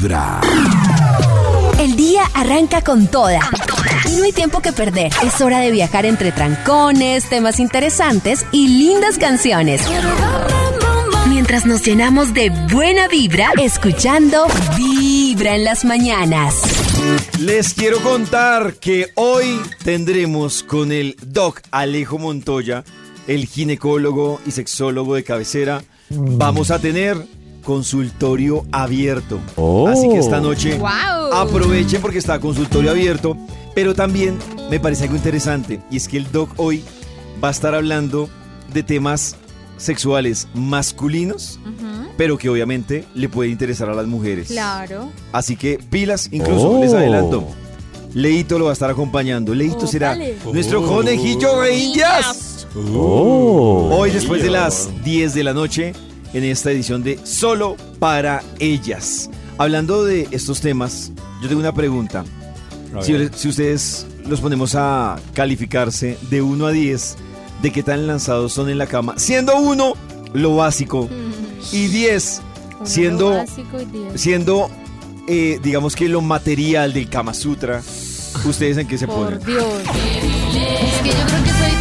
Vibra. 0.00 0.40
El 1.78 1.94
día 1.94 2.22
arranca 2.32 2.80
con 2.80 3.06
toda. 3.08 3.40
Y 4.10 4.16
no 4.16 4.24
hay 4.24 4.32
tiempo 4.32 4.60
que 4.60 4.72
perder. 4.72 5.12
Es 5.22 5.42
hora 5.42 5.60
de 5.60 5.70
viajar 5.70 6.06
entre 6.06 6.32
trancones, 6.32 7.28
temas 7.28 7.60
interesantes 7.60 8.46
y 8.50 8.68
lindas 8.68 9.18
canciones. 9.18 9.82
Mientras 11.28 11.66
nos 11.66 11.84
llenamos 11.84 12.32
de 12.32 12.50
buena 12.72 13.08
vibra, 13.08 13.50
escuchando 13.60 14.46
Vibra 14.78 15.56
en 15.56 15.64
las 15.64 15.84
mañanas. 15.84 16.54
Les 17.38 17.74
quiero 17.74 18.00
contar 18.00 18.74
que 18.74 19.08
hoy 19.16 19.60
tendremos 19.84 20.62
con 20.62 20.92
el 20.92 21.14
Doc 21.26 21.60
Alejo 21.70 22.18
Montoya, 22.18 22.84
el 23.26 23.46
ginecólogo 23.46 24.40
y 24.46 24.52
sexólogo 24.52 25.14
de 25.14 25.24
cabecera, 25.24 25.82
vamos 26.08 26.70
a 26.70 26.78
tener 26.78 27.18
consultorio 27.60 28.64
abierto. 28.72 29.38
Así 29.88 30.08
que 30.08 30.18
esta 30.18 30.40
noche 30.40 30.78
¡Wow! 30.78 31.32
aprovechen 31.34 32.00
porque 32.02 32.18
está 32.18 32.38
consultorio 32.40 32.90
abierto, 32.90 33.36
pero 33.74 33.94
también 33.94 34.38
me 34.70 34.80
parece 34.80 35.04
algo 35.04 35.16
interesante 35.16 35.80
y 35.90 35.96
es 35.96 36.08
que 36.08 36.16
el 36.18 36.30
Doc 36.30 36.50
hoy 36.56 36.82
va 37.42 37.48
a 37.48 37.50
estar 37.52 37.74
hablando 37.74 38.28
de 38.72 38.82
temas 38.82 39.36
sexuales 39.76 40.46
masculinos, 40.54 41.58
pero 42.16 42.36
que 42.36 42.48
obviamente 42.50 43.04
le 43.14 43.28
puede 43.28 43.48
interesar 43.50 43.88
a 43.88 43.94
las 43.94 44.06
mujeres. 44.06 44.48
Claro. 44.48 45.08
Así 45.32 45.56
que 45.56 45.78
pilas, 45.78 46.28
incluso 46.32 46.70
Oh. 46.72 46.80
les 46.82 46.92
adelanto. 46.92 47.44
Leito 48.12 48.58
lo 48.58 48.64
va 48.66 48.70
a 48.70 48.74
estar 48.74 48.90
acompañando. 48.90 49.54
Leito 49.54 49.86
será 49.86 50.16
nuestro 50.52 50.82
conejillo 50.84 51.60
de 51.60 51.76
indias. 51.76 52.66
Oh. 52.94 53.88
Hoy 53.92 54.10
después 54.10 54.42
de 54.42 54.50
las 54.50 54.90
10 55.04 55.32
de 55.34 55.44
la 55.44 55.54
noche 55.54 55.92
en 56.32 56.44
esta 56.44 56.70
edición 56.70 57.02
de 57.02 57.18
Solo 57.24 57.76
para 57.98 58.42
ellas. 58.58 59.30
Hablando 59.58 60.04
de 60.04 60.28
estos 60.30 60.60
temas, 60.60 61.12
yo 61.42 61.48
tengo 61.48 61.60
una 61.60 61.74
pregunta. 61.74 62.24
Si, 63.02 63.14
si 63.34 63.48
ustedes 63.48 64.06
los 64.26 64.40
ponemos 64.40 64.74
a 64.74 65.18
calificarse 65.34 66.18
de 66.30 66.42
1 66.42 66.66
a 66.66 66.72
10, 66.72 67.16
¿de 67.62 67.70
qué 67.70 67.82
tan 67.82 68.06
lanzados 68.06 68.52
son 68.52 68.68
en 68.68 68.78
la 68.78 68.86
cama? 68.86 69.14
Siendo 69.16 69.56
1 69.58 69.94
lo 70.32 70.56
básico 70.56 71.08
y 71.72 71.86
10 71.88 72.42
siendo 72.84 73.30
Lo 73.30 73.36
básico 73.36 73.80
y 73.80 73.84
diez. 73.86 74.20
siendo, 74.20 74.70
eh, 75.26 75.58
digamos 75.62 75.96
que 75.96 76.08
lo 76.08 76.20
material 76.20 76.92
del 76.92 77.08
Kama 77.08 77.34
Sutra, 77.34 77.82
¿ustedes 78.44 78.78
en 78.78 78.86
qué 78.86 78.98
se 78.98 79.06
ponen? 79.06 79.38
Por 79.38 79.46
Dios. 79.46 79.64
Es 80.54 81.02
que 81.02 81.08
yo 81.10 81.26
creo 81.26 81.39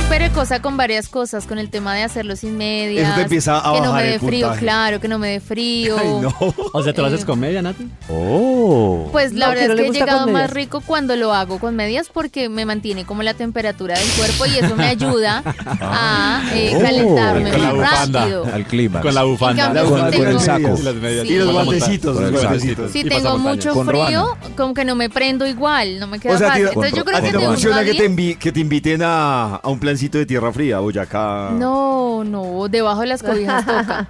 perecosa 0.10 0.62
con 0.62 0.76
varias 0.76 1.08
cosas, 1.08 1.46
con 1.46 1.60
el 1.60 1.70
tema 1.70 1.94
de 1.96 2.04
hacerlo 2.04 2.36
sin 2.36 2.58
medias. 2.58 3.06
Eso 3.08 3.16
te 3.16 3.22
empieza 3.24 3.58
a 3.60 3.74
Que 3.74 3.82
no 3.82 3.92
bajar 3.92 4.04
me 4.04 4.14
el 4.16 4.20
dé 4.20 4.28
frío, 4.28 4.46
puntaje. 4.48 4.66
claro, 4.66 5.00
que 5.00 5.08
no 5.08 5.20
me 5.20 5.30
dé 5.30 5.40
frío. 5.40 5.96
Ay, 6.00 6.08
no. 6.22 6.36
O 6.74 6.84
sea, 6.84 6.94
¿te 6.94 7.02
lo 7.02 7.08
haces 7.08 7.22
Eh, 7.22 7.26
con 7.26 7.40
media, 7.40 7.62
Nati? 7.62 7.88
Oh. 8.10 9.08
Pues 9.12 9.34
la 9.34 9.48
No, 9.48 9.54
que 9.54 9.60
verdad 9.62 9.68
no 9.68 9.74
es 9.74 9.78
le 9.78 9.82
que 9.82 9.82
he 9.82 9.88
gusta 9.92 10.06
llegado 10.06 10.24
con 10.26 10.34
más 10.34 10.42
medias. 10.44 10.54
rico 10.56 10.82
cuando 10.86 11.16
lo 11.16 11.34
hago 11.34 11.60
con 11.60 11.76
medias 11.76 12.10
porque 12.14 12.50
me 12.50 12.66
mantiene 12.66 13.06
como 13.06 13.24
la 13.24 13.34
temperatura 13.34 13.98
del 13.98 14.08
cuerpo 14.10 14.46
y 14.46 14.58
eso 14.64 14.76
me 14.76 14.88
ayuda 14.88 15.44
a 15.82 16.44
eh, 16.54 16.74
Oh. 16.76 16.82
calentarme 16.82 17.52
Con 17.52 17.62
la 17.62 17.74
más 17.74 17.90
bufanda. 17.92 18.20
rápido. 18.22 18.46
Al 18.54 18.66
clima. 18.66 19.02
Con 19.02 19.16
la 19.16 19.24
bufanda. 19.24 19.68
En 19.68 19.74
cambio, 19.74 19.82
La 19.82 19.88
si 19.88 19.92
bufanda 19.92 20.12
tengo- 20.12 20.24
con 20.26 20.34
el 20.34 20.40
saco. 20.40 20.80
Y 20.80 20.84
las 20.84 20.96
medias. 20.96 21.28
Sí. 21.28 21.34
Y 21.34 21.38
los 21.38 21.46
Con 21.46 21.54
guantecitos, 21.66 22.16
Con 22.16 22.24
los 22.32 22.34
el 22.34 22.48
guantecitos. 22.48 22.92
Si 22.92 23.00
Y 23.00 23.04
tengo 23.04 23.16
pasamontañas. 23.24 23.66
mucho 23.66 23.74
Con 23.74 23.88
frío, 23.88 24.38
como 24.58 24.74
que 24.74 24.86
no 24.86 24.96
me 24.96 25.10
prendo 25.10 25.48
igual, 25.48 26.00
no 26.00 26.08
me 26.08 26.20
queda 26.20 26.36
O 26.36 26.38
sea, 26.38 26.54
a 26.54 26.56
ti, 26.56 26.62
fácil. 26.62 26.68
Entonces 26.68 26.94
yo 26.94 27.06
creo 27.06 27.18
a 27.18 27.22
que 27.22 27.28
ti 27.28 27.34
no 27.34 27.42
funciona 27.42 27.84
que 27.84 27.94
te, 27.94 28.38
que 28.52 28.60
inviten 28.60 29.02
a, 29.04 29.56
a 29.56 29.70
un 29.70 29.80
plancito 30.00 30.18
de 30.18 30.26
tierra 30.26 30.54
fría, 30.54 30.80
Boyacá. 30.80 31.50
No, 31.52 32.24
no, 32.24 32.68
debajo 32.70 33.02
de 33.02 33.08
las 33.08 33.22
cobijas 33.22 33.66
toca. 33.66 34.08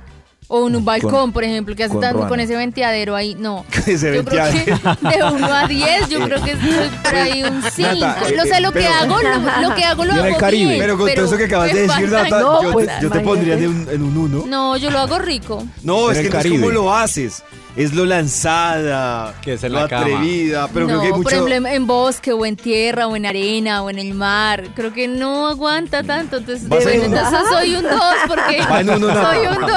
O 0.51 0.67
en 0.67 0.75
un 0.75 0.85
balcón, 0.85 1.31
por 1.31 1.43
ejemplo, 1.43 1.75
que 1.75 1.83
hace 1.83 1.93
con 1.93 2.01
tanto 2.01 2.27
con 2.27 2.39
ese 2.39 2.55
venteadero 2.55 3.15
ahí. 3.15 3.35
No. 3.35 3.65
Ese 3.85 4.15
yo 4.15 4.25
creo 4.25 4.51
que 4.51 4.65
de 4.65 5.23
1 5.23 5.53
a 5.53 5.67
10, 5.67 6.09
yo 6.09 6.19
creo 6.25 6.43
que 6.43 6.51
estoy 6.51 6.89
por 7.03 7.15
ahí 7.15 7.43
un 7.43 7.61
5. 7.61 7.89
Nata, 7.93 8.29
eh, 8.29 8.35
Lo 8.35 8.43
sé, 8.45 8.61
lo 8.61 8.71
que 8.71 8.87
hago, 8.87 9.17
lo, 9.61 9.75
que 9.75 9.83
hago 9.83 10.05
lo 10.05 10.13
hago 10.13 10.25
el 10.25 10.37
Caribe. 10.37 10.65
bien, 10.69 10.79
Pero 10.79 10.97
con 10.97 11.13
todo 11.13 11.25
eso 11.25 11.37
que 11.37 11.45
acabas 11.45 11.71
de 11.73 11.81
decir, 11.87 12.09
Nata, 12.09 12.39
No, 12.39 12.63
yo, 12.63 12.71
pues, 12.71 12.87
te, 12.87 12.93
yo 13.03 13.11
te 13.11 13.19
pondría 13.19 13.55
de 13.57 13.67
un- 13.67 13.87
en 13.91 14.01
un 14.01 14.17
uno. 14.17 14.43
No, 14.47 14.75
yo 14.77 14.89
lo 14.89 14.99
hago 14.99 15.19
rico. 15.19 15.63
No, 15.83 16.09
es 16.09 16.17
que 16.19 16.29
no 16.29 16.39
es 16.39 16.47
como 16.47 16.69
lo 16.71 16.95
haces. 16.95 17.43
Es 17.79 17.93
lo 17.93 18.03
lanzada, 18.05 19.33
Que 19.41 19.53
es 19.53 19.63
en 19.63 19.71
lo 19.71 19.79
la 19.81 19.87
cama. 19.87 20.01
atrevida, 20.01 20.67
pero 20.73 20.85
no, 20.85 20.87
creo 20.87 20.99
que 20.99 21.05
hay 21.05 21.11
por 21.11 21.17
mucho... 21.19 21.29
ejemplo, 21.29 21.55
en, 21.55 21.65
en 21.65 21.87
bosque 21.87 22.33
o 22.33 22.45
en 22.45 22.57
tierra 22.57 23.07
o 23.07 23.15
en 23.15 23.25
arena 23.25 23.83
o 23.83 23.89
en 23.89 23.99
el 23.99 24.13
mar. 24.13 24.63
Creo 24.75 24.91
que 24.93 25.07
no 25.07 25.47
aguanta 25.47 26.03
tanto. 26.03 26.37
Entonces, 26.37 26.67
soy 27.49 27.75
un 27.75 27.83
2 27.83 27.93
porque 28.27 28.61
Va 28.69 28.81
en 28.81 28.89
uno, 28.89 29.07
Nata. 29.07 29.33
soy 29.33 29.47
un 29.47 29.61
2. 29.61 29.69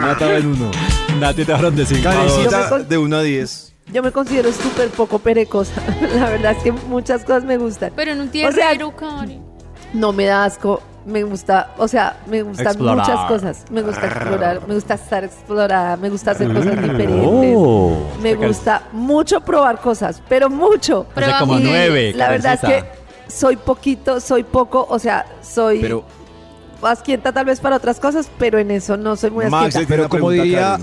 Nata 0.00 0.26
va 0.26 0.36
en 0.36 0.46
uno. 0.46 0.70
Nati 1.20 1.44
te 1.44 1.52
de 1.52 1.86
5 1.86 2.08
a 2.08 2.14
dos. 2.14 2.32
Karencita, 2.32 2.70
Yo 2.70 2.78
me- 2.78 2.84
de 2.84 2.98
1 2.98 3.16
a 3.16 3.22
10. 3.22 3.72
Yo 3.92 4.02
me 4.02 4.10
considero 4.12 4.52
súper 4.52 4.88
poco 4.88 5.18
perecosa. 5.18 5.72
La 6.14 6.30
verdad 6.30 6.52
es 6.56 6.62
que 6.62 6.72
muchas 6.72 7.24
cosas 7.24 7.44
me 7.44 7.58
gustan. 7.58 7.92
Pero 7.94 8.12
en 8.12 8.20
un 8.22 8.28
O 8.28 8.52
sea. 8.52 8.70
No 9.92 10.12
me 10.12 10.24
da 10.24 10.44
asco. 10.44 10.80
Me 11.10 11.24
gusta, 11.24 11.70
o 11.76 11.88
sea, 11.88 12.18
me 12.26 12.42
gustan 12.42 12.68
Explorar. 12.68 12.96
muchas 12.98 13.26
cosas. 13.26 13.64
Me 13.70 13.82
gusta 13.82 14.06
explorar, 14.06 14.66
me 14.68 14.74
gusta 14.74 14.94
estar 14.94 15.24
explorada, 15.24 15.96
me 15.96 16.08
gusta 16.08 16.30
hacer 16.30 16.48
cosas 16.52 16.80
diferentes. 16.80 17.26
Oh. 17.26 17.96
Me 18.22 18.34
gusta 18.34 18.82
mucho 18.92 19.40
probar 19.40 19.80
cosas, 19.80 20.22
pero 20.28 20.48
mucho. 20.48 21.06
O 21.14 21.20
sea, 21.20 21.40
como 21.40 21.58
nueve. 21.58 22.12
La 22.14 22.28
verdad 22.28 22.54
es 22.54 22.60
que 22.60 22.84
soy 23.26 23.56
poquito, 23.56 24.20
soy 24.20 24.44
poco, 24.44 24.86
o 24.88 24.98
sea, 24.98 25.26
soy 25.42 25.80
Pero, 25.80 26.04
asquienta 26.82 27.32
tal 27.32 27.44
vez 27.46 27.60
para 27.60 27.76
otras 27.76 28.00
cosas, 28.00 28.28
pero 28.38 28.58
en 28.58 28.70
eso 28.70 28.96
no 28.96 29.16
soy 29.16 29.30
muy 29.30 29.46
Max, 29.46 29.76
asquienta. 29.76 29.88
pero 29.88 30.08
como 30.08 30.30
diría, 30.30 30.78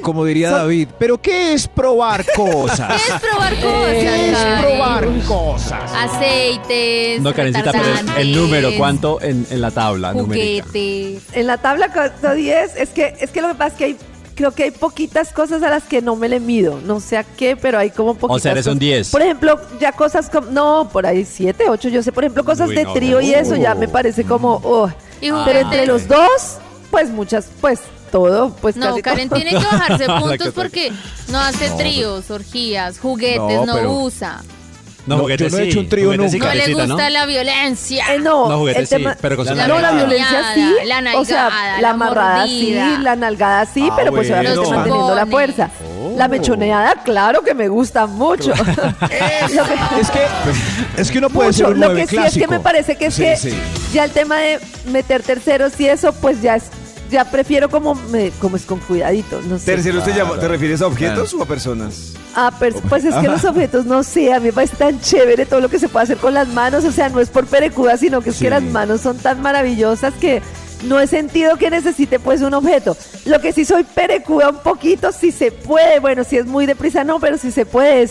como 0.00 0.24
diría 0.24 0.50
David, 0.50 0.88
¿pero 0.98 1.20
qué 1.20 1.52
es 1.54 1.66
probar 1.68 2.24
cosas? 2.36 3.00
Es 3.08 3.20
probar 3.20 3.54
cosas, 3.54 3.92
¿Qué 3.92 4.30
es 4.30 4.38
probar 4.60 5.08
cosas? 5.26 5.92
Aceites, 5.94 7.20
No, 7.22 7.34
Karencita, 7.34 7.72
pero 7.72 7.84
es 7.84 8.04
el 8.18 8.34
número, 8.34 8.70
¿cuánto 8.76 9.20
en, 9.20 9.46
en 9.50 9.60
la 9.60 9.70
tabla 9.70 10.12
numérica? 10.12 10.66
Juguetes. 10.66 11.22
En 11.32 11.46
la 11.46 11.58
tabla 11.58 11.88
10 12.34 12.76
es 12.76 12.88
que 12.90 13.14
es 13.20 13.30
que 13.30 13.40
lo 13.42 13.48
que 13.48 13.54
pasa 13.54 13.68
es 13.68 13.74
que 13.74 13.84
hay 13.84 13.96
creo 14.34 14.52
que 14.52 14.64
hay 14.64 14.70
poquitas 14.70 15.32
cosas 15.32 15.62
a 15.62 15.70
las 15.70 15.84
que 15.84 16.02
no 16.02 16.16
me 16.16 16.28
le 16.28 16.40
mido, 16.40 16.80
no 16.84 17.00
sé 17.00 17.16
a 17.16 17.24
qué, 17.24 17.56
pero 17.56 17.78
hay 17.78 17.90
como 17.90 18.14
poquitas. 18.14 18.36
O 18.36 18.38
sea, 18.40 18.52
eres 18.52 18.66
un 18.66 18.74
cosas. 18.74 18.80
10. 18.80 19.10
Por 19.10 19.22
ejemplo, 19.22 19.60
ya 19.80 19.92
cosas 19.92 20.28
como 20.28 20.48
no, 20.50 20.88
por 20.92 21.06
ahí 21.06 21.24
7, 21.24 21.64
8, 21.68 21.88
yo 21.88 22.02
sé, 22.02 22.12
por 22.12 22.24
ejemplo, 22.24 22.44
cosas 22.44 22.68
Uy, 22.68 22.76
de 22.76 22.84
no, 22.84 22.92
trío 22.92 23.20
y 23.20 23.32
eso 23.32 23.56
ya 23.56 23.74
me 23.74 23.88
parece 23.88 24.24
como 24.24 24.60
oh. 24.64 24.90
Y 25.20 25.30
Pero 25.30 25.38
juguetes. 25.38 25.62
entre 25.62 25.86
los 25.86 26.08
dos, 26.08 26.58
pues 26.90 27.10
muchas, 27.10 27.46
pues 27.60 27.80
todo, 28.12 28.50
pues 28.60 28.76
No, 28.76 28.90
casi 28.90 29.02
Karen 29.02 29.28
todo. 29.28 29.40
tiene 29.40 29.58
que 29.58 29.64
bajarse 29.64 30.06
puntos 30.06 30.48
porque 30.54 30.92
no 31.28 31.38
hace 31.40 31.70
tríos, 31.70 32.30
orgías, 32.30 32.98
juguetes, 32.98 33.38
No, 33.40 33.66
no, 33.66 33.74
pero- 33.74 33.92
usa. 33.92 34.42
No, 35.06 35.16
No, 35.16 35.22
juguetes 35.22 35.50
yo 35.52 35.56
no 35.58 35.62
he 35.62 35.64
sí, 35.66 35.70
hecho 35.70 35.80
un 35.80 35.88
trío 35.88 36.04
juguetes 36.06 36.32
sí, 36.32 36.38
nunca. 36.38 36.54
No 36.54 36.60
le 36.66 36.72
gusta 36.74 36.86
¿no? 37.04 37.08
la 37.10 37.26
violencia. 37.26 38.14
Eh, 38.14 38.18
no, 38.20 38.48
No, 38.48 38.58
juguetes 38.58 38.80
el 38.82 38.86
sí, 38.88 38.94
tema- 38.96 39.16
pero 39.20 39.36
con 39.36 39.46
su 39.46 39.54
no, 39.54 39.56
nalgada. 39.66 39.82
la 39.82 39.92
violencia 39.98 40.54
sí, 40.54 40.74
La 40.86 40.98
o 41.18 41.24
sea, 41.24 41.42
nalgada, 41.42 41.72
la 41.74 41.80
la 41.82 41.90
amarrada 41.90 42.46
sí, 42.46 42.52
mordida. 42.74 42.98
la 43.00 43.16
nalgada 43.16 43.66
sí, 43.66 43.88
Ah, 43.90 43.94
pero 43.96 44.12
pues 44.12 44.28
bueno. 44.30 44.40
obviamente 44.50 44.70
manteniendo 44.76 45.14
la 45.14 45.26
fuerza. 45.26 45.70
La 46.16 46.28
mechoneada, 46.28 47.02
claro 47.02 47.42
que 47.42 47.54
me 47.54 47.68
gusta 47.68 48.06
mucho. 48.06 48.52
Es 50.00 50.10
que, 50.10 50.20
es 50.96 51.10
que 51.10 51.18
uno 51.18 51.28
puede 51.30 51.48
mucho. 51.48 51.58
ser 51.66 51.74
un 51.74 51.80
Lo 51.80 51.94
que 51.94 52.06
sí 52.06 52.16
es 52.16 52.34
que 52.38 52.46
me 52.48 52.60
parece 52.60 52.96
que 52.96 53.06
es 53.06 53.14
Sí, 53.14 53.22
que 53.22 53.36
sí. 53.36 53.54
ya 53.92 54.04
el 54.04 54.10
tema 54.10 54.36
de 54.38 54.60
meter 54.90 55.22
terceros 55.22 55.78
y 55.80 55.86
eso, 55.88 56.12
pues 56.14 56.40
ya 56.42 56.56
es, 56.56 56.64
ya 57.14 57.24
prefiero 57.30 57.68
como 57.70 57.94
me, 57.94 58.30
como 58.32 58.56
es 58.56 58.64
con 58.66 58.78
cuidadito, 58.80 59.40
no 59.48 59.58
sé. 59.58 59.66
Tercero, 59.66 60.00
¿te, 60.02 60.12
Claro. 60.12 60.28
llama- 60.30 60.40
¿te 60.40 60.48
refieres 60.48 60.82
a 60.82 60.86
objetos 60.86 61.32
o 61.34 61.42
a 61.42 61.46
personas? 61.46 62.12
Ah, 62.34 62.52
pero, 62.58 62.80
pues 62.88 63.04
es 63.04 63.14
que 63.14 63.28
los 63.28 63.44
objetos, 63.44 63.86
no 63.86 64.02
sé, 64.02 64.32
a 64.34 64.40
mí 64.40 64.46
me 64.46 64.52
parece 64.52 64.76
tan 64.76 65.00
chévere 65.00 65.46
todo 65.46 65.60
lo 65.60 65.68
que 65.68 65.78
se 65.78 65.88
puede 65.88 66.04
hacer 66.04 66.16
con 66.18 66.34
las 66.34 66.48
manos, 66.48 66.84
o 66.84 66.92
sea, 66.92 67.08
no 67.08 67.20
es 67.20 67.30
por 67.30 67.46
perecuda, 67.46 67.96
sino 67.96 68.20
que 68.20 68.30
es 68.30 68.36
Sí. 68.36 68.44
que 68.44 68.50
las 68.50 68.62
manos 68.62 69.00
son 69.00 69.16
tan 69.18 69.40
maravillosas 69.40 70.12
que 70.20 70.42
no 70.84 71.00
he 71.00 71.06
sentido 71.06 71.56
que 71.56 71.70
necesite 71.70 72.18
pues 72.18 72.42
un 72.42 72.52
objeto. 72.52 72.96
Lo 73.24 73.40
que 73.40 73.52
sí 73.52 73.64
soy 73.64 73.84
perecuda 73.84 74.50
un 74.50 74.58
poquito, 74.58 75.12
si 75.12 75.32
se 75.32 75.50
puede, 75.52 76.00
bueno, 76.00 76.24
si 76.24 76.36
es 76.36 76.44
muy 76.46 76.66
deprisa 76.66 77.04
no, 77.04 77.20
pero 77.20 77.38
si 77.38 77.52
se 77.52 77.64
puede 77.64 78.02
es, 78.02 78.10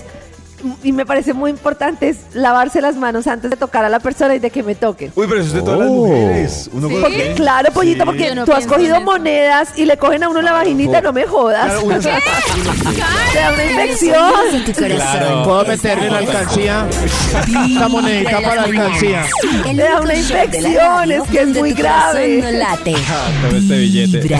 y 0.84 0.92
me 0.92 1.06
parece 1.06 1.34
muy 1.34 1.50
importante, 1.52 2.10
es 2.10 2.18
lavarse 2.34 2.82
las 2.82 2.96
manos 2.96 3.28
antes 3.28 3.50
de 3.50 3.58
tocar 3.58 3.84
a 3.86 3.90
la 3.90 4.00
persona 4.00 4.36
y 4.36 4.40
de 4.40 4.50
que 4.50 4.64
me 4.64 4.76
toquen. 4.76 5.12
Uy, 5.16 5.26
pero 5.28 5.40
eso 5.42 5.50
es 5.50 5.54
de 5.56 5.62
todas 5.62 5.80
las 5.80 5.90
Oh. 5.90 5.94
mujeres. 5.94 6.70
Uno 6.74 6.88
Sí. 6.88 6.94
con- 6.94 7.02
Porque, 7.04 7.34
claro, 7.36 7.72
pollito, 7.74 8.04
Sí. 8.04 8.06
porque 8.06 8.36
no 8.36 8.46
tú 8.46 8.54
has 8.54 8.66
cogido 8.68 8.96
en 8.96 9.04
monedas 9.04 9.70
y 9.76 9.86
le 9.86 9.98
cogen 9.98 10.24
a 10.24 10.30
uno 10.30 10.42
la 10.42 10.52
vaginita, 10.54 11.02
no 11.02 11.14
me 11.14 11.26
jodas. 11.26 11.66
Claro, 11.66 11.82
uno- 11.86 12.00
Te 13.34 13.40
da 13.40 13.54
una 13.54 13.64
infección. 13.66 14.16
En. 14.54 14.74
Claro. 14.96 15.44
¿Puedo 15.44 15.66
meterle 15.66 16.10
la 16.10 16.18
alcancía? 16.20 16.88
Esta 17.70 17.88
monedita 17.88 18.42
para 18.42 18.56
la 18.56 18.64
alcancía. 18.64 19.24
Le 19.66 19.84
da 19.84 20.02
una 20.02 20.14
la 20.14 20.16
infección, 20.16 21.12
es 21.12 21.24
que 21.30 21.42
es 21.42 21.48
muy 21.48 21.74
grave. 21.74 22.42
no 22.42 22.52
late. 22.52 22.94
Todo 23.50 23.58
este 23.58 23.78
billete. 23.78 24.40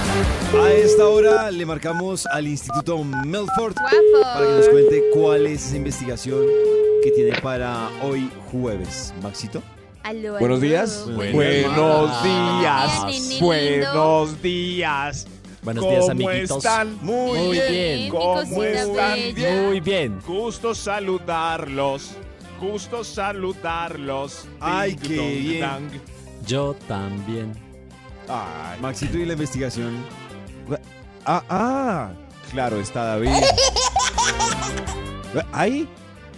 A 0.61 0.71
esta 0.73 1.07
hora 1.07 1.49
le 1.51 1.65
marcamos 1.65 2.25
al 2.27 2.47
Instituto 2.47 3.03
Melford 3.03 3.73
para 3.73 4.45
que 4.45 4.51
nos 4.53 4.69
cuente 4.69 5.03
cuál 5.13 5.47
es 5.47 5.65
esa 5.67 5.77
investigación 5.77 6.41
que 7.03 7.11
tiene 7.11 7.39
para 7.41 7.89
hoy 8.03 8.29
jueves. 8.51 9.13
Maxito. 9.23 9.61
Aló, 10.03 10.31
Buenos 10.39 10.57
aló. 10.57 10.67
días. 10.67 11.05
Buenos 11.15 11.33
Buenos 11.33 12.23
días. 12.23 13.05
días. 13.05 13.05
Bien, 13.29 13.39
Buenos 13.41 14.41
días. 14.41 15.27
Buenos 15.63 15.83
días, 15.83 15.99
¿Cómo 15.99 16.11
amiguitos. 16.11 16.57
están? 16.57 16.97
Muy 17.01 17.51
bien. 17.51 18.11
bella. 18.57 19.15
Bien. 19.33 19.65
Muy 19.67 19.79
bien. 19.79 20.19
Gusto 20.27 20.75
saludarlos. 20.75 22.11
Gusto 22.59 23.03
saludarlos. 23.03 24.45
Ay, 24.59 24.95
Ding, 24.95 24.99
qué 25.01 25.35
bien. 25.39 25.59
dang. 25.61 25.89
Yo 26.45 26.75
también. 26.87 27.53
Ay. 28.33 28.79
Maxito 28.81 29.17
y 29.17 29.25
la 29.25 29.33
investigación. 29.33 30.05
Ah, 31.25 31.43
ah, 31.49 32.11
claro, 32.51 32.79
está 32.79 33.03
David. 33.05 33.29
Ahí. 35.51 35.87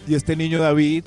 Y 0.08 0.16
este 0.16 0.36
niño 0.36 0.60
David. 0.60 1.06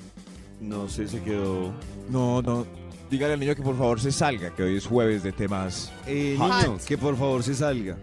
No 0.61 0.89
sé, 0.89 1.09
se 1.09 1.21
quedó. 1.23 1.73
No, 2.09 2.41
no. 2.41 2.67
Dígale 3.11 3.35
al 3.35 3.41
niño 3.41 3.55
que 3.55 3.63
por 3.63 3.77
favor 3.77 4.01
se 4.01 4.11
salga, 4.11 4.55
que 4.55 4.63
hoy 4.63 4.77
es 4.77 4.87
jueves 4.87 5.23
de 5.23 5.33
temas. 5.33 5.93
Eh, 6.07 6.35
Hot. 6.39 6.63
niño, 6.63 6.79
que 6.87 6.99
por 6.99 7.17
favor 7.17 7.43
se 7.43 7.55
salga. 7.55 7.97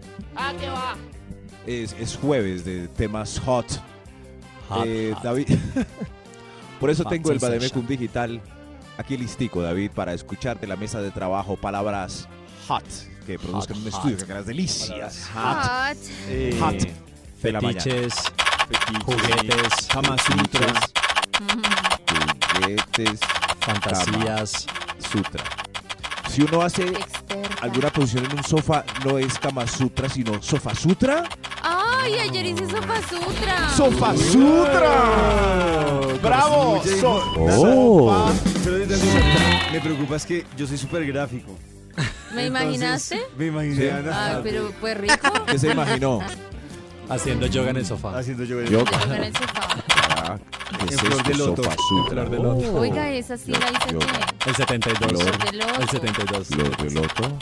Es, 1.66 1.94
es 1.98 2.16
jueves 2.16 2.64
de 2.64 2.88
temas 2.88 3.38
hot. 3.40 3.66
Hot, 4.68 4.84
Eh, 4.86 5.12
hot. 5.14 5.22
David. 5.24 5.48
por 6.80 6.90
eso 6.90 7.02
Hot 7.02 7.12
tengo 7.12 7.32
el. 7.32 7.38
Bademecum 7.38 7.86
Digital 7.86 8.40
aquí 8.96 9.16
listico, 9.16 9.60
David, 9.60 9.90
para 9.94 10.14
escuchar 10.14 10.58
de 10.60 10.68
la 10.68 10.76
mesa 10.76 11.02
de 11.02 11.10
trabajo 11.10 11.56
palabras 11.56 12.28
hot 12.68 12.84
que 13.26 13.38
produzcan 13.38 13.78
un 13.78 13.88
estudio 13.88 14.16
que 14.26 14.34
las 14.34 14.46
delicias. 14.46 15.30
Hot. 15.34 15.96
Eh, 16.28 16.56
Hot. 16.60 16.74
de 17.42 17.52
la. 17.52 17.60
Fetiches, 17.60 18.14
fetiches, 18.68 19.04
juguetes. 19.04 19.88
Juguetes, 22.54 23.20
fantasías. 23.60 24.66
sutra. 25.12 25.44
Si 26.30 26.42
uno 26.42 26.62
hace 26.62 26.82
Experta. 26.88 27.62
alguna 27.64 27.90
posición 27.90 28.24
en 28.24 28.38
un 28.38 28.44
sofá, 28.44 28.84
no 29.04 29.18
es 29.18 29.38
Kama 29.38 29.66
Sutra, 29.66 30.08
sino 30.08 30.42
Sofa 30.42 30.74
Sutra. 30.74 31.24
Ay, 31.62 32.14
ayer 32.18 32.46
hice 32.46 32.66
sopa 32.68 33.00
sutra. 33.08 33.68
¡Sofa 33.76 34.16
Sutra! 34.16 36.00
¡Bravo! 36.22 36.82
So- 37.00 37.22
Oh. 37.36 38.32
me 39.72 39.80
preocupa 39.80 40.16
es 40.16 40.26
que 40.26 40.44
yo 40.56 40.66
soy 40.66 40.78
súper 40.78 41.06
gráfico. 41.06 41.54
¿Me 42.34 42.46
Entonces, 42.46 42.46
imaginaste? 42.46 43.22
Me 43.36 43.46
imaginé 43.46 43.90
a 43.90 43.96
Ana 43.98 44.26
Ay, 44.36 44.40
pero 44.42 44.72
fue 44.80 44.94
rico. 44.94 45.32
¿Qué 45.46 45.58
se 45.58 45.70
imaginó? 45.70 46.20
Haciendo 47.08 47.46
yoga 47.46 47.70
en 47.70 47.76
el 47.78 47.86
sofá. 47.86 48.18
haciendo 48.18 48.44
yo. 48.44 48.60
Yo. 48.62 48.84
Yo 48.84 49.14
en 49.14 49.24
el 49.24 49.32
sofá. 49.36 49.68
Ah, 50.16 50.38
¿qué 50.78 50.82
En 50.84 50.88
es 50.94 51.00
flor 51.00 51.12
esto? 51.12 51.28
de 51.30 51.34
loto. 51.36 51.62
Sofa 51.64 51.76
Sutra. 51.88 52.10
Flor 52.26 52.30
de 52.30 52.38
loto. 52.38 52.74
Oiga, 52.80 53.10
esa 53.10 53.36
sí 53.36 53.52
la 53.52 53.58
hice 53.58 53.92
Yo- 53.92 53.98
ayer. 54.00 54.24
El 54.46 54.54
72. 54.56 55.22
Flor 55.22 55.38
de 55.44 55.52
loto. 55.58 55.80
El 55.80 55.88
72. 55.90 56.48
Flor 56.48 56.76
de 56.76 56.90
loto. 56.90 57.38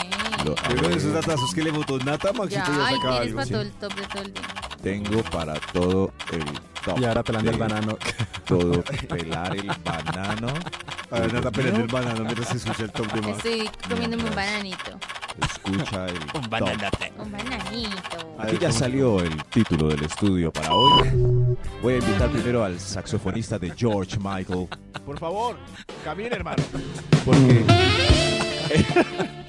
Sí. 0.00 0.44
Lo- 0.44 0.54
Luego 0.74 0.88
de 0.88 0.96
esos 0.96 1.12
datazos 1.14 1.54
que 1.54 1.62
le 1.62 1.70
botó 1.70 1.98
Nata, 1.98 2.32
Maxito 2.32 2.62
Ya, 2.66 2.76
ya, 2.78 2.86
ay, 2.86 2.94
sacaba 2.96 3.20
tienes 3.22 3.28
algo. 3.28 3.36
para 3.36 3.48
todo 3.50 3.60
el 3.62 3.70
top 3.72 3.94
de 3.94 4.06
todo 4.06 4.22
el 4.22 4.32
día. 4.34 4.42
Tengo 4.82 5.22
para 5.24 5.54
todo 5.72 6.12
el 6.32 6.44
top. 6.84 6.98
Y 6.98 7.04
ahora 7.04 7.22
pelando 7.22 7.50
el 7.50 7.58
banano. 7.58 7.98
Todo 8.46 8.82
pelar 9.08 9.56
el 9.56 9.70
banano. 9.84 10.48
A 11.10 11.20
ver, 11.20 11.34
Nata 11.34 11.50
pelando 11.50 11.80
el 11.80 11.86
banano 11.86 12.24
mientras 12.24 12.48
se 12.48 12.56
escucha 12.56 12.84
el 12.84 12.92
top 12.92 13.12
de 13.12 13.20
Max. 13.20 13.44
Estoy 13.44 13.70
comiéndome 13.88 14.24
un 14.24 14.34
bananito. 14.34 14.98
Escucha 15.42 16.06
el 16.06 16.18
top. 16.18 16.44
Un 16.44 16.50
bananito. 17.30 18.36
Aquí 18.38 18.58
ya 18.58 18.72
salió 18.72 19.20
el 19.20 19.44
título 19.44 19.88
del 19.88 20.04
estudio 20.04 20.50
para 20.52 20.72
hoy. 20.72 21.08
Voy 21.82 21.94
a 21.94 21.98
invitar 21.98 22.30
primero 22.30 22.64
al 22.64 22.80
saxofonista 22.80 23.58
de 23.58 23.72
George 23.76 24.16
Michael. 24.18 24.68
Por 25.04 25.18
favor, 25.18 25.58
camine, 26.04 26.36
hermano. 26.36 26.62
Porque. 27.24 27.64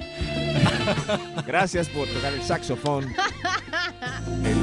Gracias 1.46 1.88
por 1.88 2.06
tocar 2.08 2.32
el 2.32 2.42
saxofón. 2.42 3.14
El 4.44 4.56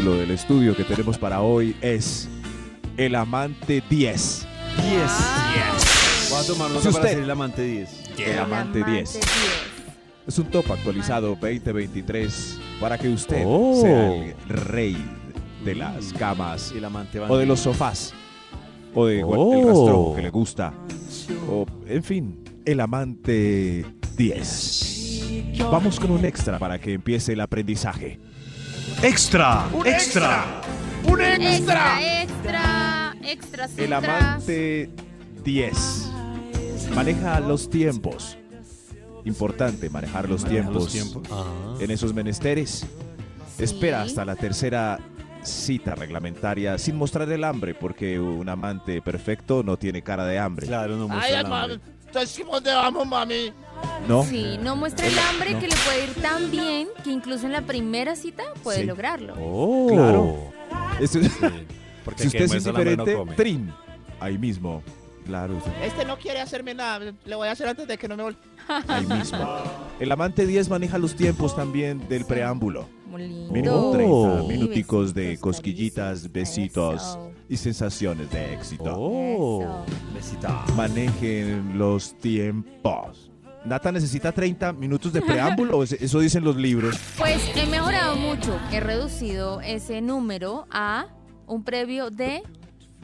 título 0.00 0.16
del 0.16 0.30
estudio 0.30 0.74
que 0.74 0.84
tenemos 0.84 1.18
para 1.18 1.42
hoy 1.42 1.76
es 1.82 2.26
El 2.96 3.14
Amante 3.14 3.82
10. 3.90 3.90
10. 3.90 4.46
Voy 6.30 6.40
a 6.40 6.46
tomar 6.46 6.70
nota 6.70 6.90
para 6.90 7.10
el 7.10 7.30
amante 7.30 7.62
10. 7.62 8.10
El 8.18 8.38
Amante 8.38 8.82
10. 8.82 9.20
Es 10.26 10.38
un 10.38 10.46
top 10.46 10.72
actualizado 10.72 11.36
2023 11.38 12.58
para 12.80 12.96
que 12.96 13.10
usted 13.10 13.42
Oh. 13.46 13.78
sea 13.82 14.14
el 14.14 14.34
rey 14.48 14.96
de 15.66 15.74
las 15.74 16.14
camas 16.14 16.72
El 16.74 16.86
amante 16.86 17.20
o 17.20 17.36
de 17.36 17.44
los 17.44 17.60
sofás 17.60 18.14
o 18.94 19.04
de 19.04 19.18
el 19.18 19.24
Oh. 19.26 19.66
rastrojo 19.66 20.16
que 20.16 20.22
le 20.22 20.30
gusta 20.30 20.72
o 21.46 21.66
en 21.86 22.02
fin 22.02 22.42
el 22.64 22.80
amante 22.80 23.84
10 24.16 25.58
vamos 25.70 26.00
con 26.00 26.10
un 26.10 26.24
extra 26.24 26.58
para 26.58 26.78
que 26.78 26.94
empiece 26.94 27.34
el 27.34 27.40
aprendizaje 27.42 28.18
Extra, 29.02 29.66
¡Un 29.72 29.86
extra. 29.86 30.44
extra! 31.06 31.12
¡Un 31.12 31.20
extra! 31.22 32.22
Extra, 32.22 33.14
extra, 33.22 33.66
extra, 33.66 33.68
el 33.84 33.92
amante 33.92 34.90
10 35.42 36.10
maneja 36.94 37.40
los 37.40 37.70
tiempos 37.70 38.36
importante 39.24 39.88
manejar 39.90 40.28
los 40.28 40.44
tiempos, 40.44 40.92
Ah. 41.30 41.76
en 41.80 41.90
esos 41.90 42.12
menesteres 42.12 42.86
espera 43.58 44.02
hasta 44.02 44.24
la 44.24 44.36
tercera 44.36 44.98
cita 45.42 45.94
reglamentaria 45.94 46.76
sin 46.76 46.96
mostrar 46.96 47.30
el 47.32 47.44
hambre 47.44 47.74
porque 47.74 48.20
un 48.20 48.48
amante 48.50 49.00
perfecto 49.00 49.62
no 49.62 49.78
tiene 49.78 50.02
cara 50.02 50.24
de 50.26 50.38
hambre 50.38 50.66
Claro, 50.66 50.96
no 50.96 51.04
Ay, 51.04 51.08
muestra 51.10 51.28
el 51.28 51.34
hermano, 51.46 51.74
hambre. 51.74 51.80
entonces, 52.06 52.46
¿dónde 52.50 52.72
vamos, 52.74 53.06
mami? 53.06 53.52
No 54.08 54.22
Sí, 54.24 54.58
no 54.62 54.76
muestra 54.76 55.06
el 55.06 55.18
hambre 55.18 55.58
que 55.58 55.68
le 55.68 55.74
puede 55.84 56.04
ir 56.04 56.14
tan 56.22 56.50
bien 56.50 56.88
que 57.04 57.10
incluso 57.10 57.46
en 57.46 57.52
la 57.52 57.62
primera 57.62 58.16
cita 58.16 58.42
puede 58.62 58.80
Sí. 58.80 58.86
lograrlo. 58.86 59.34
Oh. 59.40 59.88
Claro. 59.90 60.52
Esto- 61.00 61.20
Sí, 61.22 61.28
Porque 62.04 62.22
si 62.22 62.28
usted 62.28 62.42
es 62.44 62.50
no 62.50 62.56
indiferente, 62.70 63.14
come. 63.14 63.34
trin. 63.34 63.72
Ahí 64.20 64.38
mismo. 64.38 64.82
Claro, 65.26 65.60
sí, 65.64 65.70
Este 65.84 66.04
no 66.04 66.16
quiere 66.18 66.40
hacerme 66.40 66.74
nada. 66.74 67.12
Le 67.24 67.34
voy 67.36 67.46
a 67.46 67.52
hacer 67.52 67.68
antes 67.68 67.86
de 67.86 67.96
que 67.98 68.08
no 68.08 68.16
me 68.16 68.22
vol... 68.24 68.36
ahí 68.88 69.06
mismo. 69.06 69.38
El 70.00 70.10
amante 70.10 70.46
10 70.46 70.68
maneja 70.70 70.98
los 70.98 71.14
tiempos 71.14 71.54
también 71.54 72.08
del 72.08 72.24
preámbulo. 72.24 72.86
Mínimo 73.10 73.74
Oh. 73.74 73.92
30 73.92 74.40
Sí, 74.42 74.48
minuticos 74.48 75.14
de 75.14 75.36
cosquillitas, 75.38 76.30
besitos 76.32 77.02
Eso. 77.02 77.30
y 77.48 77.56
sensaciones 77.58 78.30
de 78.30 78.54
éxito. 78.54 78.92
Oh. 78.96 79.62
Eso. 79.62 79.84
Besita. 80.14 80.64
Manejen 80.76 81.78
los 81.78 82.16
tiempos. 82.18 83.29
Nata 83.64 83.92
necesita 83.92 84.32
30 84.32 84.72
minutos 84.72 85.12
de 85.12 85.20
preámbulo, 85.20 85.78
¿O 85.78 85.82
eso 85.84 86.20
dicen 86.20 86.42
los 86.44 86.56
libros. 86.56 86.96
Pues 87.18 87.40
he 87.54 87.66
mejorado 87.66 88.16
mucho. 88.16 88.58
He 88.72 88.80
reducido 88.80 89.60
ese 89.60 90.00
número 90.00 90.66
a 90.70 91.06
un 91.46 91.62
previo 91.62 92.10
de 92.10 92.42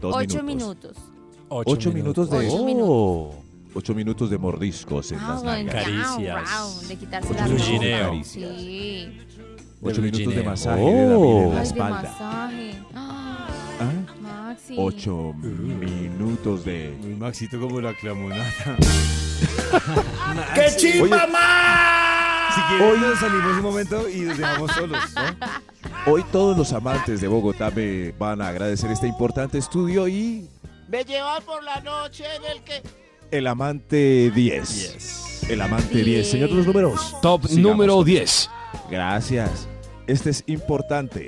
Dos 0.01 0.15
8 0.17 0.43
minutos. 0.43 0.97
minutos. 0.97 1.13
Ocho 1.49 1.93
minutos 1.93 2.31
de- 2.31 2.39
Ocho 2.49 2.65
Oh. 2.83 3.35
8 3.75 3.95
minutos 3.95 4.31
de 4.31 4.39
mordiscos 4.39 5.13
en 5.13 5.19
Ah, 5.21 5.29
las 5.35 5.43
bueno, 5.43 5.73
nalgas. 5.73 5.85
Caricias. 5.85 6.89
de 6.89 6.97
quitarse 6.97 7.29
Ocho 7.29 7.39
la 7.39 7.45
minutos 7.47 7.67
de 7.67 7.73
Lugineo. 7.75 7.99
ropa. 7.99 8.11
caricias. 8.11 8.57
Sí. 8.61 9.19
8 9.83 10.03
minutos 10.03 10.35
de 10.35 10.43
masaje 10.43 10.81
de 10.81 10.91
David 10.91 11.03
en 11.03 11.11
la 11.11 11.19
Oh. 11.19 11.51
Ay, 11.51 11.57
de 11.57 11.63
espalda. 11.63 12.03
masaje. 12.03 12.71
Maxi. 14.57 14.75
8 14.79 15.35
minutos 15.35 16.65
de... 16.65 16.97
Muy 17.01 17.15
Maxito 17.15 17.61
como 17.61 17.81
la 17.81 17.95
clamó 17.95 18.29
Nata. 18.29 18.77
¡Qué 20.55 20.67
chimba 20.77 21.27
más! 21.27 22.55
Si 22.55 22.61
quieren, 22.63 23.01
nos 23.01 23.19
salimos 23.19 23.57
un 23.57 23.63
momento 23.63 24.09
y 24.09 24.21
nos 24.21 24.39
dejamos 24.39 24.73
solos, 24.73 24.99
¿no? 25.15 25.23
Hoy 26.13 26.25
todos 26.33 26.57
los 26.57 26.73
amantes 26.73 27.21
de 27.21 27.29
Bogotá 27.29 27.71
me 27.71 28.13
van 28.13 28.41
a 28.41 28.49
agradecer 28.49 28.91
este 28.91 29.07
importante 29.07 29.59
estudio 29.59 30.09
y 30.09 30.49
Me 30.89 31.05
llevan 31.05 31.43
por 31.43 31.63
la 31.63 31.81
noche 31.81 32.25
en 32.37 32.45
el 32.57 32.63
que... 32.63 32.83
el 33.31 33.47
amante 33.47 34.31
10. 34.31 35.51
El 35.51 35.61
amante 35.61 36.03
10. 36.03 36.31
Señor 36.31 36.49
de 36.49 36.55
los 36.55 36.67
números. 36.67 37.15
Top 37.21 37.47
Sigamos. 37.47 37.63
número 37.71 38.05
10. 38.05 38.51
Gracias. 38.91 39.69
Este 40.07 40.31
es 40.31 40.45
importante. 40.47 41.27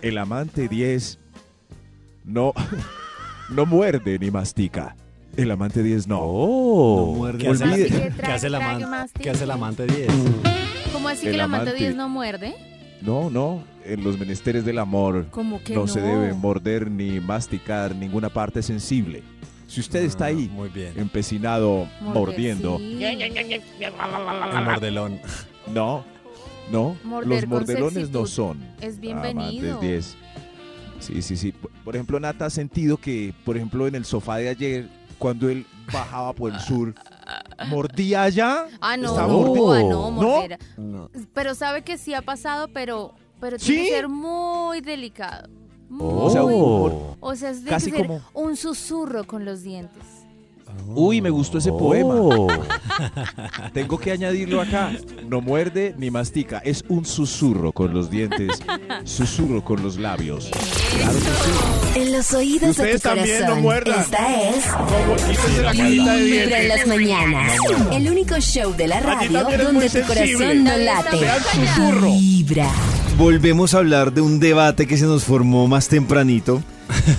El 0.00 0.16
amante 0.16 0.66
10 0.68 1.19
no, 2.30 2.52
no 3.50 3.66
muerde 3.66 4.18
ni 4.18 4.30
mastica. 4.30 4.96
El 5.36 5.50
amante 5.50 5.82
10 5.82 6.08
no. 6.08 6.18
Oh. 6.20 7.14
muerde. 7.16 7.38
¿Qué 7.38 7.48
hace, 7.48 7.66
la- 7.66 7.76
¿Qué 7.76 8.32
hace 8.32 8.46
el 8.48 8.54
amante? 8.56 9.20
¿Qué 9.22 9.30
hace 9.30 9.44
el 9.44 9.50
amante 9.50 9.86
10? 9.86 10.08
¿Cómo 10.92 11.08
así 11.08 11.26
El 11.26 11.32
que 11.32 11.34
el 11.36 11.40
amante 11.42 11.70
amante. 11.70 11.84
10 11.84 11.96
no 11.96 12.08
muerde? 12.08 12.54
No, 13.00 13.30
no. 13.30 13.62
En 13.84 14.04
los 14.04 14.18
menesteres 14.18 14.64
del 14.66 14.78
amor 14.78 15.28
Como 15.30 15.62
que 15.62 15.74
no, 15.74 15.82
no. 15.82 15.86
se 15.88 16.00
debe 16.02 16.34
morder 16.34 16.90
ni 16.90 17.18
masticar 17.20 17.94
ninguna 17.94 18.28
parte 18.28 18.62
sensible. 18.62 19.22
Si 19.68 19.80
usted 19.80 20.02
está 20.02 20.26
ahí, 20.26 20.48
Ah, 20.50 20.54
Muy 20.54 20.68
bien. 20.68 20.92
empecinado, 20.98 21.86
Morder, 22.00 22.14
mordiendo, 22.14 22.78
sí. 22.78 23.02
El 23.04 24.64
mordelón. 24.64 25.18
no, 25.72 26.04
no. 26.72 26.96
Morder 27.04 27.28
los 27.28 27.46
mordelones 27.48 28.10
no 28.10 28.26
son. 28.26 28.58
Es 28.80 28.98
bienvenido. 29.00 29.68
Amantes 29.78 29.80
10. 29.80 30.16
Sí, 31.00 31.22
sí, 31.22 31.36
sí. 31.36 31.52
Por- 31.84 31.94
ejemplo, 31.96 32.20
Nata 32.20 32.46
ha 32.46 32.50
sentido 32.50 32.96
que, 32.96 33.34
por 33.44 33.56
ejemplo, 33.56 33.86
en 33.86 33.94
el 33.94 34.04
sofá 34.04 34.36
de 34.36 34.48
ayer, 34.48 34.88
cuando 35.18 35.48
él 35.48 35.66
bajaba 35.92 36.32
por 36.32 36.52
el 36.52 36.60
sur, 36.60 36.94
mordía 37.68 38.22
allá. 38.22 38.66
Ah, 38.80 38.96
no, 38.96 39.08
Estaba 39.10 39.28
no, 39.32 39.72
ah, 39.72 39.82
no, 39.82 40.10
mordera. 40.10 40.58
No. 40.76 41.10
Pero 41.34 41.54
sabe 41.54 41.82
que 41.82 41.98
sí 41.98 42.14
ha 42.14 42.22
pasado, 42.22 42.68
pero, 42.72 43.14
pero 43.40 43.58
¿Sí? 43.58 43.66
tiene 43.72 43.84
que 43.88 43.90
ser 43.96 44.08
muy 44.08 44.80
delicado. 44.80 45.48
Muy- 45.88 46.06
O 46.08 46.30
sea, 46.30 46.44
un 46.44 47.16
o 47.20 47.34
sea, 47.34 47.50
es 47.50 47.64
de 47.64 47.70
casi 47.70 47.90
que 47.90 47.96
ser 47.98 48.06
como- 48.06 48.20
un 48.34 48.56
susurro 48.56 49.24
con 49.26 49.44
los 49.44 49.62
dientes. 49.62 50.02
Uy, 50.92 51.20
me 51.20 51.30
gustó 51.30 51.58
ese 51.58 51.70
poema. 51.70 52.14
Oh. 52.16 52.48
Tengo 53.72 53.98
que 53.98 54.10
añadirlo 54.12 54.60
acá. 54.60 54.90
No 55.28 55.40
muerde 55.40 55.94
ni 55.96 56.10
mastica. 56.10 56.58
Es 56.64 56.84
un 56.88 57.04
susurro 57.04 57.72
con 57.72 57.94
los 57.94 58.10
dientes. 58.10 58.60
Susurro 59.04 59.62
con 59.64 59.82
los 59.82 59.98
labios. 59.98 60.50
Claro 60.96 61.12
que 61.14 61.20
sí. 61.20 62.00
En 62.00 62.12
los 62.12 62.32
oídos 62.32 62.62
de 62.62 62.70
Ustedes 62.70 63.02
tu 63.02 63.08
también 63.08 63.28
no 63.40 63.46
corazón. 63.46 63.62
muerdan. 63.62 64.00
Esta 64.00 64.48
es 64.50 64.64
Como 64.66 65.16
quítese 65.16 65.62
la 65.62 65.72
carita 65.72 65.82
de 65.82 65.88
Vibra 65.90 66.14
en 66.16 66.26
dientes. 66.26 66.68
las 66.68 66.86
mañanas. 66.86 67.52
El 67.92 68.10
único 68.10 68.40
show 68.40 68.74
de 68.76 68.88
la 68.88 69.00
radio 69.00 69.30
también 69.40 69.60
es 69.60 69.66
donde 69.66 69.86
tu 69.86 69.92
sensible. 69.92 70.32
corazón 70.34 70.64
no 70.64 70.76
late. 70.76 71.16
Vean 71.20 71.38
susurro. 71.54 72.10
Vibra. 72.12 72.70
Volvemos 73.16 73.74
a 73.74 73.78
hablar 73.78 74.12
de 74.12 74.20
un 74.22 74.40
debate 74.40 74.86
que 74.86 74.96
se 74.96 75.04
nos 75.04 75.24
formó 75.24 75.68
más 75.68 75.88
tempranito 75.88 76.62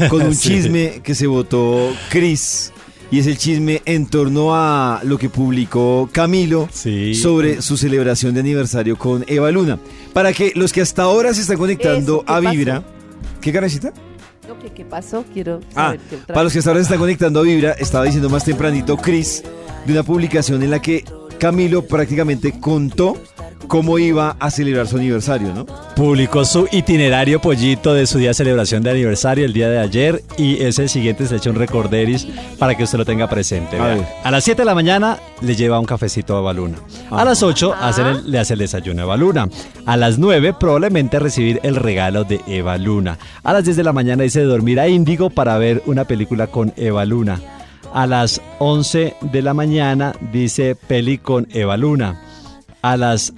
con 0.10 0.24
un 0.24 0.36
Sí. 0.42 0.50
chisme 0.50 1.02
que 1.04 1.16
se 1.16 1.28
votó 1.28 1.94
Chris. 2.10 2.74
Y 3.12 3.20
es 3.20 3.28
el 3.28 3.38
chisme 3.38 3.82
en 3.86 4.08
torno 4.08 4.56
a 4.56 5.02
lo 5.04 5.18
que 5.18 5.28
publicó 5.30 6.10
Camilo 6.14 6.70
Sí. 6.72 7.14
sobre 7.14 7.62
su 7.62 7.76
celebración 7.76 8.34
de 8.34 8.40
aniversario 8.40 8.98
con 8.98 9.26
Eva 9.28 9.52
Luna. 9.52 9.78
Para 10.14 10.32
que 10.32 10.54
los 10.56 10.72
que 10.72 10.80
hasta 10.82 11.04
ahora 11.04 11.34
se 11.34 11.42
están 11.42 11.58
conectando 11.58 12.16
Eso, 12.18 12.26
¿qué 12.26 12.32
a 12.32 12.36
pasó? 12.42 12.52
Vibra. 12.52 12.84
¿Qué 13.42 13.52
carecita? 13.52 13.94
No, 14.48 14.58
¿qué, 14.60 14.70
qué 14.72 14.86
pasó? 14.86 15.26
Quiero 15.34 15.60
Ah, 15.76 15.88
saber 15.88 16.00
qué 16.10 16.18
para 16.28 16.44
los 16.44 16.54
que 16.54 16.60
hasta 16.60 16.72
ahora 16.72 16.80
se 16.80 16.84
están 16.84 17.00
conectando 17.00 17.40
a 17.42 17.44
Vibra, 17.44 17.72
estaba 17.74 18.06
diciendo 18.06 18.30
más 18.30 18.46
tempranito 18.46 18.96
Chris 18.98 19.44
de 19.86 19.92
una 19.92 20.04
publicación 20.04 20.64
en 20.64 20.72
la 20.72 20.82
que 20.82 21.04
Camilo 21.38 21.86
prácticamente 21.86 22.60
contó 22.60 23.18
cómo 23.68 23.98
iba 24.00 24.36
a 24.40 24.52
celebrar 24.52 24.88
su 24.88 24.98
aniversario, 24.98 25.54
¿no? 25.54 25.66
Publicó 25.96 26.44
su 26.46 26.68
itinerario 26.72 27.40
pollito 27.40 27.94
de 27.94 28.06
su 28.08 28.18
día 28.18 28.30
de 28.30 28.34
celebración 28.34 28.84
de 28.84 28.92
aniversario 28.92 29.46
el 29.46 29.54
día 29.54 29.70
de 29.70 29.80
ayer 29.80 30.24
y 30.38 30.62
ese 30.64 30.88
siguiente 30.88 31.26
se 31.28 31.38
echa 31.38 31.50
un 31.50 31.56
recorderis 31.56 32.28
para 32.60 32.76
que 32.76 32.84
usted 32.84 32.98
lo 32.98 33.06
tenga 33.06 33.30
presente. 33.30 33.78
A 34.24 34.32
las 34.32 34.44
7 34.44 34.62
de 34.62 34.66
la 34.66 34.76
mañana 34.76 35.18
le 35.42 35.56
lleva 35.56 35.80
un 35.80 35.86
cafecito 35.86 36.36
a 36.36 36.40
Evaluna. 36.40 36.78
A 37.10 37.24
las 37.26 37.44
8 37.44 37.74
hace 37.80 38.02
el- 38.02 38.30
le 38.32 38.40
hace 38.40 38.54
el 38.54 38.60
desayuno 38.60 39.02
a 39.02 39.06
Evaluna. 39.06 39.48
A 39.86 39.98
las 39.98 40.18
9 40.20 40.54
probablemente 40.54 41.20
recibir 41.20 41.60
el 41.64 41.76
regalo 41.76 42.24
de 42.24 42.42
Eva 42.48 42.78
Luna. 42.78 43.18
A 43.44 43.54
las 43.54 43.64
10 43.64 43.78
de 43.78 43.84
la 43.84 43.94
mañana 43.94 44.24
dice 44.24 44.42
dormir 44.44 44.80
a 44.80 44.88
Índigo 44.88 45.30
para 45.30 45.58
ver 45.58 45.82
una 45.86 46.06
película 46.06 46.48
con 46.48 46.74
Eva 46.78 47.06
Luna. 47.06 47.40
A 47.94 48.08
las 48.08 48.42
11 48.60 49.16
de 49.22 49.42
la 49.42 49.54
mañana 49.54 50.14
dice 50.32 50.76
peli 50.76 51.18
con 51.18 51.48
Eva 51.52 51.76
Luna. 51.78 52.22
A 52.82 52.96
las 52.98 53.34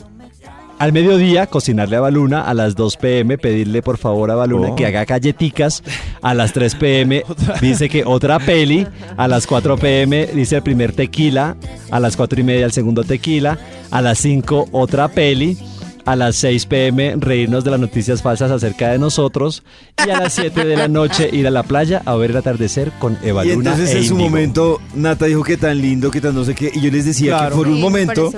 al 0.84 0.92
mediodía, 0.92 1.48
cocinarle 1.48 1.96
a 1.96 2.02
Baluna. 2.02 2.42
A 2.42 2.54
las 2.54 2.76
2 2.76 2.98
pm, 2.98 3.38
pedirle 3.38 3.82
por 3.82 3.98
favor 3.98 4.30
a 4.32 4.36
Baluna 4.36 4.72
Oh. 4.72 4.76
que 4.76 4.86
haga 4.86 5.06
galletitas. 5.06 5.82
A 6.22 6.34
las 6.34 6.52
3 6.52 6.76
pm, 6.76 7.24
dice 7.62 7.88
que 7.88 8.04
otra 8.06 8.38
peli. 8.40 8.86
A 9.16 9.30
las 9.30 9.48
4 9.48 9.78
pm, 9.78 10.28
dice 10.28 10.58
el 10.58 10.62
primer 10.62 10.92
tequila. 10.92 11.56
A 11.90 12.02
las 12.02 12.18
4 12.18 12.38
y 12.42 12.44
media, 12.44 12.66
el 12.66 12.74
segundo 12.74 13.06
tequila. 13.06 13.58
A 13.92 14.02
las 14.02 14.18
5, 14.18 14.68
otra 14.74 15.08
peli. 15.08 15.58
A 16.06 16.16
las 16.18 16.36
6 16.36 16.66
pm, 16.66 17.16
reírnos 17.18 17.64
de 17.64 17.72
las 17.72 17.80
noticias 17.80 18.22
falsas 18.22 18.52
acerca 18.52 18.90
de 18.92 19.00
nosotros. 19.00 19.64
Y 20.06 20.10
a 20.10 20.20
las 20.20 20.34
7 20.34 20.66
de 20.66 20.76
la 20.76 20.88
noche, 20.90 21.30
ir 21.32 21.48
a 21.48 21.52
la 21.52 21.64
playa 21.64 22.02
a 22.06 22.16
ver 22.16 22.32
el 22.32 22.38
atardecer 22.38 22.92
con 23.00 23.18
Eva 23.24 23.46
Y 23.46 23.54
Luna 23.54 23.72
entonces 23.72 23.96
e 23.96 24.00
en 24.00 24.06
su 24.06 24.18
momento 24.18 24.82
Nata 24.96 25.26
dijo 25.28 25.44
que 25.44 25.56
tan 25.56 25.80
lindo, 25.82 26.12
que 26.12 26.20
tan 26.20 26.36
no 26.36 26.44
sé 26.44 26.56
qué, 26.56 26.72
y 26.74 26.82
yo 26.82 26.92
les 26.92 27.06
decía 27.06 27.38
Claro. 27.38 27.50
que 27.52 27.56
por 27.56 27.66
Sí, 27.68 27.72
un 27.72 27.78
me 27.78 27.82
momento, 27.84 28.32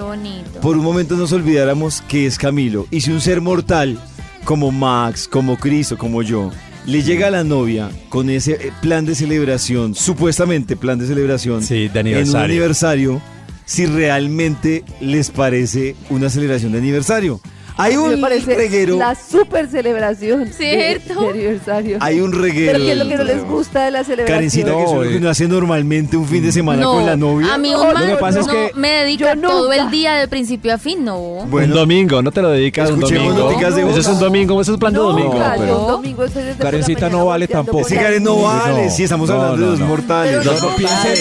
por 0.62 0.78
un 0.78 0.84
momento 0.84 1.16
nos 1.16 1.32
olvidáramos 1.34 2.02
que 2.08 2.28
es 2.28 2.38
Camilo. 2.38 2.86
Y 2.92 3.02
si 3.02 3.12
un 3.12 3.20
ser 3.22 3.42
mortal 3.42 3.98
como 4.44 4.72
Max, 4.72 5.28
como 5.28 5.58
Chris 5.58 5.92
o 5.92 5.98
como 5.98 6.22
yo, 6.22 6.52
le 6.86 7.02
llega 7.02 7.30
a 7.30 7.32
la 7.32 7.44
novia 7.44 7.90
con 8.10 8.30
ese 8.30 8.52
eh, 8.54 8.72
plan 8.80 9.06
de 9.08 9.16
celebración, 9.16 9.96
supuestamente 9.96 10.76
plan 10.76 11.00
de 11.00 11.08
celebración, 11.08 11.64
Sí, 11.64 11.88
de 11.88 12.00
en 12.02 12.06
un 12.08 12.14
aniversario. 12.14 12.44
aniversario, 12.46 13.22
si 13.66 13.88
realmente 13.88 14.84
les 15.02 15.32
parece 15.32 15.96
una 16.12 16.30
celebración 16.30 16.74
de 16.74 16.78
aniversario. 16.78 17.42
Hay 17.78 17.98
un 17.98 18.22
reguero, 18.46 18.98
la 18.98 19.16
super 19.16 19.68
celebración 19.70 20.46
de- 20.46 20.54
¿Cierto? 20.54 21.22
de, 21.22 21.30
aniversario. 21.30 21.98
hay 22.00 22.22
un 22.22 22.32
reguero. 22.32 22.72
Pero 22.74 22.86
¿qué 22.86 22.92
es 22.94 22.98
lo 22.98 23.08
que 23.10 23.18
no 23.18 23.24
les 23.26 23.44
gusta 23.44 23.86
de 23.86 23.92
la 23.92 24.04
celebración? 24.04 24.38
Karencita, 24.38 24.66
que 24.68 24.72
No, 24.72 24.80
eso 24.84 24.90
es 24.92 24.96
lo 24.96 25.02
que 25.10 25.16
eh. 25.16 25.18
uno 25.20 25.30
hace 25.30 25.48
normalmente 25.48 26.16
un 26.18 26.26
fin 26.28 26.42
de 26.44 26.52
semana 26.54 26.82
no, 26.84 26.94
con 26.94 27.06
la 27.06 27.16
novia. 27.18 27.54
a 27.54 27.58
mí 27.58 27.72
No, 27.72 27.82
un 27.84 27.94
lo 27.94 28.00
que 28.08 28.16
pasa 28.16 28.40
es 28.40 28.48
no 28.48 28.54
que- 28.54 28.72
me 28.76 28.90
dedica 28.92 29.36
todo 29.36 29.74
el 29.74 29.92
día 29.92 30.14
de 30.16 30.28
principio 30.30 30.74
a 30.74 30.78
fin, 30.78 31.04
no. 31.04 31.20
un 31.20 31.70
domingo, 31.72 32.22
no 32.22 32.32
te 32.32 32.42
lo 32.42 32.50
dedicas 32.52 32.90
un 32.92 33.00
domingo. 33.02 33.50
de 33.50 33.90
Ese 33.90 34.00
es 34.00 34.08
un 34.08 34.20
domingo, 34.20 34.62
ese 34.62 34.72
es 34.72 34.74
un 34.76 34.80
plan 34.80 34.94
de 34.94 35.00
domingo. 35.00 35.36
Pero- 35.58 35.82
un 35.82 35.88
domingo 35.88 36.26
Karencita 36.60 37.10
no 37.10 37.26
vale 37.26 37.48
tampoco. 37.48 37.84
Sí. 37.88 37.96
Karen, 37.96 38.24
no 38.24 38.42
vale. 38.42 38.86
no. 38.86 38.90
Sí, 38.92 39.04
estamos 39.04 39.30
No, 39.30 39.36
hablando 39.36 39.58
no, 39.58 39.66
de 39.66 39.72
los 39.72 39.80
no. 39.80 39.86
mortales. 39.88 40.46
No, 40.46 40.76
piensen, 40.76 41.16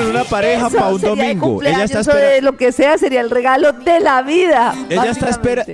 en 0.00 0.06
una 0.10 0.24
pareja 0.24 0.66
Eso 0.68 0.76
para 0.76 0.88
un 0.94 1.00
domingo. 1.00 1.62
Ella 1.62 1.84
está 1.84 2.00
esperando. 2.00 2.50
lo 2.52 2.56
que 2.56 2.72
sea, 2.72 2.98
sería 2.98 3.20
el 3.20 3.30
regalo 3.30 3.72
de 3.72 4.00
la 4.00 4.22
vida. 4.22 4.74
Ella 4.88 5.10
está 5.10 5.28
espera 5.40 5.64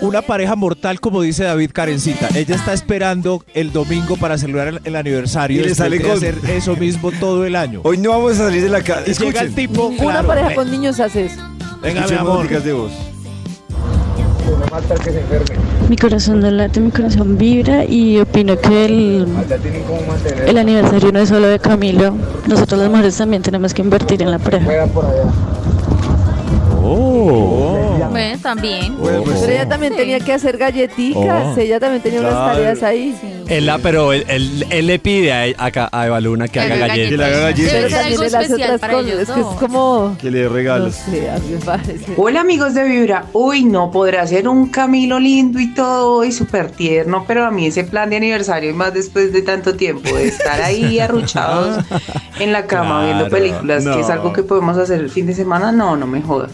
una 0.00 0.22
pareja 0.22 0.54
mortal, 0.56 1.00
como 1.00 1.22
dice 1.22 1.44
David 1.44 1.70
Karencita. 1.72 2.28
Ella 2.34 2.54
está 2.54 2.72
esperando 2.72 3.42
el 3.54 3.72
domingo 3.72 4.16
para 4.16 4.38
celebrar 4.38 4.68
el, 4.68 4.80
el 4.84 4.96
aniversario. 4.96 5.60
Y 5.62 5.64
le 5.64 5.74
sale 5.74 6.00
con- 6.00 6.12
hacer 6.12 6.36
eso 6.48 6.76
mismo 6.76 7.10
todo 7.12 7.44
el 7.44 7.56
año. 7.56 7.80
Hoy 7.84 7.98
no 7.98 8.10
vamos 8.10 8.32
a 8.34 8.46
salir 8.46 8.62
de 8.62 8.68
la 8.68 8.82
casa. 8.82 9.02
Y 9.10 9.14
llega 9.14 9.40
el 9.40 9.54
tipo, 9.54 9.90
Ninguna 9.90 10.12
claro, 10.22 10.28
pareja 10.28 10.54
con 10.54 10.70
niños 10.70 11.00
hace 11.00 11.26
eso. 11.26 11.40
venga 11.82 12.06
mi 12.06 12.14
amor. 12.16 12.48
de 12.48 12.72
voz. 12.72 12.92
Mi 15.88 15.96
corazón 15.96 16.40
no 16.40 16.50
late, 16.50 16.80
mi 16.80 16.90
corazón 16.90 17.36
vibra 17.36 17.84
y 17.84 18.18
opino 18.20 18.58
que 18.58 18.84
el, 18.84 19.26
el 20.46 20.58
aniversario 20.58 21.10
no 21.12 21.18
es 21.20 21.28
solo 21.28 21.46
de 21.48 21.58
Camilo. 21.58 22.14
Nosotros 22.46 22.80
las 22.80 22.90
mujeres 22.90 23.16
también 23.16 23.42
tenemos 23.42 23.74
que 23.74 23.82
invertir 23.82 24.22
en 24.22 24.30
la 24.30 24.38
pareja. 24.38 24.86
Oh. 26.82 27.55
Bueno, 28.16 28.38
también. 28.42 28.96
Bueno, 28.98 29.22
pues, 29.22 29.38
Pero 29.40 29.52
ella 29.52 29.68
también 29.68 29.92
Sí. 29.92 29.98
tenía 29.98 30.20
que 30.20 30.32
hacer 30.32 30.56
galletitas. 30.58 31.46
Oh. 31.56 31.60
Ella 31.60 31.78
también 31.80 32.02
tenía 32.02 32.20
unas 32.20 32.32
tareas 32.34 32.82
ahí. 32.82 33.14
Él, 33.48 33.66
la- 33.66 33.78
pero 33.78 34.12
él, 34.12 34.24
él- 34.28 34.66
él 34.70 34.86
le 34.86 34.98
pide 34.98 35.32
a, 35.32 35.44
a 35.92 36.06
Eva 36.06 36.20
Luna 36.20 36.48
que 36.48 36.58
haga 36.60 36.76
galletas. 36.76 37.10
Que 37.10 37.16
le 37.16 37.24
haga 37.24 37.38
galletas. 37.40 37.72
Debe 37.72 37.86
Pero 37.86 37.88
ser 37.88 37.98
también 37.98 38.12
algo 38.12 38.22
él 38.22 38.34
hace 38.34 38.44
especial 38.44 38.68
otras 38.70 38.80
para 38.80 38.92
cosas. 38.94 39.06
ellos 39.08 39.20
Es 39.20 39.28
que 39.30 39.40
es 39.40 39.46
dos. 39.46 39.54
como. 39.56 40.16
Que 40.20 40.30
le 40.30 40.38
dé 40.38 40.44
No 40.44 40.52
regalos. 40.54 40.94
sé, 40.94 41.30
a 41.30 41.38
mí 41.38 41.48
me 41.52 41.58
parece. 41.64 42.12
Hola 42.16 42.40
amigos 42.40 42.74
de 42.74 42.84
Vibra. 42.84 43.24
Uy, 43.32 43.64
no 43.64 43.90
podrá 43.90 44.26
ser 44.26 44.48
un 44.48 44.68
Camilo 44.68 45.20
lindo 45.20 45.60
y 45.60 45.72
todo 45.74 46.24
y 46.24 46.32
súper 46.32 46.70
tierno, 46.70 47.24
pero 47.28 47.44
a 47.44 47.50
mí 47.50 47.66
ese 47.66 47.84
plan 47.84 48.10
de 48.10 48.16
aniversario 48.16 48.70
y 48.70 48.72
más 48.72 48.92
después 48.94 49.32
de 49.32 49.42
tanto 49.42 49.74
tiempo 49.74 50.14
de 50.14 50.26
estar 50.28 50.60
ahí 50.62 50.98
arruchados 51.00 51.84
en 52.40 52.52
la 52.52 52.66
cama 52.66 53.04
viendo 53.04 53.28
películas, 53.28 53.84
que 53.84 54.00
es 54.00 54.10
algo 54.10 54.32
que 54.32 54.42
podemos 54.42 54.76
hacer 54.76 55.00
el 55.00 55.10
fin 55.10 55.26
de 55.26 55.34
semana, 55.34 55.70
no, 55.72 55.96
no 55.96 56.06
me 56.06 56.20
joda. 56.22 56.48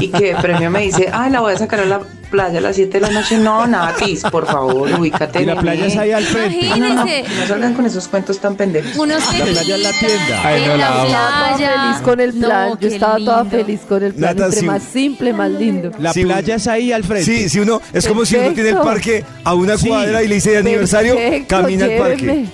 Y 0.00 0.08
que 0.08 0.34
de 0.34 0.36
premio 0.36 0.70
me 0.70 0.80
dice, 0.82 1.08
ay, 1.12 1.30
la 1.30 1.40
voy 1.40 1.54
a 1.54 1.58
sacar 1.58 1.80
a 1.80 1.84
la 1.86 2.00
playa 2.30 2.58
a 2.58 2.60
las 2.60 2.76
7 2.76 3.00
de 3.00 3.00
la 3.00 3.10
noche. 3.10 3.38
No, 3.38 3.66
Natis, 3.66 4.22
por 4.30 4.46
favor, 4.46 4.90
ubícate. 4.98 5.42
Y 5.42 5.46
la 5.46 5.56
playa 5.56 5.86
es 5.86 5.96
ahí 5.96 6.12
al 6.12 6.24
frente. 6.24 6.68
No, 6.68 6.76
no, 6.76 6.78
no, 6.78 6.92
Imagínese. 7.02 7.40
no 7.40 7.46
salgan 7.46 7.74
con 7.74 7.86
esos 7.86 8.06
cuentos 8.08 8.38
tan 8.38 8.54
pendejos. 8.56 8.96
Uno 8.96 9.18
se 9.20 9.38
La 9.38 9.44
playa 9.46 9.76
es 9.76 9.82
la 9.82 9.92
tienda. 9.92 10.40
Ay, 10.44 10.62
no, 10.66 10.76
la 10.76 11.04
playa. 11.06 11.82
feliz 11.82 12.00
con 12.04 12.20
el 12.20 12.40
No, 12.40 12.46
plan. 12.48 12.78
Yo 12.80 12.88
estaba 12.88 13.16
toda 13.16 13.44
feliz 13.46 13.80
con 13.88 14.02
el 14.02 14.14
plan. 14.14 14.36
Nata, 14.36 14.46
Entre 14.46 14.62
más 14.62 14.82
simple, 14.82 15.32
más 15.32 15.50
lindo. 15.50 15.90
La 15.98 16.12
playa 16.12 16.54
es 16.56 16.66
ahí 16.66 16.92
al 16.92 17.04
frente. 17.04 17.24
Sí, 17.24 17.48
si 17.48 17.60
uno, 17.60 17.80
es 17.92 18.06
como 18.06 18.24
si 18.26 18.36
uno 18.36 18.52
tiene 18.52 18.70
el 18.70 18.76
parque 18.78 19.24
a 19.44 19.54
una 19.54 19.78
Sí. 19.78 19.88
cuadra 19.88 20.22
y 20.22 20.28
le 20.28 20.34
dice 20.34 20.50
de 20.50 20.58
aniversario, 20.58 21.14
Perfecto, 21.14 21.56
camina 21.56 21.84
al 21.86 21.96
parque. 21.96 22.16
llévenme. 22.26 22.48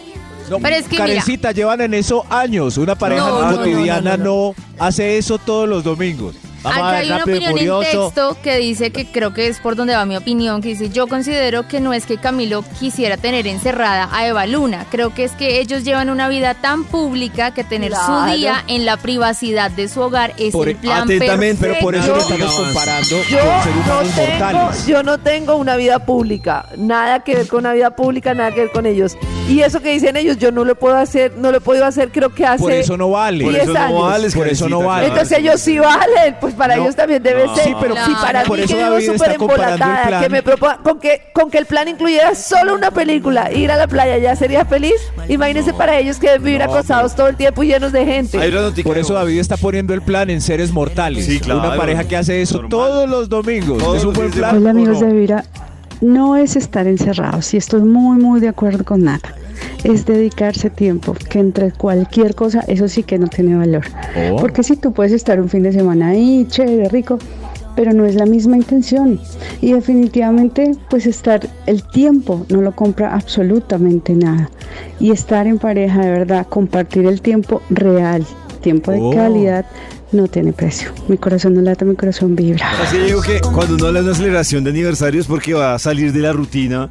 No, 0.51 0.59
Pero 0.59 0.77
es 0.77 0.85
que 0.85 0.91
mira. 0.97 1.07
Karencita, 1.07 1.53
llevan 1.53 1.81
en 1.81 1.95
eso 1.95 2.27
años. 2.29 2.77
Una 2.77 2.95
pareja 2.95 3.27
No, 3.27 3.41
no, 3.41 3.51
no, 3.53 3.57
cotidiana 3.57 4.19
no, 4.19 4.25
no, 4.25 4.55
hace 4.79 5.17
eso 5.17 5.39
todos 5.39 5.67
los 5.67 5.83
domingos. 5.85 6.37
Vamos 6.65 6.79
a 6.79 6.89
Acá 6.89 6.91
ver 6.93 7.01
hay 7.01 7.13
una 7.13 7.23
opinión 7.25 7.59
en 7.59 7.81
texto 7.91 8.37
que 8.43 8.57
dice 8.57 8.91
que 8.91 9.07
creo 9.07 9.33
que 9.35 9.47
es 9.49 9.61
por 9.61 9.77
donde 9.77 9.95
va 9.95 10.05
mi 10.07 10.17
opinión, 10.17 10.63
que 10.63 10.69
dice, 10.71 10.89
yo 10.91 11.07
considero 11.07 11.69
que 11.69 11.79
no 11.81 11.93
es 11.93 12.07
que 12.07 12.17
Camilo 12.19 12.65
quisiera 12.81 13.17
tener 13.17 13.47
encerrada 13.47 14.09
a 14.13 14.27
Eva 14.27 14.47
Luna, 14.47 14.87
creo 14.91 15.15
que 15.15 15.25
es 15.25 15.33
que 15.33 15.61
ellos 15.61 15.85
llevan 15.85 16.09
una 16.11 16.29
vida 16.29 16.55
tan 16.55 16.85
pública 16.85 17.53
que 17.53 17.65
tener 17.65 17.91
Claro. 17.91 18.31
su 18.31 18.37
día 18.37 18.65
en 18.67 18.85
la 18.87 18.97
privacidad 18.97 19.71
de 19.71 19.89
su 19.89 20.01
hogar 20.01 20.33
es 20.39 20.53
Por- 20.53 20.69
el 20.69 20.77
plan 20.77 21.03
atentamente, 21.05 21.67
Pero 21.69 21.81
por 21.81 21.95
eso 21.95 22.13
perfecto. 22.15 22.39
lo 22.39 22.45
estamos 22.47 22.67
comparando 22.67 23.17
Yo 23.29 23.39
con 23.39 23.87
no, 23.87 24.11
tengo, 24.15 24.27
mortales. 24.31 24.87
yo 24.87 25.03
no 25.03 25.19
tengo 25.19 25.57
una 25.57 25.77
vida 25.77 25.99
pública, 26.07 26.67
nada 26.79 27.21
que 27.21 27.35
ver 27.37 27.47
con 27.49 27.61
una 27.61 27.73
vida 27.75 27.91
pública, 27.95 28.33
nada 28.35 28.53
que 28.53 28.61
ver 28.61 28.71
con 28.73 28.87
ellos. 28.87 29.17
Y 29.49 29.61
eso 29.61 29.81
que 29.83 29.91
dicen 29.91 30.17
ellos, 30.17 30.39
yo 30.39 30.51
no 30.51 30.65
lo 30.65 30.75
puedo 30.75 30.97
hacer, 30.97 31.33
no 31.37 31.51
lo 31.51 31.59
he 31.59 31.61
podido 31.61 31.85
hacer, 31.85 32.11
creo 32.11 32.35
que 32.35 32.47
hace 32.47 32.63
Por 32.63 32.73
eso 32.73 32.97
no 32.97 33.11
vale. 33.11 33.45
Por 33.45 33.53
10 33.53 33.65
eso 33.65 33.73
no 33.75 34.01
vales, 34.03 34.35
Por 34.35 34.49
eso 34.49 34.69
no 34.71 34.81
vale. 34.81 35.09
Entonces 35.09 35.39
ellos 35.39 35.61
sí 35.61 35.79
valen, 35.79 36.37
pues 36.41 36.54
para 36.55 36.77
No. 36.77 36.83
ellos 36.83 36.97
también 36.97 37.23
debe 37.23 37.47
No. 37.47 37.55
ser. 37.55 37.65
Sí, 37.65 37.75
pero 37.81 37.95
si 38.05 38.15
para 38.15 38.45
por 38.45 38.57
mí 38.59 38.65
eso 38.65 38.75
que 38.75 38.83
vivo 38.83 38.91
David 38.95 39.07
súper 39.13 39.33
embolatada, 39.33 40.07
plan. 40.07 40.23
que 40.23 40.29
me 40.29 40.43
proponga, 40.43 40.79
con 40.79 40.99
que, 41.01 41.23
con 41.33 41.51
que 41.51 41.59
el 41.59 41.67
plan 41.67 41.89
incluyera 41.89 42.35
solo 42.35 42.75
una 42.75 42.91
película, 42.91 43.53
ir 43.53 43.71
a 43.71 43.77
la 43.77 43.87
playa, 43.87 44.19
ya 44.19 44.35
sería 44.37 44.65
feliz. 44.65 44.95
Imagínense 45.29 45.73
para 45.75 45.99
ellos 45.99 46.19
que 46.19 46.27
deben 46.29 46.45
vivir 46.45 46.61
No, 46.61 46.73
acosados 46.73 47.15
todo 47.15 47.29
el 47.29 47.37
tiempo 47.37 47.63
y 47.63 47.69
llenos 47.69 47.93
de 47.93 48.05
gente. 48.05 48.39
Por 48.83 48.99
eso 48.99 49.15
David 49.15 49.39
está 49.41 49.57
poniendo 49.57 49.95
el 49.95 50.03
plan 50.03 50.31
en 50.31 50.41
seres 50.41 50.71
mortales. 50.73 51.27
Sí, 51.27 51.41
claro. 51.41 51.61
Una 51.61 51.77
pareja 51.77 52.05
que 52.05 52.17
hace 52.17 52.41
eso 52.43 52.55
Normal. 52.55 52.71
todos 52.71 53.09
los 53.09 53.29
domingos. 53.29 53.79
Todos 53.79 53.99
¿Es 53.99 54.05
un 54.05 54.13
buen 54.13 54.31
plan? 54.31 54.57
Hola 54.59 54.71
amigos 54.71 55.01
no? 55.01 55.07
de 55.09 55.13
Vibra, 55.13 55.45
no 56.05 56.37
es 56.37 56.57
estar 56.57 56.87
encerrados 56.87 57.55
y 57.55 57.57
estoy 57.57 57.83
muy 57.83 58.19
muy 58.23 58.41
de 58.41 58.49
acuerdo 58.49 58.85
con 58.85 59.05
Nata. 59.05 59.35
Es 59.83 60.05
dedicarse 60.05 60.69
tiempo, 60.71 61.15
que 61.31 61.39
entre 61.39 61.73
cualquier 61.73 62.35
cosa 62.35 62.61
eso 62.67 62.89
sí 62.89 63.03
que 63.03 63.19
no 63.19 63.27
tiene 63.29 63.57
valor. 63.57 63.85
Oh. 64.33 64.37
Porque 64.37 64.63
si 64.63 64.77
tú 64.77 64.93
puedes 64.93 65.13
estar 65.13 65.41
un 65.41 65.49
fin 65.49 65.63
de 65.63 65.73
semana 65.73 66.09
ahí, 66.09 66.47
chévere, 66.49 66.89
rico, 66.89 67.19
pero 67.77 67.93
no 67.93 68.05
es 68.05 68.15
la 68.15 68.27
misma 68.27 68.57
intención. 68.57 69.21
Y 69.61 69.73
definitivamente 69.73 70.73
pues 70.91 71.07
estar 71.07 71.49
el 71.67 71.83
tiempo 71.83 72.45
no 72.49 72.61
lo 72.63 72.73
compra 72.75 73.15
absolutamente 73.15 74.15
nada. 74.15 74.51
Y 75.01 75.11
estar 75.11 75.47
en 75.47 75.59
pareja 75.59 76.01
de 76.05 76.11
verdad, 76.11 76.47
compartir 76.49 77.07
el 77.07 77.21
tiempo 77.21 77.63
real, 77.71 78.25
tiempo 78.61 78.91
de 78.91 79.01
Oh. 79.01 79.11
calidad, 79.13 79.65
no 80.15 80.29
tiene 80.29 80.53
precio. 80.53 80.93
Mi 81.09 81.19
corazón 81.19 81.55
no 81.55 81.61
late, 81.61 81.85
mi 81.85 81.97
corazón 81.97 82.37
vibra. 82.37 82.71
Así 82.83 82.97
que 82.97 83.05
digo 83.05 83.21
que 83.21 83.41
cuando 83.41 83.75
uno 83.75 83.87
habla 83.87 84.01
de 84.01 84.07
una 84.07 84.15
celebración 84.15 84.65
de 84.65 84.71
aniversario 84.71 85.21
es 85.21 85.27
porque 85.27 85.55
va 85.55 85.75
a 85.75 85.79
salir 85.79 86.13
de 86.13 86.21
la 86.21 86.33
rutina, 86.33 86.91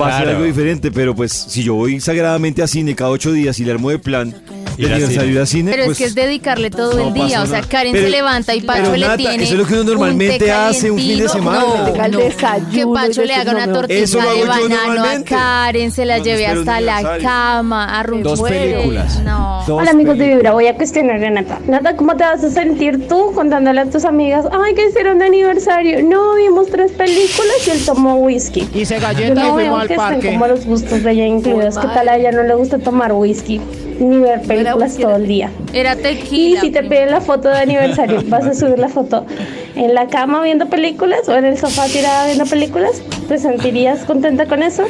va 0.00 0.16
a 0.16 0.18
ser 0.20 0.28
algo 0.30 0.44
diferente, 0.44 0.90
pero 0.90 1.14
pues 1.14 1.32
si 1.32 1.62
yo 1.62 1.74
voy 1.74 2.00
sagradamente 2.00 2.62
a 2.62 2.66
cine 2.66 2.94
cada 2.94 3.10
ocho 3.10 3.32
días 3.32 3.58
y 3.60 3.64
le 3.64 3.72
armo 3.72 3.90
de 3.90 3.98
plan 3.98 4.34
Ir 4.78 5.38
a 5.38 5.46
cine, 5.46 5.70
Pero 5.70 5.84
pues, 5.84 5.96
es 5.96 5.98
que 5.98 6.04
es 6.08 6.14
dedicarle 6.14 6.70
todo 6.70 6.94
no 6.94 7.08
el 7.08 7.14
día, 7.14 7.42
o 7.42 7.46
sea. 7.46 7.60
Karen 7.62 7.92
Pero- 7.92 8.04
se 8.04 8.10
levanta 8.10 8.54
y 8.54 8.60
Pacho 8.62 8.82
pero 8.84 8.96
le 8.96 9.06
Nata, 9.06 9.16
tiene 9.16 9.44
eso 9.44 9.52
es 9.54 9.58
lo 9.58 9.66
que 9.66 9.72
uno 9.74 9.82
un 9.82 9.86
normalmente 9.88 10.50
hace 10.52 10.90
un 10.90 10.98
fin 10.98 11.18
de 11.18 11.28
semana. 11.28 11.60
No, 11.60 11.86
Llega 11.86 12.06
el 12.06 12.12
no. 12.12 12.18
desayuno 12.18 12.70
Que 12.72 12.80
y 12.80 12.84
Pacho 13.08 13.24
le 13.24 13.34
haga 13.34 13.52
una 13.52 13.72
tortilla 13.72 14.04
de 14.34 14.44
banano 14.44 15.04
a. 15.04 15.22
Karen, 15.24 15.90
se 15.90 16.04
la 16.04 16.18
No, 16.18 16.24
lleve 16.24 16.46
hasta 16.46 16.80
la 16.80 17.18
cama, 17.18 18.00
a 18.00 18.02
Dos 18.04 18.42
películas. 18.42 19.20
No. 19.22 19.62
Dos 19.66 19.80
Hola 19.80 19.90
amigos 19.90 20.18
de. 20.18 20.28
Vibra, 20.28 20.52
voy 20.52 20.66
a 20.66 20.74
cuestionar 20.74 21.22
a 21.24 21.30
Nata. 21.30 21.58
Nata, 21.66 21.96
¿cómo 21.96 22.16
te 22.16 22.24
vas 22.24 22.42
a 22.42 22.50
sentir 22.50 23.06
tú 23.08 23.32
contándole 23.34 23.80
a 23.80 23.86
tus 23.86 24.04
amigas, 24.04 24.46
ay, 24.52 24.74
que 24.74 24.88
hicieron 24.88 25.18
de 25.18 25.26
aniversario? 25.26 26.02
No, 26.02 26.34
vimos 26.34 26.68
tres 26.68 26.92
películas 26.92 27.66
y 27.66 27.70
él 27.70 27.84
tomó 27.84 28.16
whisky. 28.16 28.68
Hice 28.74 28.96
Yo 28.96 29.00
galletas 29.00 29.30
y 29.44 29.48
no 29.48 29.54
fuimos 29.54 29.80
al 29.82 29.88
parque. 29.96 30.32
como 30.32 30.46
los 30.46 30.64
gustos 30.66 31.02
de 31.02 31.10
ella 31.12 31.26
incluidos. 31.26 31.78
¿Qué 31.78 31.86
tal 31.88 32.08
a 32.08 32.16
ella 32.16 32.32
no 32.32 32.42
le 32.42 32.54
gusta 32.54 32.78
tomar 32.78 33.12
whisky? 33.12 33.60
Ni 34.02 34.18
ver 34.18 34.42
películas 34.42 34.96
todo 34.96 35.16
el 35.16 35.26
día. 35.26 35.50
Era 35.72 35.94
Y 35.94 35.96
tequila. 36.02 36.60
si 36.60 36.70
te 36.70 36.82
piden 36.82 37.10
la 37.10 37.20
foto 37.20 37.48
de 37.48 37.58
aniversario, 37.58 38.22
¿vas 38.26 38.44
a 38.44 38.54
subir 38.54 38.78
la 38.78 38.88
foto 38.88 39.26
en 39.74 39.94
la 39.94 40.08
cama 40.08 40.42
viendo 40.42 40.68
películas 40.68 41.28
o 41.28 41.34
en 41.34 41.44
el 41.44 41.58
sofá 41.58 41.86
tirada 41.86 42.26
viendo 42.26 42.44
películas? 42.46 43.00
¿Te 43.28 43.38
sentirías 43.38 44.00
contenta 44.04 44.46
con 44.46 44.62
eso? 44.62 44.84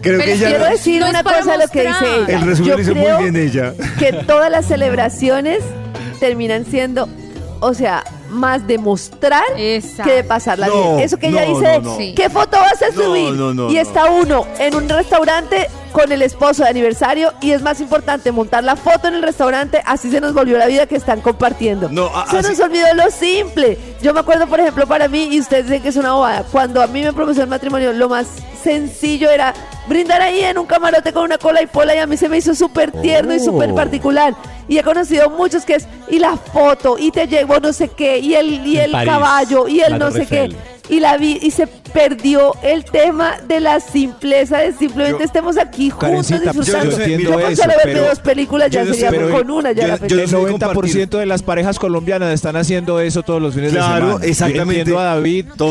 creo 0.00 0.18
que 0.18 0.24
Pero 0.24 0.36
ella 0.36 0.48
Quiero 0.48 0.64
decir 0.66 1.00
No 1.00 1.08
una 1.10 1.22
cosa 1.22 1.52
de 1.52 1.58
lo 1.58 1.68
que 1.68 1.80
dice 1.86 2.04
ella. 2.26 2.38
el 2.38 2.46
resumen 2.46 2.72
Yo 2.76 2.78
hizo 2.80 2.92
creo 2.92 3.14
muy 3.20 3.30
bien 3.30 3.36
ella. 3.48 3.74
que 3.98 4.12
todas 4.12 4.50
las 4.50 4.66
celebraciones 4.66 5.58
terminan 6.20 6.64
siendo, 6.64 7.08
o 7.60 7.72
sea, 7.74 8.02
más 8.32 8.66
de 8.66 8.78
mostrar 8.78 9.44
Exacto. 9.56 10.04
que 10.10 10.16
de 10.16 10.24
pasarla 10.24 10.66
No, 10.66 10.94
bien. 10.96 11.00
Eso 11.00 11.16
que 11.18 11.28
ella 11.28 11.44
no, 11.46 11.58
dice, 11.58 11.78
no, 11.80 11.96
de, 11.96 12.14
¿qué 12.14 12.28
foto 12.30 12.56
vas 12.58 12.82
a 12.82 12.92
subir? 12.92 13.32
no, 13.34 13.52
no, 13.54 13.70
y 13.70 13.78
está 13.78 14.06
uno 14.06 14.46
en 14.58 14.74
un 14.74 14.88
restaurante 14.88 15.68
con 15.92 16.10
el 16.10 16.22
esposo 16.22 16.62
de 16.64 16.70
aniversario 16.70 17.34
y 17.42 17.50
es 17.50 17.60
más 17.60 17.78
importante 17.80 18.32
montar 18.32 18.64
la 18.64 18.76
foto 18.76 19.08
en 19.08 19.14
el 19.14 19.22
restaurante, 19.22 19.82
así 19.84 20.10
se 20.10 20.20
nos 20.22 20.32
volvió 20.32 20.56
la 20.56 20.66
vida 20.66 20.86
que 20.86 20.96
están 20.96 21.20
compartiendo. 21.20 21.88
No, 21.90 22.06
a- 22.06 22.26
se 22.30 22.38
así- 22.38 22.48
nos 22.48 22.60
olvidó 22.60 22.86
lo 22.94 23.10
simple. 23.10 23.78
Yo 24.00 24.14
me 24.14 24.20
acuerdo, 24.20 24.46
por 24.46 24.58
ejemplo, 24.58 24.86
para 24.86 25.06
mí, 25.08 25.28
y 25.30 25.38
ustedes 25.40 25.64
dicen 25.66 25.82
que 25.82 25.90
es 25.90 25.96
una 25.96 26.14
bobada, 26.14 26.44
cuando 26.50 26.80
a 26.82 26.86
mí 26.86 27.02
me 27.02 27.12
propuso 27.12 27.42
el 27.42 27.48
matrimonio, 27.48 27.92
lo 27.92 28.08
más 28.08 28.26
sencillo 28.62 29.28
era 29.30 29.52
brindar 29.86 30.22
ahí 30.22 30.40
en 30.40 30.56
un 30.56 30.64
camarote 30.66 31.12
con 31.12 31.24
una 31.24 31.36
cola 31.36 31.60
y 31.60 31.66
pola 31.66 31.94
y 31.94 31.98
a 31.98 32.06
mí 32.06 32.16
se 32.16 32.28
me 32.28 32.38
hizo 32.38 32.54
súper 32.54 32.90
tierno 32.92 33.34
y 33.34 33.40
súper 33.40 33.72
Oh. 33.72 33.74
particular. 33.74 34.34
Y 34.68 34.78
he 34.78 34.82
conocido 34.82 35.30
muchos 35.30 35.64
que 35.64 35.74
es, 35.74 35.88
y 36.08 36.18
la 36.18 36.36
foto, 36.36 36.96
y 36.98 37.10
te 37.10 37.26
llevo 37.26 37.58
no 37.60 37.72
sé 37.72 37.88
qué, 37.88 38.18
y 38.18 38.34
el, 38.34 38.66
y 38.66 38.78
el 38.78 38.92
París, 38.92 39.10
caballo, 39.10 39.68
y 39.68 39.80
el 39.80 39.98
no 39.98 40.10
sé 40.10 40.26
qué. 40.26 40.54
Y 40.88 41.00
la 41.00 41.16
vi, 41.16 41.38
y 41.40 41.50
se 41.50 41.66
perdió 41.92 42.54
el 42.62 42.84
tema 42.84 43.36
de 43.46 43.60
la 43.60 43.80
simpleza 43.80 44.58
de 44.58 44.72
simplemente 44.72 45.18
Yo- 45.20 45.24
estemos 45.24 45.58
aquí 45.58 45.90
juntos 45.90 46.28
disfrutando. 46.28 46.98
yo 46.98 47.06
Yo, 47.18 47.40
eso, 47.48 47.62
pero- 47.84 48.02
dos 48.04 48.18
películas 48.20 48.70
ya 48.70 48.84
yo 48.84 48.92
sería 48.94 49.10
pero- 49.10 49.30
con 49.30 49.50
una 49.50 49.72
ya 49.72 49.82
yo- 49.82 49.88
la 49.88 49.96
yo 50.06 50.16
no 50.16 50.22
El 50.22 50.28
sé 50.28 50.36
90% 50.36 51.18
de 51.18 51.26
las 51.26 51.42
parejas 51.42 51.78
colombianas 51.78 52.32
están 52.34 52.56
haciendo 52.56 53.00
eso 53.00 53.22
todos 53.22 53.40
los 53.42 53.54
fines 53.54 53.72
de 53.72 53.78
Claro, 53.78 54.06
semana. 54.06 54.24
exactamente. 54.26 54.80
Entiendo 54.80 55.00
a 55.00 55.04
David. 55.04 55.46
A 55.50 55.54
Pero 55.54 55.66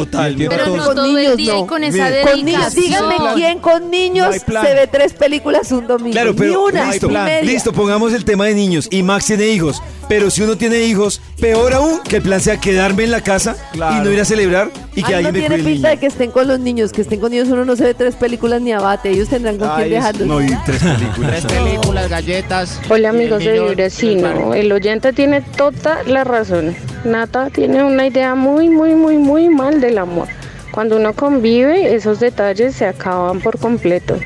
todos. 0.65 0.77
no 0.77 0.85
Con 0.85 0.95
todo 0.95 1.07
niños, 1.07 1.31
el 1.31 1.37
día 1.37 1.59
y 1.59 1.65
con 1.65 1.83
esa. 1.83 2.09
Con 2.23 2.45
niños, 2.45 2.73
díganme 2.75 3.15
quién 3.35 3.59
con 3.59 3.89
niños 3.91 4.35
No 4.47 4.61
se 4.61 4.73
ve 4.73 4.87
tres 4.87 5.13
películas 5.13 5.71
un 5.71 5.87
domingo. 5.87 6.11
Claro, 6.11 6.31
Ni 6.31 6.37
pero 6.37 6.65
una, 6.65 6.91
listo, 6.91 7.07
ni 7.07 7.13
media. 7.17 7.41
listo, 7.43 7.73
pongamos 7.73 8.13
el 8.13 8.25
tema 8.25 8.45
de 8.45 8.53
niños. 8.53 8.87
Y 8.91 9.03
Max 9.03 9.25
tiene 9.27 9.47
hijos. 9.47 9.81
Pero 10.07 10.29
si 10.29 10.41
uno 10.41 10.57
tiene 10.57 10.79
hijos, 10.83 11.21
peor 11.39 11.73
aún 11.73 12.01
que 12.03 12.17
el 12.17 12.21
plan 12.21 12.41
sea 12.41 12.57
quedarme 12.59 13.05
en 13.05 13.11
la 13.11 13.21
casa 13.21 13.55
y 13.71 13.77
Claro. 13.77 14.03
no 14.03 14.11
ir 14.11 14.19
a 14.19 14.25
celebrar 14.25 14.69
y 14.93 15.03
que 15.03 15.15
Ay, 15.15 15.23
no 15.23 15.27
alguien 15.29 15.33
me 15.33 15.39
tiene 15.39 15.63
cuide 15.63 15.81
estén 16.11 16.31
con 16.31 16.47
los 16.47 16.59
niños, 16.59 16.91
que 16.91 17.01
estén 17.01 17.19
con 17.19 17.31
niños 17.31 17.47
uno 17.49 17.65
no 17.65 17.75
se 17.75 17.83
ve 17.85 17.93
tres 17.93 18.15
películas 18.15 18.61
ni 18.61 18.71
abate, 18.73 19.09
ellos 19.09 19.29
tendrán 19.29 19.57
con 19.57 19.69
Ay, 19.69 19.75
quién 19.75 19.89
dejarlos. 19.91 20.27
No, 20.27 20.41
y 20.41 20.49
tres 20.65 20.83
películas. 20.83 21.31
Tres 21.31 21.45
películas, 21.45 22.09
galletas. 22.09 22.81
Hola 22.89 23.09
amigos 23.09 23.39
de 23.43 23.53
niño 23.53 23.69
Vibra, 23.69 23.89
sí, 23.89 24.11
en 24.11 24.17
el 24.17 24.21
no, 24.21 24.39
parque. 24.41 24.59
el 24.59 24.71
oyente 24.71 25.13
tiene 25.13 25.41
toda 25.41 26.03
la 26.03 26.23
razón. 26.23 26.75
Nata 27.05 27.49
tiene 27.49 27.83
una 27.83 28.05
idea 28.05 28.35
muy, 28.35 28.69
muy, 28.69 28.93
muy, 28.93 29.17
muy 29.17 29.49
mal 29.49 29.79
del 29.79 29.97
amor. 29.97 30.27
Cuando 30.71 30.97
uno 30.97 31.13
convive, 31.13 31.95
esos 31.95 32.19
detalles 32.19 32.75
se 32.75 32.85
acaban 32.85 33.39
por 33.41 33.57
completo. 33.57 34.17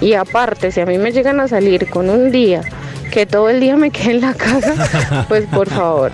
Y 0.00 0.14
aparte, 0.14 0.70
si 0.70 0.80
a 0.80 0.86
mí 0.86 0.98
me 0.98 1.12
llegan 1.12 1.40
a 1.40 1.48
salir 1.48 1.88
con 1.90 2.08
un 2.08 2.30
día 2.30 2.62
que 3.10 3.26
todo 3.26 3.48
el 3.48 3.60
día 3.60 3.76
me 3.76 3.90
quede 3.90 4.12
en 4.12 4.20
la 4.22 4.34
casa, 4.34 5.24
pues 5.28 5.44
por 5.46 5.68
favor. 5.68 6.12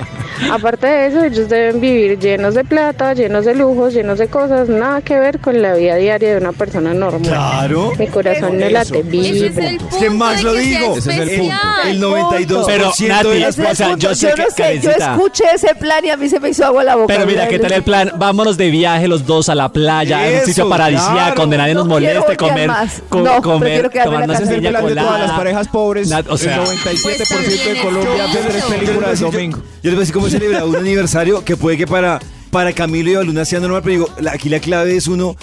Aparte 0.50 0.87
de 0.87 1.06
eso, 1.06 1.24
ellos 1.24 1.48
deben 1.48 1.80
vivir 1.80 2.18
llenos 2.18 2.54
de 2.54 2.62
plata, 2.64 3.14
llenos 3.14 3.44
de 3.46 3.54
lujos, 3.54 3.94
llenos 3.94 4.18
de 4.18 4.28
cosas, 4.28 4.68
nada 4.68 5.00
que 5.00 5.18
ver 5.18 5.38
con 5.38 5.62
la 5.62 5.74
vida 5.74 5.94
diaria 5.96 6.32
de 6.32 6.37
una 6.37 6.52
persona 6.52 6.92
normal. 6.92 7.22
Claro. 7.22 7.92
Mi 7.98 8.06
corazón 8.09 8.59
no 8.59 8.68
late, 8.68 8.98
Ese 8.98 8.98
es 9.00 9.06
vibra. 9.11 9.68
el 9.70 9.76
Es 9.76 9.82
que 9.96 10.11
de 10.11 10.42
lo 10.42 10.52
que 10.52 10.61
digo. 10.61 10.96
Ese 10.98 11.11
es 11.12 11.18
el 11.18 11.38
punto. 11.40 11.54
El 11.87 12.02
92% 12.02 12.62
Pero, 12.66 12.92
de 12.98 13.09
Nati, 13.09 13.38
las 13.38 13.56
yo 13.98 14.14
sé 14.14 14.32
que, 14.35 14.42
no 14.42 14.50
sé, 14.50 14.80
yo 14.80 14.90
escuché 14.90 15.44
ese 15.54 15.74
plan 15.74 16.04
y 16.04 16.11
a 16.11 16.16
mí 16.16 16.28
se 16.28 16.38
me 16.40 16.50
hizo 16.50 16.64
agua 16.66 16.85
la 16.85 16.96
boca. 16.96 17.06
Pero 17.14 17.26
mira, 17.26 17.48
¿qué 17.48 17.59
tal 17.59 17.72
el 17.72 17.82
plan? 17.82 18.12
Vámonos 18.16 18.56
de 18.56 18.70
viaje 18.70 19.09
los 19.09 19.24
dos 19.24 19.48
a 19.48 19.54
la 19.54 19.70
playa, 19.70 20.18
a 20.22 20.40
un 20.40 20.46
sitio 20.46 20.68
paradisíaco 20.68 21.12
claro. 21.14 21.35
donde 21.40 21.56
nadie 21.56 21.74
nos 21.74 21.87
moleste, 21.87 22.37
comer, 22.37 22.68
más. 22.68 23.02
co- 23.09 23.20
No, 23.20 23.40
comer, 23.40 23.61
prefiero 23.61 23.90
quedarme 23.90 24.14
en 24.16 24.20
la 24.20 24.26
tomarnos 24.26 24.50
el 24.50 24.61
plan 24.68 24.87
de 24.87 24.94
todas 24.94 25.20
las 25.20 25.30
parejas 25.32 25.68
pobres. 25.68 26.11
Nat- 26.11 26.26
o 26.28 26.37
sea, 26.37 26.61
el 26.90 26.99
97% 26.99 27.18
de 27.18 27.27
Pues 27.27 27.81
Colombia 27.83 28.16
también 28.25 28.44
ve 28.44 28.51
tres 28.51 28.64
películas 28.64 29.20
Yo- 29.20 29.31
domingo. 29.31 29.59
Yo 29.59 29.62
les 29.83 29.92
voy 29.92 29.96
a 29.96 30.01
decir 30.01 30.14
cómo 30.14 30.29
celebrar 30.29 30.64
un 30.64 30.77
aniversario 30.77 31.44
que 31.44 31.57
puede 31.57 31.77
que 31.77 31.87
para, 31.87 32.18
para 32.51 32.72
Camilo 32.72 33.11
y 33.11 33.14
Baluna 33.16 33.44
sea 33.44 33.61
normal, 33.61 33.83
pero 33.83 33.92
digo, 33.92 34.09
la- 34.20 34.33
aquí 34.33 34.49
la 34.49 34.61
clave 34.61 34.96
es 34.96 35.07
uno 35.07 35.37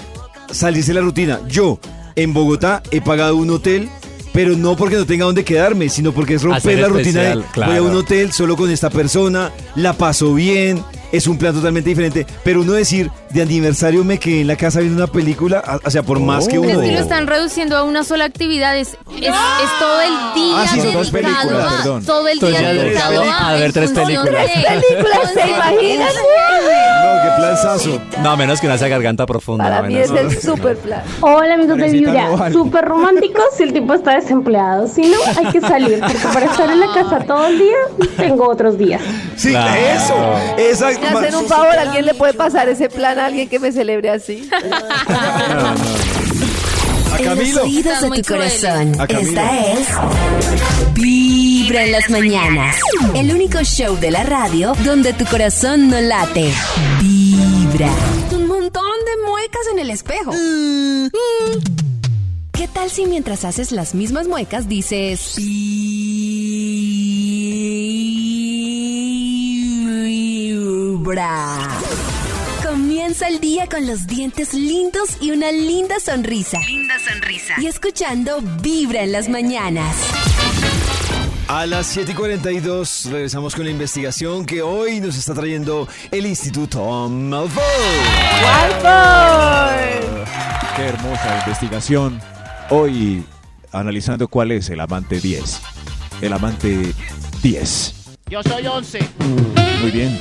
salirse 0.52 0.90
de 0.94 0.96
la 1.00 1.02
rutina. 1.06 1.40
Yo, 1.48 1.80
en 2.16 2.34
Bogotá, 2.34 2.84
he 2.92 3.02
pagado 3.02 3.36
un 3.38 3.50
hotel, 3.50 3.90
pero 4.34 4.56
no 4.56 4.76
porque 4.76 4.96
no 4.96 5.06
tenga 5.06 5.26
dónde 5.26 5.44
quedarme, 5.44 5.90
sino 5.90 6.12
porque 6.12 6.36
es 6.36 6.42
romper 6.44 6.58
Hacer 6.60 6.80
la 6.80 6.88
rutina 6.88 7.22
de 7.22 7.42
claro. 7.54 7.72
voy 7.72 7.80
a 7.80 7.84
un 7.84 7.96
hotel 7.96 8.32
solo 8.32 8.56
con 8.56 8.70
esta 8.72 8.90
persona, 8.90 9.52
la 9.76 9.94
paso 9.94 10.34
bien, 10.34 10.84
es 11.14 11.28
un 11.28 11.38
plan 11.38 11.54
totalmente 11.54 11.90
diferente. 11.90 12.26
Pero 12.44 12.60
uno 12.62 12.74
decir, 12.74 13.10
de 13.30 13.42
aniversario 13.42 14.04
me 14.04 14.18
quedé 14.20 14.42
en 14.42 14.48
la 14.48 14.56
casa 14.58 14.82
viendo 14.82 15.02
una 15.02 15.12
película, 15.12 15.80
o 15.86 15.90
sea, 15.90 16.04
por 16.04 16.20
más 16.20 16.46
que 16.48 16.60
Pero 16.60 16.64
uno... 16.64 16.82
es 16.82 16.90
que 16.90 16.92
lo 16.96 17.00
están 17.00 17.28
reduciendo 17.28 17.78
a 17.78 17.84
una 17.84 18.04
sola 18.04 18.26
actividad. 18.26 18.76
Es, 18.78 18.90
es, 18.90 18.98
es 19.28 19.80
todo 19.80 20.02
el 20.02 20.34
día 20.36 20.54
Ah, 20.58 20.68
sí, 20.74 20.82
son 20.82 20.94
dos 20.94 21.10
películas, 21.12 21.48
a- 21.74 21.78
perdón. 21.78 22.06
Todo 22.06 22.28
el 22.28 22.40
día 22.40 22.74
dedicado 22.74 23.24
a, 23.24 23.50
a 23.50 23.54
ver 23.54 23.72
tres 23.72 23.92
películas. 23.92 24.34
de- 24.48 24.54
Tres 24.54 24.84
películas, 24.90 25.32
¿se 25.34 25.50
imaginan? 25.50 26.08
No, 26.10 27.22
¿qué 27.24 27.30
planzazo. 27.38 28.02
No, 28.22 28.32
a 28.32 28.36
menos 28.36 28.60
que 28.60 28.68
no 28.68 28.78
sea 28.78 28.88
garganta 28.88 29.26
profunda. 29.26 29.64
Para 29.66 29.82
mí 29.84 29.96
es 29.96 30.10
el 30.10 30.42
super 30.42 30.78
plan. 30.84 31.02
Hola 31.22 31.54
amigos 31.54 31.78
de 31.78 32.06
vale. 32.38 32.54
súper 32.54 32.86
románticos 32.86 33.44
si 33.56 33.64
el 33.64 33.74
tipo 33.74 33.94
está 33.94 34.16
desempleado. 34.16 34.88
Si 34.88 35.02
no, 35.04 35.18
hay 35.38 35.52
que 35.52 35.62
salir, 35.62 36.00
porque 36.00 36.18
para 36.34 36.46
estar 36.48 36.70
en 36.70 36.80
la 36.80 36.88
casa 36.94 37.20
todo 37.26 37.46
el 37.48 37.60
día, 37.60 37.76
tengo 38.18 38.48
otros 38.50 38.78
días. 38.78 39.02
Sí, 39.36 39.50
Claro. 39.50 39.74
eso. 39.76 40.16
Esa, 40.58 40.92
Me 41.04 41.10
hacen 41.20 41.36
un 41.36 41.48
favor, 41.48 41.76
¿alguien 41.78 42.06
le 42.06 42.14
puede 42.14 42.34
pasar 42.34 42.70
ese 42.70 42.90
plan 42.90 43.20
a 43.20 43.26
alguien 43.28 43.48
que 43.50 43.60
me 43.60 43.72
celebre 43.72 44.10
así? 44.10 44.50
A 47.14 47.18
En 47.20 47.26
los 47.26 47.38
Camilo. 47.38 47.64
oídos 47.64 48.02
de 48.02 48.10
tu 48.10 48.28
corazón. 48.34 49.00
A 49.00 49.06
Camilo. 49.06 49.30
Esta 49.30 49.72
es 49.74 49.88
Vibra 50.96 51.84
en 51.84 51.92
las 51.92 52.10
mañanas. 52.10 52.76
El 53.14 53.32
único 53.32 53.60
show 53.64 53.96
de 54.00 54.10
la 54.10 54.24
radio 54.24 54.74
donde 54.84 55.14
tu 55.14 55.24
corazón 55.26 55.90
no 55.90 56.02
late. 56.02 56.52
Vibra. 57.02 57.92
Un 58.32 58.48
montón 58.48 58.84
de 59.06 59.30
muecas 59.30 59.62
en 59.74 59.80
el 59.80 59.92
espejo. 59.92 60.32
Mm. 60.32 61.08
¿Qué 62.54 62.68
tal 62.68 62.90
si 62.90 63.06
mientras 63.06 63.46
haces 63.46 63.72
las 63.72 63.94
mismas 63.94 64.28
muecas 64.28 64.68
dices 64.68 65.36
Vibra? 65.38 66.74
Comienza 72.66 73.28
el 73.28 73.42
día 73.42 73.68
con 73.68 73.86
los 73.86 74.08
dientes 74.08 74.54
lindos 74.54 75.18
y 75.20 75.32
una 75.32 75.52
linda 75.52 76.00
sonrisa. 76.00 76.60
Linda 76.66 76.96
sonrisa. 76.98 77.56
Y 77.58 77.68
escuchando 77.68 78.40
Vibra 78.62 79.04
en 79.04 79.12
las 79.12 79.28
mañanas. 79.28 79.98
A 81.50 81.66
las 81.66 81.88
7 81.88 82.14
y 82.14 82.16
42 82.16 83.10
regresamos 83.12 83.54
con 83.54 83.66
la 83.66 83.72
investigación 83.72 84.46
que 84.46 84.62
hoy 84.62 85.02
nos 85.02 85.18
está 85.18 85.34
trayendo 85.34 85.90
el 86.10 86.26
Instituto 86.26 87.10
Malfoy. 87.10 87.62
Qué 90.78 90.84
hermosa 90.84 91.40
investigación. 91.46 92.22
Hoy 92.70 93.26
analizando 93.74 94.30
cuál 94.30 94.52
es 94.52 94.70
el 94.70 94.80
amante 94.80 95.20
10. 95.20 95.62
El 96.22 96.32
amante 96.32 96.94
10. 97.42 97.94
Yo 98.30 98.42
soy 98.42 98.66
11. 98.66 99.00
Muy 99.82 99.92
bien. 99.92 100.18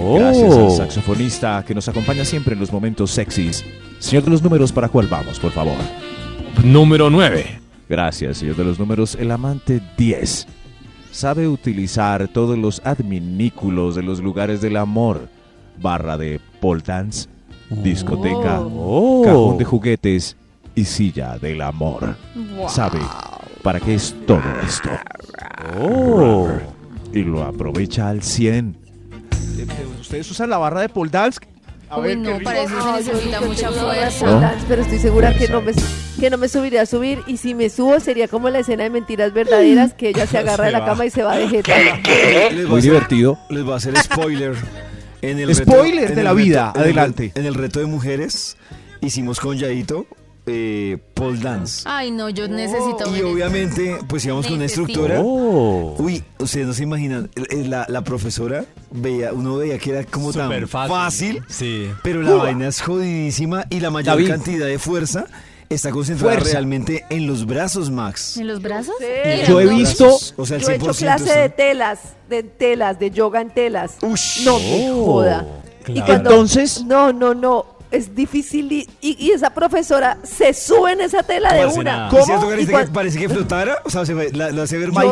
Oh. 0.00 0.18
Gracias 0.18 0.54
al 0.56 0.70
saxofonista 0.70 1.64
que 1.66 1.74
nos 1.74 1.88
acompaña 1.88 2.24
siempre 2.24 2.54
en 2.54 2.60
los 2.60 2.72
momentos 2.72 3.10
sexys. 3.10 3.64
Señor 3.98 4.24
de 4.24 4.30
los 4.30 4.42
números, 4.42 4.72
¿para 4.72 4.88
cuál 4.88 5.06
vamos, 5.06 5.38
por 5.38 5.52
favor? 5.52 5.76
Número 6.62 7.10
9. 7.10 7.60
Gracias, 7.88 8.38
señor 8.38 8.56
de 8.56 8.64
los 8.64 8.78
números. 8.78 9.14
El 9.18 9.30
amante 9.30 9.80
10 9.96 10.46
sabe 11.10 11.46
utilizar 11.48 12.28
todos 12.28 12.58
los 12.58 12.80
adminículos 12.84 13.94
de 13.94 14.02
los 14.02 14.20
lugares 14.20 14.60
del 14.60 14.76
amor. 14.76 15.28
Barra 15.80 16.16
de 16.16 16.40
pole 16.60 16.82
dance, 16.84 17.28
discoteca, 17.70 18.60
Oh. 18.60 19.22
cajón 19.24 19.58
de 19.58 19.64
juguetes 19.64 20.36
y 20.74 20.84
silla 20.84 21.38
del 21.38 21.60
amor. 21.62 22.16
Sabe 22.68 23.00
para 23.62 23.80
qué 23.80 23.94
es 23.94 24.14
todo 24.26 24.42
esto. 24.66 24.90
Oh. 25.80 26.48
Y 27.12 27.22
lo 27.22 27.42
aprovecha 27.44 28.08
al 28.08 28.22
100. 28.22 28.76
¿Ustedes 30.00 30.30
usan 30.30 30.50
la 30.50 30.58
barra 30.58 30.80
de 30.80 30.88
pole 30.88 31.10
dance? 31.10 31.40
A 31.90 31.98
Uy, 31.98 32.08
ver, 32.08 32.18
no, 32.18 32.38
para 32.40 32.62
eso 32.62 32.74
se 33.02 33.12
necesita 33.12 33.40
mucha 33.42 33.70
fuerza. 33.70 34.26
¿No? 34.26 34.50
Pero 34.68 34.82
estoy 34.82 34.98
segura 34.98 35.34
que 35.36 35.48
no, 35.48 35.60
me, 35.60 35.72
que 36.18 36.30
no 36.30 36.38
me 36.38 36.48
subiría 36.48 36.82
a 36.82 36.86
subir. 36.86 37.20
Y 37.26 37.36
si 37.36 37.54
me 37.54 37.68
subo, 37.68 38.00
sería 38.00 38.26
como 38.26 38.48
la 38.50 38.60
escena 38.60 38.84
de 38.84 38.90
mentiras 38.90 39.32
verdaderas: 39.32 39.94
que 39.94 40.08
ella 40.08 40.26
se 40.26 40.38
agarra 40.38 40.66
de 40.66 40.72
la 40.72 40.80
va. 40.80 40.86
cama 40.86 41.06
y 41.06 41.10
se 41.10 41.22
va 41.22 41.36
de 41.36 41.48
jeta. 41.48 41.74
Muy 42.68 42.80
divertido. 42.80 43.38
Les 43.50 43.62
voy 43.64 43.74
a 43.74 43.76
hacer 43.76 43.96
spoiler. 44.02 44.54
En 45.22 45.38
el 45.38 45.54
Spoiler 45.54 46.08
en 46.10 46.14
de 46.16 46.20
el 46.20 46.24
la 46.24 46.32
vida, 46.34 46.72
en 46.74 46.80
el 46.80 46.84
adelante. 46.86 47.32
en 47.34 47.46
el 47.46 47.54
reto 47.54 47.80
de 47.80 47.86
mujeres 47.86 48.56
hicimos 49.00 49.40
con 49.40 49.56
Yaito 49.56 50.06
eh, 50.46 50.98
pole 51.14 51.38
dance. 51.40 51.82
Ay, 51.86 52.10
no, 52.10 52.28
yo 52.28 52.46
necesito 52.48 53.16
Y 53.16 53.22
obviamente, 53.22 53.98
pues 54.08 54.24
íbamos 54.26 54.46
con 54.46 54.56
una 54.56 54.64
instructora. 54.64 55.20
Oh. 55.20 55.94
Uy, 55.98 56.22
ustedes 56.38 56.66
no 56.66 56.74
se 56.74 56.82
imaginan, 56.82 57.30
la, 57.66 57.86
la 57.88 58.04
profesora 58.04 58.64
veía, 58.90 59.32
uno 59.32 59.56
veía 59.56 59.78
que 59.78 59.90
era 59.90 60.04
como 60.04 60.32
tan 60.32 60.50
fácil, 60.68 60.88
fácil. 60.94 61.42
Sí. 61.48 61.88
pero 62.02 62.22
la 62.22 62.34
vaina 62.34 62.68
es 62.68 62.80
jodidísima 62.82 63.64
y 63.70 63.80
la 63.80 63.90
mayor 63.90 64.16
David. 64.16 64.28
cantidad 64.28 64.66
de 64.66 64.78
fuerza 64.78 65.26
está 65.70 65.90
concentrada 65.90 66.34
Fuerza. 66.34 66.52
realmente 66.52 67.04
en 67.08 67.26
los 67.26 67.46
brazos, 67.46 67.90
Max. 67.90 68.36
¿En 68.36 68.46
los 68.46 68.60
brazos? 68.60 68.94
Sí. 69.00 69.06
Yo 69.48 69.60
he 69.60 69.66
visto 69.66 70.14
O 70.36 70.44
sea, 70.46 70.58
el 70.58 70.62
Yo 70.62 70.68
he 70.70 70.74
hecho 70.76 70.90
100%, 70.92 70.96
clase 70.98 71.24
sí. 71.32 71.38
de 71.38 71.48
telas, 71.48 71.98
de 72.28 72.42
telas, 72.42 72.98
de 73.00 73.10
yoga 73.10 73.40
en 73.40 73.50
telas. 73.52 73.96
Ush. 74.02 74.44
No 74.44 74.58
me 74.58 74.90
Oh, 74.92 75.04
joda. 75.06 75.46
Y 75.86 75.92
claro. 75.94 76.06
cuando- 76.06 76.30
Entonces- 76.30 76.84
No, 76.84 77.12
no, 77.12 77.34
no. 77.34 77.73
Es 77.94 78.14
difícil 78.14 78.70
y, 78.72 78.88
y- 79.00 79.16
y 79.18 79.30
esa 79.30 79.50
profesora 79.50 80.18
se 80.24 80.52
sube 80.54 80.92
en 80.92 81.00
esa 81.00 81.22
tela 81.22 81.52
de 81.54 81.66
una. 81.66 82.08
nada. 82.08 82.18
¿Es 82.18 82.24
cierto, 82.26 82.46
Y 82.46 82.50
Carita, 82.50 82.72
cuan- 82.72 82.86
que 82.86 82.92
parece 82.92 83.18
que 83.18 83.28
flotara? 83.28 83.78
O 83.84 83.90
sea, 83.90 84.04
se 84.04 84.14
ve- 84.14 84.30
la, 84.32 84.50
la 84.50 84.62
hace 84.64 84.78
ver 84.78 84.90
más. 84.92 85.04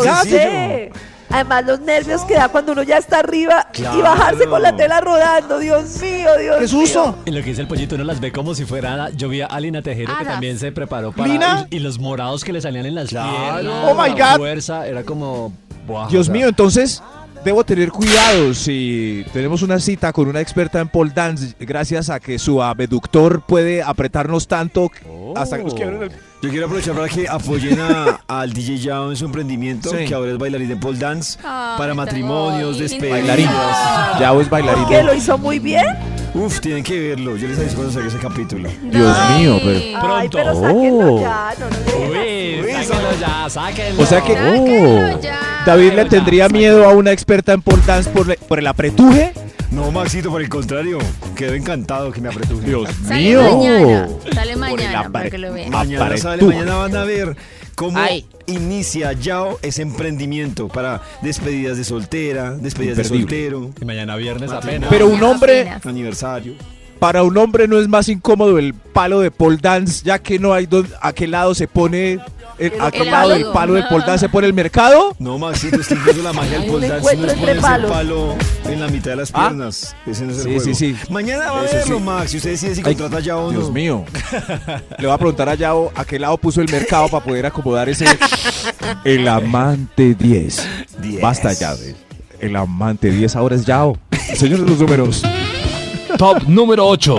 Además, 1.31 1.65
los 1.65 1.81
nervios 1.81 2.23
que 2.27 2.35
da 2.35 2.49
cuando 2.51 2.73
uno 2.73 2.83
ya 2.83 2.99
está 2.99 3.21
arriba 3.21 3.67
y 3.75 4.03
bajarse 4.03 4.47
con 4.47 4.61
la 4.61 4.77
tela 4.77 5.01
rodando. 5.01 5.59
Dios 5.61 5.99
mío, 6.03 6.29
Dios 6.39 6.57
¡Qué 6.59 6.69
susto! 6.69 7.17
En 7.25 7.35
lo 7.35 7.41
que 7.41 7.51
dice 7.51 7.63
el 7.63 7.69
pollito, 7.69 7.95
uno 7.95 8.05
las 8.05 8.21
ve 8.21 8.31
como 8.33 8.55
si 8.55 8.67
fuera. 8.67 9.09
Yo 9.11 9.31
vi 9.31 9.41
a 9.41 9.47
Alina 9.47 9.81
Tejero 9.81 10.13
que 10.19 10.25
también 10.27 10.59
se 10.59 10.73
preparó 10.73 11.13
para. 11.13 11.29
¿Lina? 11.33 11.67
Y, 11.71 11.77
y 11.77 11.79
los 11.79 11.99
morados 11.99 12.45
que 12.45 12.53
le 12.53 12.61
salían 12.61 12.85
en 12.85 12.95
las 12.97 13.09
Claro. 13.09 13.31
piernas. 13.63 13.85
Oh 13.87 13.95
my 13.95 14.11
la 14.19 14.33
God. 14.33 14.37
fuerza, 14.41 14.87
era 14.87 15.05
como. 15.05 15.55
buah, 15.87 16.09
Dios 16.09 16.21
o 16.23 16.25
sea, 16.25 16.33
mío, 16.35 16.49
entonces 16.49 17.03
debo 17.45 17.65
tener 17.65 17.91
cuidado 17.91 18.55
si 18.55 19.25
tenemos 19.33 19.63
una 19.63 19.79
cita 19.81 20.13
con 20.13 20.29
una 20.29 20.41
experta 20.41 20.81
en 20.81 20.89
pole 20.89 21.13
dance 21.15 21.55
gracias 21.59 22.09
a 22.11 22.21
que 22.21 22.39
su 22.39 22.63
abductor 22.63 23.43
puede 23.47 23.83
apretarnos 23.83 24.47
tanto 24.47 24.91
hasta 25.35 25.59
que 25.59 25.65
nos 25.65 25.75
quiebren 25.75 26.03
el... 26.05 26.11
Yo 26.43 26.51
quiero 26.51 26.67
aprovechar 26.67 26.95
para 26.97 27.09
que 27.09 27.29
apoyen 27.29 27.79
a- 27.81 28.21
al 28.29 28.53
DJ 28.53 28.79
Yao 28.79 29.11
en 29.11 29.17
su 29.17 29.25
emprendimiento, 29.27 29.91
Sí. 29.91 30.07
que 30.07 30.15
ahora 30.15 30.33
es 30.33 30.39
bailarín 30.39 30.69
de 30.69 30.77
pole 30.77 30.99
dance, 30.99 31.39
para 31.41 31.95
matrimonios, 31.95 32.79
despedidas. 32.81 33.21
Bailarín. 33.21 33.47
Ya 34.19 34.33
es 34.41 34.51
bailarín. 34.51 34.87
Que 34.89 35.03
lo 35.05 35.15
hizo 35.15 35.39
muy 35.39 35.61
bien. 35.61 35.85
Uf, 36.35 36.59
tienen 36.61 36.83
que 36.83 36.99
verlo. 36.99 37.37
Yo 37.37 37.47
les 37.47 37.59
aviso 37.61 37.77
cuando 37.77 37.93
salga 37.93 38.09
ese 38.09 38.19
capítulo. 38.19 38.69
Dios 38.83 39.17
mío, 39.39 39.61
pero... 39.63 39.79
Ay, 39.79 40.29
Pronto. 40.29 40.39
pero 40.39 40.55
sáquenlo 40.61 41.15
Oh. 41.15 41.21
ya. 41.21 41.51
No, 41.61 41.71
no, 41.71 42.11
Uy, 42.11 42.73
sáquenlo 42.85 43.11
ya, 43.21 43.51
sáquenlo. 43.51 44.03
O 44.03 44.07
sea 44.07 44.21
que 44.25 44.35
Sáquenlo 44.35 45.21
ya. 45.21 45.41
David 45.65 45.93
le 45.93 46.05
tendría 46.07 46.49
miedo 46.49 46.85
a 46.89 46.93
una 46.93 47.13
experta 47.13 47.53
en 47.53 47.63
pole 47.63 47.83
dance 47.87 48.11
por, 48.11 48.37
por 48.37 48.59
el 48.59 48.67
apretuje. 48.67 49.33
No, 49.71 49.91
Maxito, 49.91 50.31
por 50.31 50.43
el 50.43 50.49
contrario. 50.49 50.99
Quedo 51.35 51.55
encantado 51.55 52.11
que 52.13 52.21
me 52.21 52.29
apretuje. 52.29 52.67
Dios 52.67 52.89
Sale 53.07 53.23
mío. 53.23 53.43
mañana. 53.43 54.09
Sale 54.35 54.57
mañana 54.57 55.09
para 55.11 55.31
que 55.31 55.39
lo 55.39 55.53
vean. 55.53 55.71
Mañana 55.71 56.05
Apretuje. 56.05 56.23
sale, 56.23 56.43
mañana 56.45 56.75
van 56.77 56.97
a 56.97 57.05
ver 57.05 57.37
cómo 57.75 57.99
Ay. 57.99 58.27
inicia 58.47 59.13
Yao 59.13 59.59
ese 59.63 59.81
emprendimiento 59.83 60.69
para 60.69 61.01
despedidas 61.23 61.79
de 61.79 61.85
soltera, 61.85 62.51
despedidas 62.53 62.99
de 62.99 63.05
soltero, 63.05 63.71
Y 63.81 63.85
mañana 63.85 64.17
viernes 64.17 64.51
apenas. 64.51 64.91
Pero 64.91 65.07
un 65.09 65.23
hombre, 65.23 65.71
aniversario. 65.85 66.55
Para 67.03 67.25
un 67.25 67.37
hombre 67.37 67.67
no 67.67 67.81
es 67.81 67.89
más 67.89 68.09
incómodo 68.09 68.59
el 68.61 68.75
palo 68.75 69.19
de 69.19 69.33
pole 69.33 69.59
dance, 69.61 70.05
ya 70.05 70.21
que 70.21 70.39
no 70.39 70.55
hay 70.55 70.67
don- 70.67 70.87
a 71.01 71.13
qué 71.13 71.27
lado 71.27 71.53
se 71.53 71.67
pone, 71.67 72.21
el- 72.59 72.73
a 72.81 72.93
qué 72.93 73.01
El 73.03 73.11
lado 73.11 73.31
del 73.31 73.47
palo 73.47 73.75
de 73.75 73.83
pole 73.83 74.05
dance 74.07 74.21
se 74.21 74.29
pone 74.29 74.47
el 74.47 74.53
mercado. 74.55 75.17
No, 75.19 75.37
Maxito, 75.37 75.81
es 75.81 75.89
que 75.89 75.95
incluso 75.95 76.23
la 76.23 76.33
magia 76.33 76.61
del 76.61 76.71
pole 76.71 76.87
dance 76.87 77.03
no 77.03 77.11
encuentro 77.11 77.27
es 77.27 77.33
entre 77.33 77.41
ponerse 77.41 77.57
el 77.57 77.61
palos. 77.61 77.91
palo 77.91 78.35
en 78.67 78.81
la 78.81 78.87
mitad 78.87 79.11
de 79.11 79.17
las 79.17 79.31
Ah. 79.35 79.49
piernas. 79.49 79.97
Ese 80.07 80.25
no 80.25 80.31
es 80.31 80.37
el 80.39 80.43
Sí, 80.45 80.49
juego. 80.51 80.65
sí, 80.65 80.75
sí. 80.77 80.97
Mañana 81.11 81.51
va 81.51 81.59
a 81.59 81.63
verlo, 81.65 81.99
sí. 81.99 82.03
Max. 82.05 82.35
Y 82.35 82.37
usted 82.37 82.51
decide 82.51 82.75
si 82.77 82.83
Ay, 82.85 82.95
contrata 82.95 83.19
ya 83.19 83.37
o 83.37 83.51
no. 83.51 83.59
Dios 83.59 83.73
mío. 83.73 84.05
Le 84.99 85.07
voy 85.09 85.15
a 85.15 85.19
preguntar 85.19 85.49
a 85.49 85.57
Yao 85.57 85.91
a 85.97 86.05
qué 86.05 86.21
lado 86.21 86.37
puso 86.39 86.61
el 86.61 86.71
mercado 86.71 87.09
para 87.09 87.25
poder 87.25 87.47
acomodar 87.47 87.89
ese. 87.89 88.05
El 89.05 89.27
amante 89.27 90.15
10. 90.15 90.65
Diez. 91.01 91.21
Basta 91.21 91.53
ya. 91.53 91.75
El 92.39 92.55
amante 92.55 93.11
10 93.11 93.35
ahora 93.35 93.57
es 93.57 93.65
Yao. 93.67 93.99
Señor 94.37 94.61
de 94.61 94.71
los 94.71 94.79
números. 94.79 95.23
Top 96.19 96.43
número 96.47 96.87
8. 96.87 97.17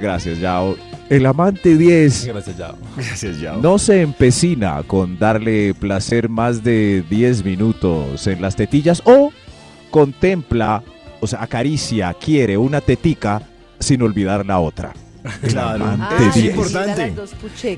Gracias, 0.00 0.38
Yao. 0.40 0.76
El 1.08 1.26
amante 1.26 1.76
10 1.76 2.26
Gracias, 2.26 2.56
ya. 2.56 2.72
Gracias, 2.96 3.40
Yao. 3.40 3.60
no 3.60 3.78
se 3.78 4.00
empecina 4.02 4.82
con 4.86 5.18
darle 5.18 5.74
placer 5.74 6.28
más 6.28 6.62
de 6.62 7.02
10 7.10 7.44
minutos 7.44 8.26
en 8.28 8.40
las 8.40 8.54
tetillas 8.54 9.02
o 9.04 9.32
contempla, 9.90 10.84
o 11.20 11.26
sea, 11.26 11.42
acaricia, 11.42 12.14
quiere 12.14 12.56
una 12.56 12.80
tetica 12.80 13.42
sin 13.80 14.02
olvidar 14.02 14.46
la 14.46 14.60
otra. 14.60 14.92
Claro. 15.48 15.84
Ay, 16.00 16.26
es 16.28 16.34
10. 16.34 16.36
mira 16.36 16.50
importante. 16.56 17.12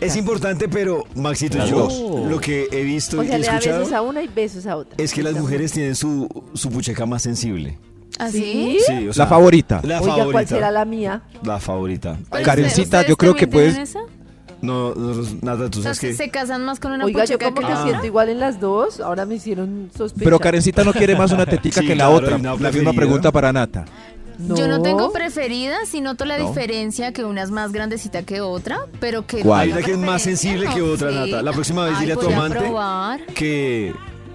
Es 0.01 0.17
importante, 0.17 0.69
pero 0.69 1.05
Maxito, 1.17 1.59
Las 1.59 1.71
yo 1.71 1.89
dos. 1.89 2.31
lo 2.31 2.39
que 2.39 2.69
he 2.71 2.83
visto 2.85 3.19
O 3.19 3.23
y 3.25 3.27
le 3.29 3.33
da 3.33 3.39
escuchado 3.39 3.79
besos 3.81 3.93
a 3.95 4.03
una 4.03 4.23
y 4.23 4.29
besos 4.29 4.67
a 4.67 4.77
otra. 4.77 4.95
es 5.03 5.13
que 5.13 5.23
las 5.25 5.35
mujeres 5.35 5.73
tienen 5.73 5.97
su, 5.97 6.29
su 6.55 6.71
pucheca 6.71 7.05
más 7.07 7.23
sensible. 7.23 7.79
¿Así? 8.19 8.79
Sí, 8.87 9.09
o 9.09 9.13
sea, 9.13 9.25
La 9.25 9.29
favorita. 9.31 9.81
La 9.85 10.01
Oiga, 10.01 10.13
favorita. 10.17 10.33
¿cuál 10.33 10.47
será 10.49 10.71
la 10.71 10.85
mía? 10.85 11.23
La 11.45 11.59
favorita. 11.59 12.19
Karencita, 12.45 12.83
¿ustedes 12.99 13.09
yo 13.09 13.17
creo 13.17 13.35
que 13.35 13.47
puedes- 13.47 13.77
esa? 13.79 14.01
No, 14.61 14.95
nada, 15.41 15.69
tú 15.69 15.83
sabes 15.83 15.99
que... 15.99 16.15
se 16.15 16.31
casan 16.31 16.65
más 16.65 16.79
con 16.79 16.93
una 16.93 17.05
Oiga, 17.05 17.25
yo 17.25 17.37
como 17.37 17.53
que 17.63 17.67
que 17.67 17.77
siento 17.83 18.07
igual 18.07 18.29
en 18.29 18.39
las 18.39 18.61
dos. 18.61 19.01
Ahora 19.01 19.27
me 19.27 19.35
hicieron 19.35 19.91
sospechar. 19.97 20.25
Pero 20.25 20.39
Karencita 20.39 20.85
no 20.85 20.93
quiere 20.93 21.17
más 21.17 21.33
una 21.33 21.47
tetica 21.47 21.81
Sí, 21.81 21.87
que 21.89 21.97
la 21.97 22.05
claro, 22.09 22.15
otra. 22.37 22.39
La 22.39 22.71
misma 22.71 22.93
pregunta 22.93 23.33
para 23.33 23.53
Nata. 23.53 23.87
Yo 24.39 24.69
no 24.69 24.81
tengo 24.81 25.13
preferida, 25.13 25.79
sí 25.85 26.01
noto 26.01 26.25
la 26.25 26.39
No. 26.39 26.47
diferencia 26.49 27.13
que 27.13 27.25
una 27.25 27.43
es 27.43 27.51
más 27.51 27.73
grandecita 27.73 28.23
que 28.23 28.41
otra, 28.41 28.79
pero 29.01 29.27
que... 29.27 29.41
¿Cuál? 29.41 29.61
Hay 29.63 29.73
una 29.73 29.83
que 29.83 29.93
es 29.93 29.99
más 29.99 30.23
sensible 30.23 30.69
que 30.73 30.81
otra, 30.81 31.11
Sí. 31.11 31.15
Nata. 31.31 31.43
La 31.43 31.53
próxima 31.53 31.85
vez 31.85 31.95
Ay, 31.97 32.01
dile 32.03 32.13
a 32.13 32.17
tu 32.17 32.29
a 32.31 32.33
amante 32.37 32.59
probar. 32.59 33.21
que, 33.35 33.93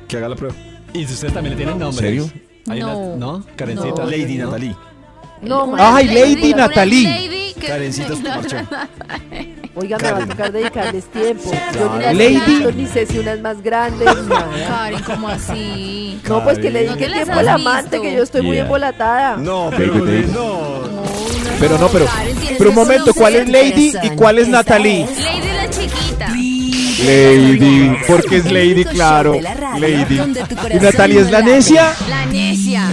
que 0.09 0.17
haga 0.17 0.29
la 0.29 0.35
prueba. 0.35 0.55
Y 0.93 1.05
si 1.05 1.13
ustedes 1.13 1.33
también 1.33 1.51
le 1.57 1.57
tienen 1.57 1.79
nombre. 1.79 2.05
¿Serio? 2.05 2.29
Hay 2.69 2.81
una- 2.81 2.93
No. 2.93 3.15
¿No? 3.17 3.43
Karencita. 3.55 4.03
No. 4.03 4.09
Lady 4.09 4.37
Natalie. 4.37 4.75
No, 5.41 5.75
Ay, 5.77 6.07
Lady 6.07 6.53
Natalie. 6.53 7.03
lady 7.03 7.53
que- 7.53 7.67
Karencita 7.67 8.15
se 8.15 8.23
marchó. 8.23 8.55
Oiga, 9.75 9.97
me 9.99 10.11
va 10.11 10.17
a 10.23 10.25
tocar 10.25 10.51
dedicarles 10.51 11.05
tiempo. 11.11 11.43
Yo 11.45 11.51
ni 11.51 11.77
Claro. 11.77 11.99
las 11.99 12.15
Lady. 12.15 12.39
visto, 12.47 12.71
ni 12.71 12.85
sé 12.87 13.05
si 13.05 13.19
una 13.19 13.33
es 13.33 13.41
más 13.41 13.61
grande, 13.61 14.05
ni 14.05 14.27
nada. 14.27 14.67
Karen, 14.67 15.03
¿cómo 15.03 15.27
así? 15.29 16.19
No, 16.27 16.43
pues 16.43 16.57
que 16.57 16.71
le 16.71 16.85
¿No 16.85 16.95
dedique 16.95 17.13
tiempo 17.13 17.33
al 17.39 17.47
amante, 17.47 18.01
que 18.01 18.13
yo 18.15 18.23
estoy 18.23 18.41
muy 18.41 18.57
embolatada. 18.57 19.37
No, 19.37 19.69
pero 19.77 19.93
no. 19.95 20.97
Pero 21.59 21.77
no, 21.77 21.87
pero, 21.89 22.05
pero 22.57 22.69
un 22.71 22.75
momento, 22.75 23.13
¿cuál 23.13 23.35
es 23.35 23.49
Lady 23.49 23.93
y 24.03 24.09
cuál 24.11 24.39
es 24.39 24.47
Natalie? 24.47 25.03
es 25.03 25.19
Lady 25.23 25.47
la 25.55 25.69
chiquita. 25.69 26.27
Lady, 26.99 27.95
porque 28.07 28.37
es 28.37 28.45
Lady, 28.45 28.83
claro. 28.85 29.35
Lady. 29.79 30.19
¿Y 30.73 30.79
Natalie 30.79 31.21
es 31.21 31.31
la 31.31 31.41
necia? 31.41 31.95
La 32.09 32.25
necia. 32.25 32.89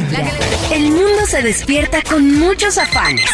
El 0.73 0.91
mundo 0.91 1.27
se 1.27 1.43
despierta 1.43 2.03
con 2.03 2.39
muchos 2.39 2.79
afanes. 2.79 3.31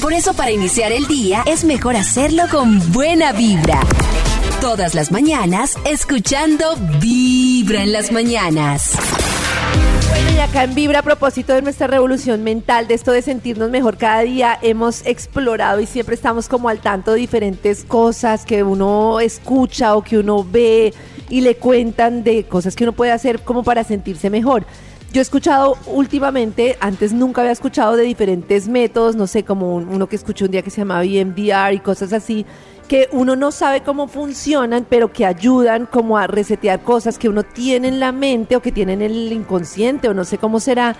Por 0.00 0.12
eso 0.12 0.34
para 0.34 0.50
iniciar 0.50 0.92
el 0.92 1.06
día 1.06 1.42
es 1.46 1.64
mejor 1.64 1.96
hacerlo 1.96 2.44
con 2.50 2.92
buena 2.92 3.32
vibra. 3.32 3.80
Todas 4.60 4.94
las 4.94 5.10
mañanas 5.10 5.76
escuchando 5.84 6.76
Vibra 7.00 7.82
en 7.82 7.92
las 7.92 8.10
mañanas. 8.10 8.96
Bueno, 10.10 10.30
y 10.32 10.38
acá 10.40 10.64
en 10.64 10.74
Vibra, 10.74 10.98
a 10.98 11.02
propósito 11.02 11.54
de 11.54 11.62
nuestra 11.62 11.86
revolución 11.86 12.42
mental, 12.42 12.88
de 12.88 12.94
esto 12.94 13.12
de 13.12 13.22
sentirnos 13.22 13.70
mejor 13.70 13.96
cada 13.96 14.20
día, 14.22 14.58
hemos 14.60 15.06
explorado 15.06 15.80
y 15.80 15.86
siempre 15.86 16.14
estamos 16.14 16.48
como 16.48 16.68
al 16.68 16.80
tanto 16.80 17.12
de 17.12 17.18
diferentes 17.20 17.84
cosas 17.84 18.44
que 18.44 18.62
uno 18.62 19.20
escucha 19.20 19.94
o 19.96 20.02
que 20.02 20.18
uno 20.18 20.44
ve 20.44 20.92
y 21.28 21.40
le 21.42 21.56
cuentan 21.56 22.24
de 22.24 22.44
cosas 22.44 22.74
que 22.74 22.84
uno 22.84 22.92
puede 22.92 23.12
hacer 23.12 23.40
como 23.40 23.62
para 23.62 23.84
sentirse 23.84 24.30
mejor. 24.30 24.64
Yo 25.12 25.20
he 25.20 25.22
escuchado 25.22 25.76
últimamente, 25.86 26.76
antes 26.80 27.12
nunca 27.12 27.40
había 27.40 27.52
escuchado 27.52 27.96
de 27.96 28.02
diferentes 28.04 28.68
métodos, 28.68 29.16
no 29.16 29.26
sé, 29.26 29.44
como 29.44 29.74
un- 29.74 29.88
uno 29.88 30.08
que 30.08 30.16
escuché 30.16 30.44
un 30.44 30.50
día 30.52 30.62
que 30.62 30.70
se 30.70 30.78
llamaba 30.82 31.04
EMDR 31.04 31.74
y 31.74 31.80
cosas 31.80 32.12
así, 32.12 32.46
que 32.90 33.08
uno 33.12 33.36
no 33.36 33.52
sabe 33.52 33.82
cómo 33.82 34.08
funcionan, 34.08 34.84
pero 34.90 35.12
que 35.12 35.24
ayudan 35.24 35.86
como 35.86 36.18
a 36.18 36.26
resetear 36.26 36.80
cosas 36.80 37.20
que 37.20 37.28
uno 37.28 37.44
tiene 37.44 37.86
en 37.86 38.00
la 38.00 38.10
mente 38.10 38.56
o 38.56 38.62
que 38.62 38.72
tiene 38.72 38.94
en 38.94 39.02
el 39.02 39.32
inconsciente 39.32 40.08
o 40.08 40.12
no 40.12 40.24
sé 40.24 40.38
cómo 40.38 40.58
será. 40.58 40.96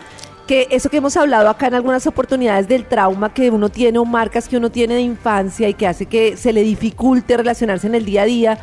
Que 0.46 0.68
eso 0.70 0.88
que 0.88 0.98
hemos 0.98 1.16
hablado 1.16 1.48
acá 1.48 1.66
en 1.66 1.74
algunas 1.74 2.06
oportunidades 2.06 2.68
del 2.68 2.84
trauma 2.84 3.34
que 3.34 3.50
uno 3.50 3.70
tiene 3.70 3.98
o 3.98 4.04
marcas 4.04 4.48
que 4.48 4.56
uno 4.56 4.70
tiene 4.70 4.94
de 4.94 5.00
infancia 5.00 5.68
y 5.68 5.74
que 5.74 5.88
hace 5.88 6.06
que 6.06 6.36
se 6.36 6.52
le 6.52 6.62
dificulte 6.62 7.36
relacionarse 7.36 7.88
en 7.88 7.96
el 7.96 8.04
día 8.04 8.22
a 8.22 8.26
día. 8.26 8.58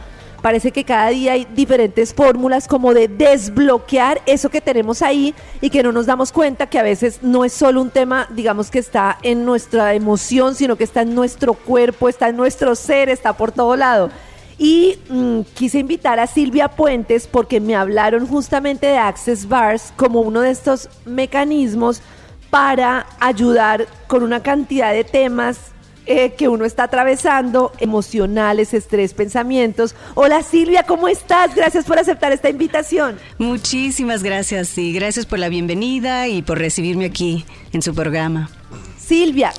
Parece 0.47 0.71
que 0.71 0.85
cada 0.85 1.09
día 1.09 1.33
hay 1.33 1.43
diferentes 1.43 2.13
fórmulas 2.13 2.69
como 2.69 2.93
de 2.93 3.09
desbloquear 3.09 4.21
eso 4.25 4.47
que 4.47 4.61
tenemos 4.61 5.01
ahí 5.01 5.35
y 5.59 5.69
que 5.69 5.83
no 5.83 5.91
nos 5.91 6.05
damos 6.05 6.31
cuenta 6.31 6.67
que 6.67 6.79
a 6.79 6.83
veces 6.83 7.19
no 7.21 7.43
es 7.43 7.51
solo 7.51 7.81
un 7.81 7.89
tema, 7.89 8.29
digamos, 8.29 8.71
que 8.71 8.79
está 8.79 9.17
en 9.23 9.43
nuestra 9.43 9.93
emoción, 9.93 10.55
sino 10.55 10.77
que 10.77 10.85
está 10.85 11.01
en 11.01 11.13
nuestro 11.13 11.53
cuerpo, 11.53 12.07
está 12.07 12.29
en 12.29 12.37
nuestro 12.37 12.75
ser, 12.75 13.09
está 13.09 13.33
por 13.33 13.51
todo 13.51 13.75
lado. 13.75 14.09
Y 14.57 14.97
mm, 15.09 15.41
quise 15.53 15.79
invitar 15.79 16.17
a 16.17 16.27
Silvia 16.27 16.69
Puentes 16.69 17.27
porque 17.27 17.59
me 17.59 17.75
hablaron 17.75 18.25
justamente 18.25 18.87
de 18.87 18.97
Access 18.97 19.49
Bars 19.49 19.91
como 19.97 20.21
uno 20.21 20.39
de 20.39 20.51
estos 20.51 20.87
mecanismos 21.03 22.01
para 22.49 23.05
ayudar 23.19 23.85
con 24.07 24.23
una 24.23 24.41
cantidad 24.41 24.93
de 24.93 25.03
temas 25.03 25.73
eh, 26.07 26.33
que 26.37 26.47
uno 26.47 26.65
está 26.65 26.83
atravesando, 26.83 27.71
emocionales, 27.79 28.73
estrés, 28.73 29.13
pensamientos. 29.13 29.93
Hola 30.15 30.41
Silvia, 30.41 30.83
¿cómo 30.83 31.07
estás? 31.07 31.53
Gracias 31.53 31.85
por 31.85 31.99
aceptar 31.99 32.31
esta 32.31 32.49
invitación. 32.49 33.19
Muchísimas 33.37 34.23
gracias 34.23 34.77
y 34.77 34.93
gracias 34.93 35.25
por 35.25 35.39
la 35.39 35.49
bienvenida 35.49 36.27
y 36.27 36.41
por 36.41 36.57
recibirme 36.59 37.05
aquí 37.05 37.45
en 37.73 37.81
su 37.81 37.93
programa. 37.93 38.49
Silvia, 38.97 39.53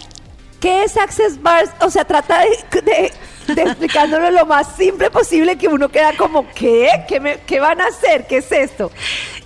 ¿qué 0.60 0.84
es 0.84 0.96
Access 0.96 1.40
Bars? 1.42 1.70
O 1.80 1.90
sea, 1.90 2.04
trata 2.04 2.40
de, 2.40 2.80
de- 2.82 3.12
de 3.54 3.62
explicándolo 3.62 4.30
lo 4.30 4.44
más 4.44 4.76
simple 4.76 5.10
posible 5.10 5.56
que 5.56 5.68
uno 5.68 5.88
queda 5.88 6.14
como, 6.18 6.46
¿qué? 6.54 6.90
¿Qué, 7.08 7.18
me- 7.18 7.38
qué 7.46 7.60
van 7.60 7.80
a 7.80 7.86
hacer? 7.86 8.26
¿Qué 8.26 8.38
es 8.38 8.52
esto? 8.52 8.92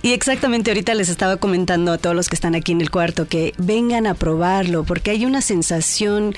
Y 0.01 0.11
exactamente 0.11 0.71
ahorita 0.71 0.93
les 0.93 1.07
estaba 1.07 1.37
comentando 1.37 1.93
a 1.93 1.97
todos 1.97 2.13
los 2.13 2.27
que 2.27 2.35
están 2.35 2.53
aquí 2.53 2.73
en 2.73 2.81
el 2.81 2.91
cuarto 2.91 3.29
que 3.29 3.53
vengan 3.57 4.05
a 4.05 4.13
probarlo 4.13 4.83
porque 4.83 5.11
hay 5.11 5.25
una 5.25 5.39
sensación 5.41 6.35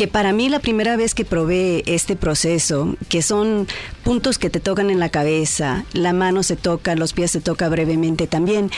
que 0.00 0.08
para 0.08 0.32
mí 0.32 0.48
la 0.48 0.60
primera 0.60 0.96
vez 0.96 1.14
que 1.14 1.26
probé 1.26 1.82
este 1.84 2.16
proceso, 2.16 2.96
que 3.10 3.20
son 3.20 3.68
puntos 4.02 4.38
que 4.38 4.48
te 4.48 4.58
tocan 4.58 4.88
en 4.88 4.98
la 4.98 5.10
cabeza, 5.10 5.84
la 5.92 6.14
mano 6.14 6.42
se 6.42 6.56
toca, 6.56 6.94
los 6.94 7.12
pies 7.12 7.32
se 7.32 7.42
toca 7.42 7.68
brevemente 7.68 8.26
también, 8.26 8.70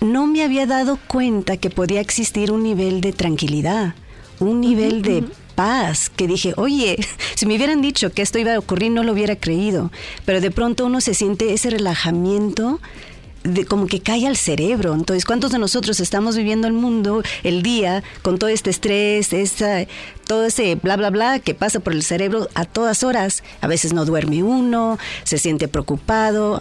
no 0.00 0.26
me 0.26 0.42
había 0.42 0.64
dado 0.64 0.98
cuenta 1.06 1.58
que 1.58 1.68
podía 1.68 2.00
existir 2.00 2.50
un 2.50 2.62
nivel 2.62 3.02
de 3.02 3.12
tranquilidad, 3.12 3.94
un 4.40 4.62
nivel 4.62 5.02
de 5.02 5.22
paz, 5.54 6.08
que 6.08 6.26
dije, 6.26 6.54
oye, 6.56 6.96
si 7.34 7.44
me 7.44 7.56
hubieran 7.56 7.82
dicho 7.82 8.10
que 8.12 8.22
esto 8.22 8.38
iba 8.38 8.54
a 8.54 8.58
ocurrir 8.58 8.90
no 8.90 9.02
lo 9.02 9.12
hubiera 9.12 9.36
creído, 9.36 9.92
pero 10.24 10.40
de 10.40 10.50
pronto 10.50 10.86
uno 10.86 11.02
se 11.02 11.12
siente 11.12 11.52
ese 11.52 11.68
relajamiento 11.68 12.80
de 13.44 13.64
como 13.64 13.86
que 13.86 14.00
cae 14.00 14.26
al 14.26 14.36
cerebro. 14.36 14.94
Entonces, 14.94 15.24
¿cuántos 15.24 15.52
de 15.52 15.58
nosotros 15.58 16.00
estamos 16.00 16.36
viviendo 16.36 16.66
el 16.66 16.72
mundo, 16.72 17.22
el 17.42 17.62
día, 17.62 18.02
con 18.22 18.38
todo 18.38 18.50
este 18.50 18.70
estrés, 18.70 19.32
esa, 19.32 19.86
todo 20.26 20.46
ese 20.46 20.74
bla, 20.76 20.96
bla, 20.96 21.10
bla 21.10 21.38
que 21.38 21.54
pasa 21.54 21.80
por 21.80 21.92
el 21.92 22.02
cerebro 22.02 22.48
a 22.54 22.64
todas 22.64 23.02
horas? 23.02 23.42
A 23.60 23.66
veces 23.66 23.92
no 23.92 24.04
duerme 24.04 24.42
uno, 24.42 24.98
se 25.24 25.38
siente 25.38 25.68
preocupado 25.68 26.60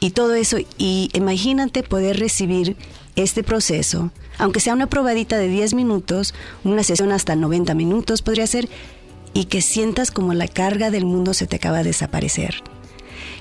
y 0.00 0.10
todo 0.10 0.34
eso. 0.34 0.58
Y 0.76 1.10
imagínate 1.14 1.82
poder 1.82 2.18
recibir 2.18 2.76
este 3.16 3.42
proceso, 3.42 4.12
aunque 4.38 4.60
sea 4.60 4.74
una 4.74 4.86
probadita 4.86 5.38
de 5.38 5.48
10 5.48 5.74
minutos, 5.74 6.34
una 6.62 6.84
sesión 6.84 7.10
hasta 7.10 7.34
90 7.34 7.74
minutos 7.74 8.22
podría 8.22 8.46
ser, 8.46 8.68
y 9.34 9.46
que 9.46 9.60
sientas 9.60 10.10
como 10.10 10.34
la 10.34 10.48
carga 10.48 10.90
del 10.90 11.04
mundo 11.04 11.34
se 11.34 11.46
te 11.46 11.56
acaba 11.56 11.78
de 11.78 11.84
desaparecer. 11.84 12.62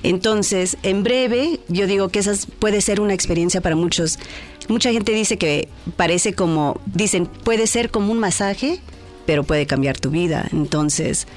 Entonces, 0.04 0.78
en 0.84 1.04
breve, 1.04 1.60
yo 1.68 1.88
digo 1.88 2.10
que 2.10 2.20
esa 2.20 2.34
puede 2.60 2.82
ser 2.82 3.02
una 3.02 3.14
experiencia 3.14 3.62
para 3.62 3.76
muchos. 3.76 4.20
Mucha 4.68 4.92
gente 4.92 5.12
dice 5.12 5.38
que 5.38 5.70
parece 5.96 6.34
como, 6.34 6.80
dicen, 6.86 7.26
puede 7.26 7.68
ser 7.68 7.90
como 7.90 8.12
un 8.12 8.20
masaje, 8.20 8.80
pero 9.26 9.44
puede 9.44 9.66
cambiar 9.66 10.00
tu 10.00 10.10
vida. 10.10 10.48
Entonces, 10.52 11.28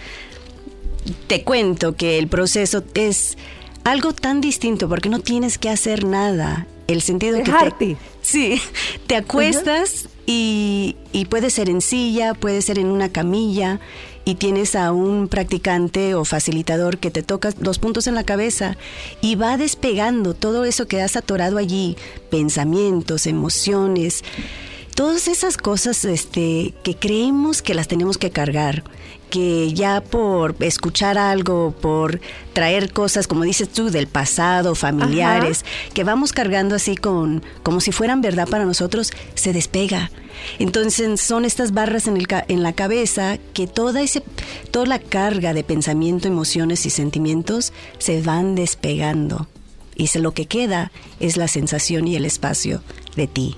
te 1.27 1.43
cuento 1.43 1.97
que 1.97 2.19
el 2.19 2.29
proceso 2.29 2.85
es 2.95 3.37
algo 3.85 4.13
tan 4.13 4.41
distinto 4.41 4.89
porque 4.89 5.09
no 5.09 5.21
tienes 5.21 5.59
que 5.59 5.69
hacer 5.69 6.05
nada. 6.05 6.67
El 6.87 7.03
sentido 7.03 7.39
que 7.43 7.53
te, 7.79 7.97
sí, 8.21 8.61
te 9.07 9.15
acuestas 9.15 10.09
y, 10.27 10.97
y 11.13 11.27
puede 11.27 11.51
ser 11.51 11.71
en 11.71 11.81
silla, 11.81 12.35
puede 12.35 12.63
ser 12.63 12.81
en 12.81 12.89
una 12.89 13.11
camilla 13.11 13.81
y 14.31 14.37
tienes 14.37 14.77
a 14.77 14.93
un 14.93 15.27
practicante 15.27 16.15
o 16.15 16.25
facilitador 16.25 16.99
que 16.99 17.11
te 17.11 17.25
toca 17.25 17.53
los 17.59 17.81
puntos 17.81 18.07
en 18.07 18.15
la 18.15 18.23
cabeza 18.23 18.77
y 19.21 19.35
va 19.35 19.57
despegando 19.57 20.35
todo 20.35 20.65
eso 20.65 20.87
que 20.87 21.03
has 21.03 21.17
atorado 21.17 21.59
allí, 21.59 21.97
pensamientos, 22.31 23.27
emociones, 23.27 24.23
todas 24.95 25.27
esas 25.27 25.57
cosas 25.57 26.05
este, 26.05 26.75
que 26.85 26.95
creemos 26.95 27.61
que 27.61 27.75
las 27.75 27.89
tenemos 27.89 28.19
que 28.19 28.31
cargar, 28.31 28.85
que 29.31 29.73
ya 29.73 30.01
por 30.03 30.55
escuchar 30.61 31.17
algo, 31.17 31.73
por 31.81 32.21
traer 32.53 32.93
cosas, 32.93 33.27
como 33.27 33.45
dices 33.45 33.69
tú, 33.71 33.91
del 33.91 34.07
pasado, 34.09 34.75
familiares, 34.75 35.65
que 35.95 36.05
vamos 36.05 36.33
cargando 36.33 36.75
así 36.75 36.97
con, 36.97 37.43
como 37.63 37.81
si 37.81 37.93
fueran 37.93 38.21
verdad 38.21 38.49
para 38.49 38.65
nosotros, 38.67 39.13
se 39.35 39.53
despega. 39.53 40.11
Entonces 40.59 41.21
son 41.21 41.45
estas 41.45 41.73
barras 41.73 42.07
en, 42.09 42.17
el, 42.17 42.27
ca- 42.27 42.45
en 42.49 42.63
la 42.63 42.73
cabeza 42.73 43.39
que 43.55 43.67
toda, 43.67 44.03
ese, 44.03 44.23
toda 44.71 44.87
la 44.87 44.99
carga 44.99 45.53
de 45.55 45.65
pensamiento, 45.65 46.29
emociones 46.29 46.85
y 46.87 46.91
sentimientos 46.91 47.73
se 47.99 48.21
van 48.23 48.55
despegando. 48.55 49.47
Y 49.95 50.09
se- 50.09 50.19
lo 50.19 50.33
que 50.33 50.47
queda 50.47 50.93
es 51.21 51.37
la 51.37 51.47
sensación 51.49 52.09
y 52.09 52.17
el 52.17 52.25
espacio 52.25 52.83
de 53.17 53.27
ti. 53.27 53.57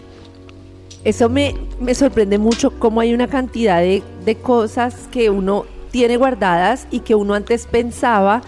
Eso 1.05 1.29
me, 1.29 1.55
me 1.81 1.95
sorprende 1.95 2.39
mucho 2.39 2.71
cómo 2.79 3.01
hay 3.01 3.13
una 3.13 3.27
cantidad 3.29 3.81
de, 3.81 4.03
de 4.25 4.37
cosas 4.37 4.95
que 5.11 5.31
uno 5.31 5.65
tiene 5.91 6.17
guardadas 6.17 6.87
y 6.91 7.01
que 7.01 7.15
uno 7.15 7.35
antes 7.35 7.67
pensaba 7.67 8.41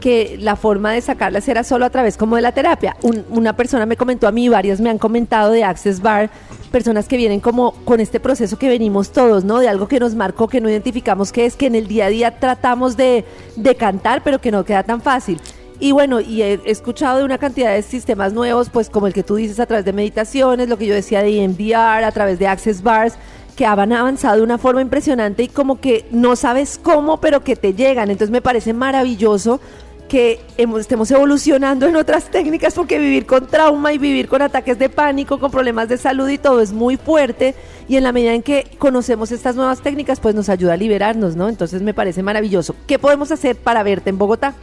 que 0.00 0.36
la 0.38 0.54
forma 0.54 0.92
de 0.92 1.00
sacarlas 1.00 1.48
era 1.48 1.64
solo 1.64 1.86
a 1.86 1.90
través 1.90 2.18
como 2.18 2.36
de 2.36 2.42
la 2.42 2.52
terapia. 2.52 2.94
Un- 3.02 3.24
una 3.30 3.56
persona 3.56 3.86
me 3.86 3.96
comentó 3.96 4.28
a 4.28 4.32
mí, 4.32 4.50
varias 4.50 4.78
me 4.82 4.90
han 4.90 4.98
comentado 4.98 5.50
de 5.50 5.64
Access 5.64 6.02
Bar, 6.02 6.28
personas 6.70 7.08
que 7.08 7.16
vienen 7.16 7.40
como 7.40 7.72
con 7.86 8.00
este 8.00 8.20
proceso 8.20 8.58
que 8.58 8.68
venimos 8.68 9.10
todos, 9.12 9.44
¿no? 9.44 9.60
De 9.60 9.68
algo 9.68 9.88
que 9.88 9.98
nos 9.98 10.14
marcó, 10.14 10.46
que 10.46 10.60
no 10.60 10.68
identificamos 10.68 11.32
que 11.32 11.46
es 11.46 11.56
que 11.56 11.66
en 11.66 11.74
el 11.74 11.86
día 11.88 12.06
a 12.06 12.08
día 12.10 12.38
tratamos 12.38 12.98
de, 12.98 13.24
de 13.56 13.74
cantar, 13.76 14.22
pero 14.22 14.42
que 14.42 14.50
no 14.50 14.62
queda 14.66 14.82
tan 14.82 15.00
fácil. 15.00 15.40
Y 15.80 15.92
bueno, 15.92 16.20
y 16.20 16.42
he 16.42 16.60
escuchado 16.66 17.18
de 17.18 17.24
una 17.24 17.38
cantidad 17.38 17.74
de 17.74 17.82
sistemas 17.82 18.32
nuevos, 18.32 18.70
pues 18.70 18.88
como 18.88 19.06
el 19.06 19.12
que 19.12 19.22
tú 19.22 19.34
dices 19.34 19.58
a 19.58 19.66
través 19.66 19.84
de 19.84 19.92
meditaciones, 19.92 20.68
lo 20.68 20.78
que 20.78 20.86
yo 20.86 20.94
decía 20.94 21.22
de 21.22 21.42
EMDR, 21.42 22.04
a 22.04 22.12
través 22.12 22.38
de 22.38 22.46
Access 22.46 22.82
Bars, 22.82 23.14
que 23.56 23.66
han 23.66 23.92
avanzado 23.92 24.36
de 24.36 24.42
una 24.42 24.58
forma 24.58 24.80
impresionante 24.80 25.42
y 25.44 25.48
como 25.48 25.80
que 25.80 26.06
no 26.10 26.36
sabes 26.36 26.78
cómo, 26.82 27.20
pero 27.20 27.42
que 27.42 27.56
te 27.56 27.74
llegan. 27.74 28.10
Entonces 28.10 28.30
me 28.30 28.42
parece 28.42 28.72
maravilloso 28.72 29.60
que 30.08 30.40
estemos 30.78 31.10
evolucionando 31.10 31.86
en 31.86 31.96
otras 31.96 32.30
técnicas 32.30 32.74
porque 32.74 32.98
vivir 32.98 33.26
con 33.26 33.46
trauma 33.46 33.92
y 33.92 33.98
vivir 33.98 34.28
con 34.28 34.42
ataques 34.42 34.78
de 34.78 34.88
pánico, 34.88 35.40
con 35.40 35.50
problemas 35.50 35.88
de 35.88 35.96
salud 35.98 36.28
y 36.28 36.38
todo 36.38 36.60
es 36.60 36.72
muy 36.72 36.96
fuerte 36.96 37.54
y 37.88 37.96
en 37.96 38.04
la 38.04 38.12
medida 38.12 38.32
en 38.34 38.42
que 38.42 38.66
conocemos 38.78 39.32
estas 39.32 39.56
nuevas 39.56 39.80
técnicas 39.80 40.20
pues 40.20 40.34
nos 40.34 40.48
ayuda 40.48 40.74
a 40.74 40.76
liberarnos, 40.76 41.36
¿no? 41.36 41.48
Entonces 41.48 41.82
me 41.82 41.94
parece 41.94 42.22
maravilloso. 42.22 42.76
¿Qué 42.86 42.98
podemos 42.98 43.30
hacer 43.32 43.56
para 43.56 43.82
verte 43.82 44.10
en 44.10 44.18
Bogotá? 44.18 44.54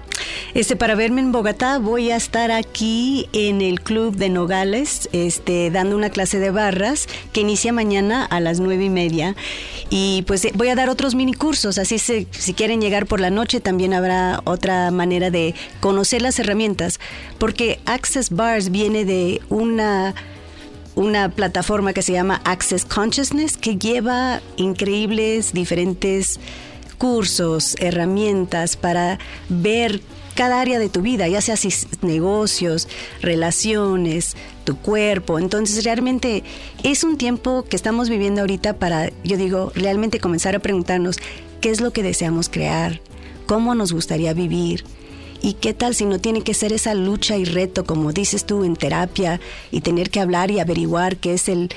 Este, 0.53 0.75
para 0.75 0.95
verme 0.95 1.21
en 1.21 1.31
Bogotá 1.31 1.77
voy 1.79 2.11
a 2.11 2.15
estar 2.15 2.51
aquí 2.51 3.27
en 3.33 3.61
el 3.61 3.81
Club 3.81 4.15
de 4.15 4.29
Nogales, 4.29 5.09
este, 5.11 5.69
dando 5.71 5.95
una 5.95 6.09
clase 6.09 6.39
de 6.39 6.51
barras 6.51 7.07
que 7.31 7.41
inicia 7.41 7.71
mañana 7.73 8.25
a 8.25 8.39
las 8.39 8.59
nueve 8.59 8.85
y 8.85 8.89
media. 8.89 9.35
Y 9.89 10.23
pues 10.27 10.45
eh, 10.45 10.51
voy 10.55 10.69
a 10.69 10.75
dar 10.75 10.89
otros 10.89 11.15
mini 11.15 11.33
cursos, 11.33 11.77
así 11.77 11.99
se- 11.99 12.27
si 12.31 12.53
quieren 12.53 12.81
llegar 12.81 13.05
por 13.05 13.19
la 13.19 13.29
noche 13.29 13.59
también 13.59 13.93
habrá 13.93 14.41
otra 14.45 14.89
manera 14.91 15.29
de 15.29 15.40
conocer 15.79 16.21
las 16.21 16.39
herramientas, 16.39 16.99
porque 17.37 17.79
Access 17.85 18.29
Bars 18.29 18.69
viene 18.71 19.05
de 19.05 19.41
una 19.49 20.13
una 20.93 21.29
plataforma 21.29 21.93
que 21.93 22.01
se 22.01 22.11
llama 22.11 22.41
Access 22.43 22.83
Consciousness 22.83 23.55
que 23.55 23.77
lleva 23.77 24.41
increíbles 24.57 25.53
diferentes 25.53 26.37
cursos, 26.97 27.75
herramientas 27.79 28.75
para 28.75 29.17
ver 29.49 30.01
cada 30.35 30.61
área 30.61 30.79
de 30.79 30.89
tu 30.89 31.01
vida, 31.01 31.27
ya 31.27 31.41
sea 31.41 31.55
negocios, 32.01 32.87
relaciones, 33.21 34.35
tu 34.63 34.77
cuerpo. 34.77 35.39
Entonces 35.39 35.83
realmente 35.83 36.43
es 36.83 37.03
un 37.03 37.17
tiempo 37.17 37.65
que 37.67 37.75
estamos 37.75 38.09
viviendo 38.09 38.41
ahorita 38.41 38.77
para, 38.77 39.11
yo 39.23 39.37
digo, 39.37 39.71
realmente 39.75 40.19
comenzar 40.19 40.55
a 40.55 40.59
preguntarnos 40.59 41.17
qué 41.59 41.69
es 41.69 41.81
lo 41.81 41.91
que 41.91 42.03
deseamos 42.03 42.49
crear, 42.49 43.01
cómo 43.45 43.75
nos 43.75 43.93
gustaría 43.93 44.33
vivir. 44.33 44.83
¿Y 45.41 45.53
qué 45.53 45.73
tal 45.73 45.95
si 45.95 46.05
no 46.05 46.19
tiene 46.19 46.41
que 46.41 46.53
ser 46.53 46.71
esa 46.71 46.93
lucha 46.93 47.35
y 47.35 47.45
reto, 47.45 47.83
como 47.83 48.11
dices 48.11 48.45
tú, 48.45 48.63
en 48.63 48.75
terapia, 48.75 49.39
y 49.71 49.81
tener 49.81 50.09
que 50.11 50.19
hablar 50.19 50.51
y 50.51 50.59
averiguar 50.59 51.17
qué 51.17 51.33
es 51.33 51.49
el, 51.49 51.69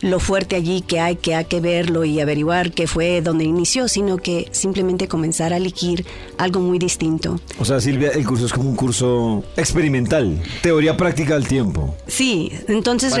lo 0.00 0.18
fuerte 0.18 0.56
allí 0.56 0.80
que 0.80 0.98
hay, 0.98 1.16
que 1.16 1.34
hay 1.34 1.44
que 1.44 1.60
verlo 1.60 2.04
y 2.04 2.20
averiguar 2.20 2.72
qué 2.72 2.86
fue 2.86 3.20
donde 3.20 3.44
inició, 3.44 3.86
sino 3.88 4.16
que 4.16 4.48
simplemente 4.50 5.08
comenzar 5.08 5.52
a 5.52 5.58
elegir 5.58 6.06
algo 6.38 6.60
muy 6.60 6.78
distinto. 6.78 7.38
O 7.58 7.64
sea, 7.64 7.80
Silvia, 7.80 8.10
el 8.10 8.26
curso 8.26 8.46
es 8.46 8.52
como 8.52 8.70
un 8.70 8.76
curso 8.76 9.44
experimental, 9.56 10.42
teoría 10.62 10.96
práctica 10.96 11.34
al 11.34 11.46
tiempo. 11.46 11.94
Sí, 12.06 12.50
entonces 12.66 13.14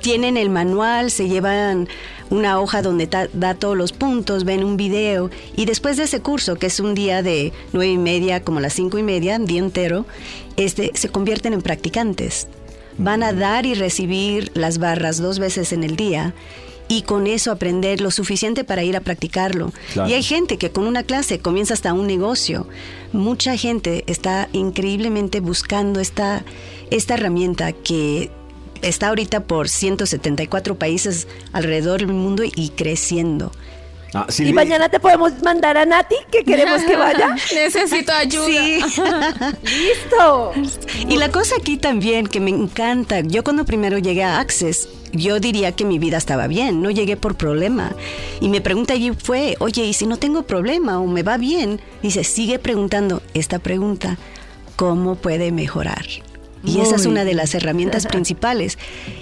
tienen 0.00 0.36
el 0.36 0.50
manual, 0.50 1.10
se 1.10 1.28
llevan 1.28 1.88
una 2.34 2.60
hoja 2.60 2.82
donde 2.82 3.08
da 3.32 3.54
todos 3.54 3.76
los 3.76 3.92
puntos, 3.92 4.44
ven 4.44 4.64
un 4.64 4.76
video 4.76 5.30
y 5.56 5.64
después 5.64 5.96
de 5.96 6.04
ese 6.04 6.20
curso, 6.20 6.56
que 6.56 6.66
es 6.66 6.80
un 6.80 6.94
día 6.94 7.22
de 7.22 7.52
nueve 7.72 7.92
y 7.92 7.98
media 7.98 8.42
como 8.42 8.60
las 8.60 8.74
cinco 8.74 8.98
y 8.98 9.02
media, 9.02 9.36
un 9.36 9.46
día 9.46 9.60
entero, 9.60 10.04
este, 10.56 10.90
se 10.94 11.08
convierten 11.08 11.52
en 11.52 11.62
practicantes. 11.62 12.48
Van 12.98 13.22
a 13.22 13.32
dar 13.32 13.66
y 13.66 13.74
recibir 13.74 14.50
las 14.54 14.78
barras 14.78 15.18
dos 15.18 15.38
veces 15.38 15.72
en 15.72 15.84
el 15.84 15.96
día 15.96 16.34
y 16.86 17.02
con 17.02 17.26
eso 17.26 17.50
aprender 17.50 18.00
lo 18.00 18.10
suficiente 18.10 18.62
para 18.62 18.84
ir 18.84 18.96
a 18.96 19.00
practicarlo. 19.00 19.72
Claro. 19.92 20.08
Y 20.08 20.14
hay 20.14 20.22
gente 20.22 20.58
que 20.58 20.70
con 20.70 20.86
una 20.86 21.02
clase 21.02 21.38
comienza 21.38 21.74
hasta 21.74 21.92
un 21.92 22.06
negocio. 22.06 22.66
Mucha 23.12 23.56
gente 23.56 24.04
está 24.06 24.48
increíblemente 24.52 25.40
buscando 25.40 26.00
esta, 26.00 26.44
esta 26.90 27.14
herramienta 27.14 27.72
que 27.72 28.30
está 28.88 29.08
ahorita 29.08 29.40
por 29.40 29.68
174 29.68 30.76
países 30.76 31.26
alrededor 31.52 32.00
del 32.00 32.08
mundo 32.12 32.42
y 32.44 32.70
creciendo. 32.70 33.52
Ah, 34.14 34.26
Y 34.38 34.52
mañana 34.52 34.88
te 34.88 35.00
podemos 35.00 35.32
mandar 35.42 35.76
a 35.76 35.84
Nati, 35.84 36.14
que 36.30 36.44
queremos 36.44 36.82
que 36.82 36.96
vaya. 36.96 37.34
Necesito 37.54 38.12
ayuda. 38.12 38.46
Sí. 38.46 38.80
Listo. 39.64 40.52
Y 41.08 41.16
la 41.16 41.32
cosa 41.32 41.56
aquí 41.58 41.76
también 41.76 42.28
que 42.28 42.38
me 42.38 42.50
encanta, 42.50 43.20
yo 43.20 43.42
cuando 43.42 43.64
primero 43.64 43.98
llegué 43.98 44.22
a 44.22 44.38
Access, 44.38 44.88
yo 45.12 45.40
diría 45.40 45.72
que 45.72 45.84
mi 45.84 45.98
vida 45.98 46.16
estaba 46.16 46.46
bien, 46.46 46.80
no 46.80 46.90
llegué 46.90 47.16
por 47.16 47.34
problema. 47.34 47.92
Y 48.40 48.48
me 48.48 48.60
pregunta 48.60 48.94
allí 48.94 49.10
fue, 49.10 49.56
oye, 49.58 49.84
¿y 49.84 49.92
si 49.94 50.06
no 50.06 50.16
tengo 50.16 50.42
problema 50.44 51.00
o 51.00 51.06
me 51.08 51.24
va 51.24 51.36
bien? 51.36 51.80
Dice, 52.00 52.22
sigue 52.22 52.60
preguntando 52.60 53.20
esta 53.34 53.58
pregunta, 53.58 54.16
¿cómo 54.76 55.16
puede 55.16 55.50
mejorar? 55.50 56.04
Y 56.64 56.80
esa 56.80 56.96
es 56.96 57.06
una 57.06 57.24
de 57.24 57.34
las 57.34 57.54
herramientas 57.54 58.06
principales. 58.06 58.78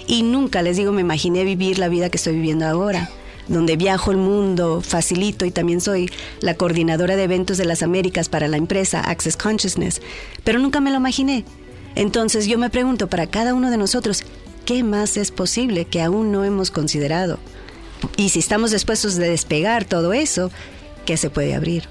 Y 0.07 0.23
nunca, 0.23 0.61
les 0.61 0.77
digo, 0.77 0.91
me 0.91 1.01
imaginé 1.01 1.43
vivir 1.43 1.77
la 1.77 1.89
vida 1.89 2.09
que 2.09 2.17
estoy 2.17 2.33
viviendo 2.33 2.65
ahora 2.65 3.09
donde 3.47 3.75
viajo 3.75 4.11
el 4.11 4.17
mundo, 4.17 4.81
facilito 4.81 5.45
y 5.45 5.51
también 5.51 5.81
soy 5.81 6.09
la 6.39 6.55
coordinadora 6.55 7.15
de 7.15 7.23
eventos 7.23 7.57
de 7.57 7.65
las 7.65 7.83
Américas 7.83 8.29
para 8.29 8.47
la 8.47 8.57
empresa 8.57 9.01
Access 9.01 9.37
Consciousness, 9.37 10.01
pero 10.43 10.59
nunca 10.59 10.79
me 10.79 10.91
lo 10.91 10.97
imaginé. 10.97 11.45
Entonces 11.95 12.47
yo 12.47 12.57
me 12.57 12.69
pregunto 12.69 13.07
para 13.07 13.27
cada 13.27 13.53
uno 13.53 13.69
de 13.69 13.77
nosotros, 13.77 14.23
¿qué 14.65 14.83
más 14.83 15.17
es 15.17 15.31
posible 15.31 15.85
que 15.85 16.01
aún 16.01 16.31
no 16.31 16.43
hemos 16.43 16.71
considerado? 16.71 17.37
Y 18.17 18.29
si 18.29 18.39
estamos 18.39 18.71
dispuestos 18.71 19.15
de 19.15 19.29
despegar 19.29 19.85
todo 19.85 20.13
eso, 20.13 20.51
¿qué 21.05 21.17
se 21.17 21.29
puede 21.29 21.53
abrir? 21.53 21.83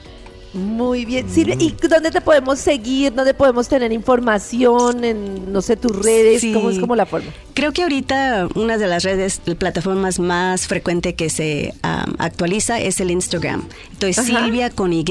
Muy 0.55 1.05
bien, 1.05 1.31
Silvia. 1.31 1.57
¿Y 1.59 1.75
dónde 1.89 2.11
te 2.11 2.21
podemos 2.21 2.59
seguir? 2.59 3.15
¿Dónde 3.15 3.33
podemos 3.33 3.69
tener 3.69 3.93
información? 3.93 5.03
En, 5.05 5.53
no 5.53 5.63
sé, 5.63 5.77
tus 5.77 6.05
redes. 6.05 6.43
Sí. 6.43 6.53
¿Cómo 6.53 6.71
es 6.71 6.79
como 6.79 6.95
la 6.95 7.07
forma? 7.07 7.31
Creo 7.55 7.73
que 7.73 7.83
ahorita 7.83 8.49
una 8.55 8.77
de 8.77 8.87
las 8.87 9.03
redes, 9.03 9.41
plataformas 9.59 10.19
más 10.19 10.67
frecuente 10.67 11.15
que 11.15 11.31
se 11.31 11.73
um, 11.83 12.15
actualiza 12.19 12.81
es 12.81 13.01
el 13.01 13.11
Instagram. 13.11 13.67
Entonces, 13.93 14.19
Ajá. 14.19 14.45
Silvia 14.45 14.71
con 14.71 14.93
Y, 14.93 15.05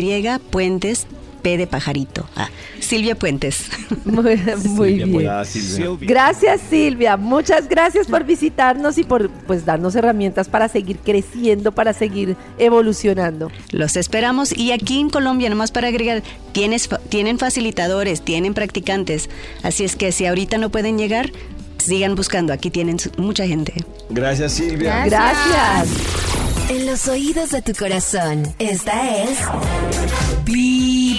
Puentes, 0.51 1.07
P 1.41 1.57
de 1.57 1.67
pajarito. 1.67 2.27
Ah, 2.35 2.49
Silvia 2.79 3.15
Puentes. 3.15 3.65
Muy, 4.05 4.37
muy 4.63 4.93
bien. 4.93 5.27
Gracias 6.01 6.61
Silvia, 6.69 7.17
muchas 7.17 7.67
gracias 7.67 8.07
por 8.07 8.23
visitarnos 8.23 8.97
y 8.97 9.03
por 9.03 9.29
pues 9.29 9.65
darnos 9.65 9.95
herramientas 9.95 10.49
para 10.49 10.67
seguir 10.67 10.97
creciendo, 10.97 11.71
para 11.71 11.93
seguir 11.93 12.35
evolucionando. 12.57 13.51
Los 13.71 13.95
esperamos 13.95 14.55
y 14.55 14.71
aquí 14.71 14.99
en 14.99 15.09
Colombia, 15.09 15.49
nomás 15.49 15.71
para 15.71 15.87
agregar, 15.89 16.23
tienes, 16.51 16.89
tienen 17.09 17.37
facilitadores, 17.37 18.21
tienen 18.21 18.53
practicantes, 18.53 19.29
así 19.63 19.83
es 19.83 19.95
que 19.95 20.11
si 20.11 20.25
ahorita 20.25 20.57
no 20.57 20.69
pueden 20.69 20.97
llegar, 20.97 21.31
sigan 21.77 22.15
buscando, 22.15 22.53
aquí 22.53 22.69
tienen 22.69 22.97
mucha 23.17 23.45
gente. 23.45 23.73
Gracias, 24.09 24.53
Silvia. 24.53 25.05
Gracias. 25.05 25.89
En 26.69 26.85
los 26.85 27.07
oídos 27.07 27.51
de 27.51 27.61
tu 27.61 27.73
corazón, 27.73 28.43
esta 28.59 29.23
es 29.23 29.39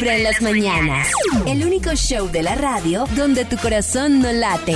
Vibra 0.03 0.17
en 0.17 0.25
las 0.25 0.43
mañanas. 0.43 1.07
El 1.47 1.65
único 1.65 1.95
show 1.95 2.29
de 2.29 2.43
la 2.43 2.57
radio 2.57 3.05
donde 3.15 3.45
tu 3.45 3.57
corazón 3.57 4.19
no 4.21 4.33
late. 4.33 4.75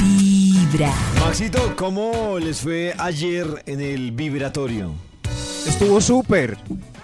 Vibra. 0.00 0.94
Maxito, 1.18 1.74
¿cómo 1.74 2.38
les 2.38 2.60
fue 2.60 2.94
ayer 2.96 3.64
en 3.66 3.80
el 3.80 4.12
vibratorio? 4.12 4.92
Estuvo 5.66 6.00
súper. 6.00 6.56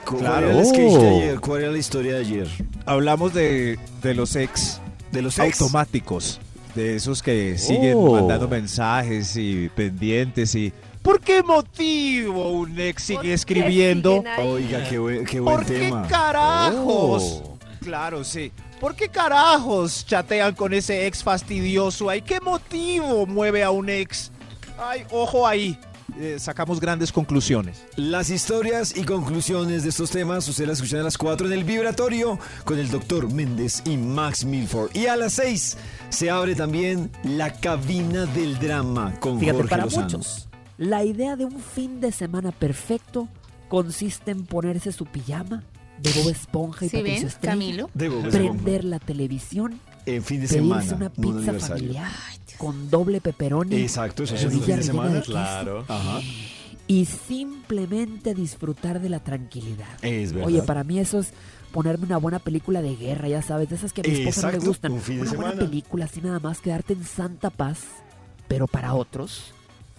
¿Cuál 0.05 0.21
Claro. 0.21 0.51
era 0.51 0.61
el 0.61 0.65
sketch 0.67 0.93
de 0.93 1.09
ayer? 1.09 1.41
¿Cuál 1.41 1.63
era 1.63 1.73
la 1.73 1.79
historia 1.79 2.13
de 2.15 2.21
ayer? 2.21 2.49
Hablamos 2.85 3.35
de, 3.35 3.81
de 4.01 4.15
los 4.15 4.37
ex. 4.37 4.81
¿De 5.11 5.21
los 5.23 5.37
ex? 5.41 5.61
automáticos. 5.61 6.39
De 6.77 6.95
esos 6.95 7.21
que 7.21 7.59
siguen 7.59 7.95
Oh. 7.97 8.13
mandando 8.13 8.47
mensajes 8.47 9.37
y 9.37 9.69
pendientes 9.71 10.55
y... 10.55 10.73
¿Por 11.03 11.21
qué 11.21 11.43
motivo 11.43 12.49
un 12.53 12.79
ex 12.79 13.03
sigue 13.03 13.33
escribiendo? 13.33 14.23
Oiga, 14.39 14.89
qué 14.89 14.99
buen, 15.01 15.25
qué 15.25 15.41
buen 15.41 15.57
¿Por 15.57 15.67
qué 15.67 15.79
tema. 15.81 16.07
carajos? 16.07 17.43
Oh. 17.45 17.56
Claro, 17.87 18.25
sí. 18.25 18.51
¿Por 18.81 18.97
qué 18.97 19.09
carajos 19.09 20.05
chatean 20.05 20.57
con 20.57 20.75
ese 20.75 21.07
ex 21.07 21.23
fastidioso? 21.23 22.11
¿Ay 22.11 22.21
qué 22.21 22.41
motivo 22.41 23.27
mueve 23.27 23.63
a 23.63 23.71
un 23.71 23.89
ex? 23.89 24.33
Ay, 24.77 25.05
ojo 25.13 25.47
ahí. 25.47 25.79
Eh, 26.19 26.39
sacamos 26.41 26.81
grandes 26.81 27.13
conclusiones. 27.13 27.85
Las 27.95 28.29
historias 28.29 28.97
y 28.97 29.05
conclusiones 29.05 29.85
de 29.85 29.91
estos 29.91 30.11
temas 30.11 30.49
ustedes 30.49 30.69
las 30.69 30.79
escuchan 30.79 30.99
a 30.99 31.05
las 31.05 31.17
4 31.17 31.47
en 31.47 31.53
el 31.53 31.63
vibratorio 31.63 32.41
con 32.65 32.81
el 32.81 32.91
doctor 32.91 33.33
Méndez 33.33 33.83
y 33.85 33.97
Max 33.97 34.45
Milford. 34.45 34.91
Y 34.93 35.07
a 35.07 35.15
las 35.15 35.35
6 35.35 35.77
se 36.09 36.29
abre 36.29 36.57
también 36.57 37.13
la 37.23 37.53
cabina 37.53 38.27
del 38.27 38.59
drama 38.59 39.15
con 39.21 39.39
Fíjate, 39.39 39.59
Jorge 39.59 39.71
para 39.71 39.85
Lozano. 39.85 40.03
muchos, 40.07 40.49
la 40.77 41.05
idea 41.05 41.37
de 41.37 41.45
un 41.45 41.61
fin 41.61 42.01
de 42.01 42.11
semana 42.11 42.51
perfecto 42.51 43.29
consiste 43.69 44.33
en 44.33 44.45
ponerse 44.45 44.91
su 44.91 45.07
pijama 45.07 45.63
de 45.99 46.13
Bob 46.13 46.29
Esponja 46.31 46.85
y 46.85 46.89
¿Sí 46.89 46.97
Patricio 46.97 47.19
ven, 47.21 47.27
Estrella, 47.29 47.53
Camilo? 47.53 47.91
De 47.95 48.09
Bob 48.09 48.27
Esponja. 48.27 48.39
prender 48.39 48.85
la 48.85 48.99
televisión, 48.99 49.81
En 50.05 50.23
fin 50.23 50.41
de 50.41 50.49
pedirse 50.49 50.55
semana, 50.55 50.95
una 50.97 51.13
un 51.17 51.39
pizza 51.39 51.53
familiar 51.59 52.13
con 52.59 52.91
doble 52.91 53.21
pepperoni, 53.21 53.77
Exacto, 53.77 54.23
eso 54.25 54.35
es 54.35 54.45
un 54.45 54.63
fin 54.63 54.77
de 54.77 54.83
semana. 54.83 55.15
de 55.15 55.23
Claro. 55.23 55.85
Ajá. 55.89 56.21
y 56.89 57.05
simplemente 57.07 58.33
disfrutar 58.35 59.01
de 59.01 59.09
la 59.09 59.19
tranquilidad. 59.21 59.89
Es 60.03 60.33
verdad. 60.33 60.47
Oye, 60.49 60.63
para 60.63 60.85
mí 60.85 60.99
eso 61.01 61.19
es 61.19 61.33
ponerme 61.73 62.07
una 62.07 62.17
buena 62.19 62.39
película 62.39 62.81
de 62.81 62.95
guerra, 62.95 63.29
ya 63.29 63.43
sabes, 63.43 63.69
de 63.69 63.75
esas 63.77 63.93
que 63.93 64.03
a 64.03 64.05
mi 64.05 64.11
esposa 64.21 64.43
no 64.43 64.49
le 64.53 64.57
Exacto, 64.59 64.69
gustan. 64.69 64.93
un 64.93 65.01
fin 65.01 65.17
de 65.17 65.23
una 65.23 65.33
buena 65.33 65.53
película, 65.59 66.05
así 66.05 66.21
nada 66.21 66.39
más, 66.39 66.61
quedarte 66.61 66.93
en 66.93 67.05
santa 67.05 67.51
paz. 67.51 67.81
Pero 68.49 68.69
para 68.69 68.95
otros, 68.95 69.53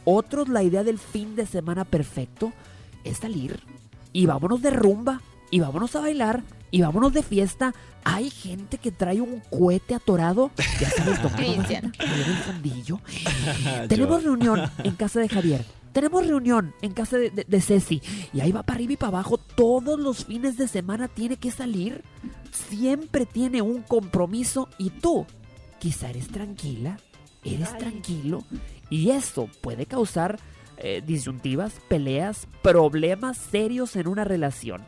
otros 0.06 0.48
la 0.48 0.64
idea 0.64 0.84
del 0.86 0.98
fin 0.98 1.36
de 1.36 1.46
semana 1.46 1.84
perfecto 1.84 2.54
es 3.04 3.18
salir 3.18 3.60
y 4.14 4.26
vámonos 4.26 4.62
de 4.62 4.70
rumba 4.72 5.22
y 5.52 5.60
vámonos 5.60 5.96
a 5.96 6.02
bailar 6.02 6.44
y 6.72 6.82
vámonos 6.82 7.14
de 7.14 7.24
fiesta. 7.24 7.74
Hay 8.04 8.30
gente 8.30 8.78
que 8.78 8.92
trae 8.92 9.20
un 9.22 9.42
cohete 9.50 9.94
atorado, 9.96 10.52
ya 10.80 10.90
sabes, 10.90 11.20
Cristian. 11.36 11.94
Tenemos 13.90 14.24
reunión 14.24 14.62
en 14.84 14.96
casa 14.96 15.20
de 15.20 15.30
Javier. 15.30 15.66
Tenemos 15.94 16.28
reunión 16.28 16.74
en 16.82 16.94
casa 16.94 17.18
de, 17.18 17.32
de- 17.32 17.44
de 17.46 17.62
Ceci. 17.62 18.02
Y 18.34 18.40
ahí 18.42 18.52
va 18.52 18.64
para 18.64 18.76
arriba 18.78 18.94
y 18.94 18.98
para 18.98 19.10
abajo. 19.10 19.38
Todos 19.38 20.00
los 20.00 20.26
fines 20.26 20.58
de 20.58 20.68
semana 20.68 21.08
tiene 21.08 21.38
que 21.38 21.50
salir. 21.52 22.04
Siempre 22.70 23.26
tiene 23.26 23.62
un 23.62 23.82
compromiso. 23.82 24.70
Y 24.78 24.90
tú, 24.92 25.26
quizá 25.80 26.10
eres 26.10 26.28
tranquila, 26.28 27.00
eres 27.44 27.76
tranquilo. 27.78 28.44
Y 28.90 29.10
eso 29.10 29.50
puede 29.62 29.86
causar 29.86 30.40
eh, 30.78 31.02
disyuntivas, 31.06 31.74
peleas, 31.88 32.48
problemas 32.62 33.38
serios 33.38 33.96
en 33.96 34.08
una 34.08 34.24
relación. 34.24 34.84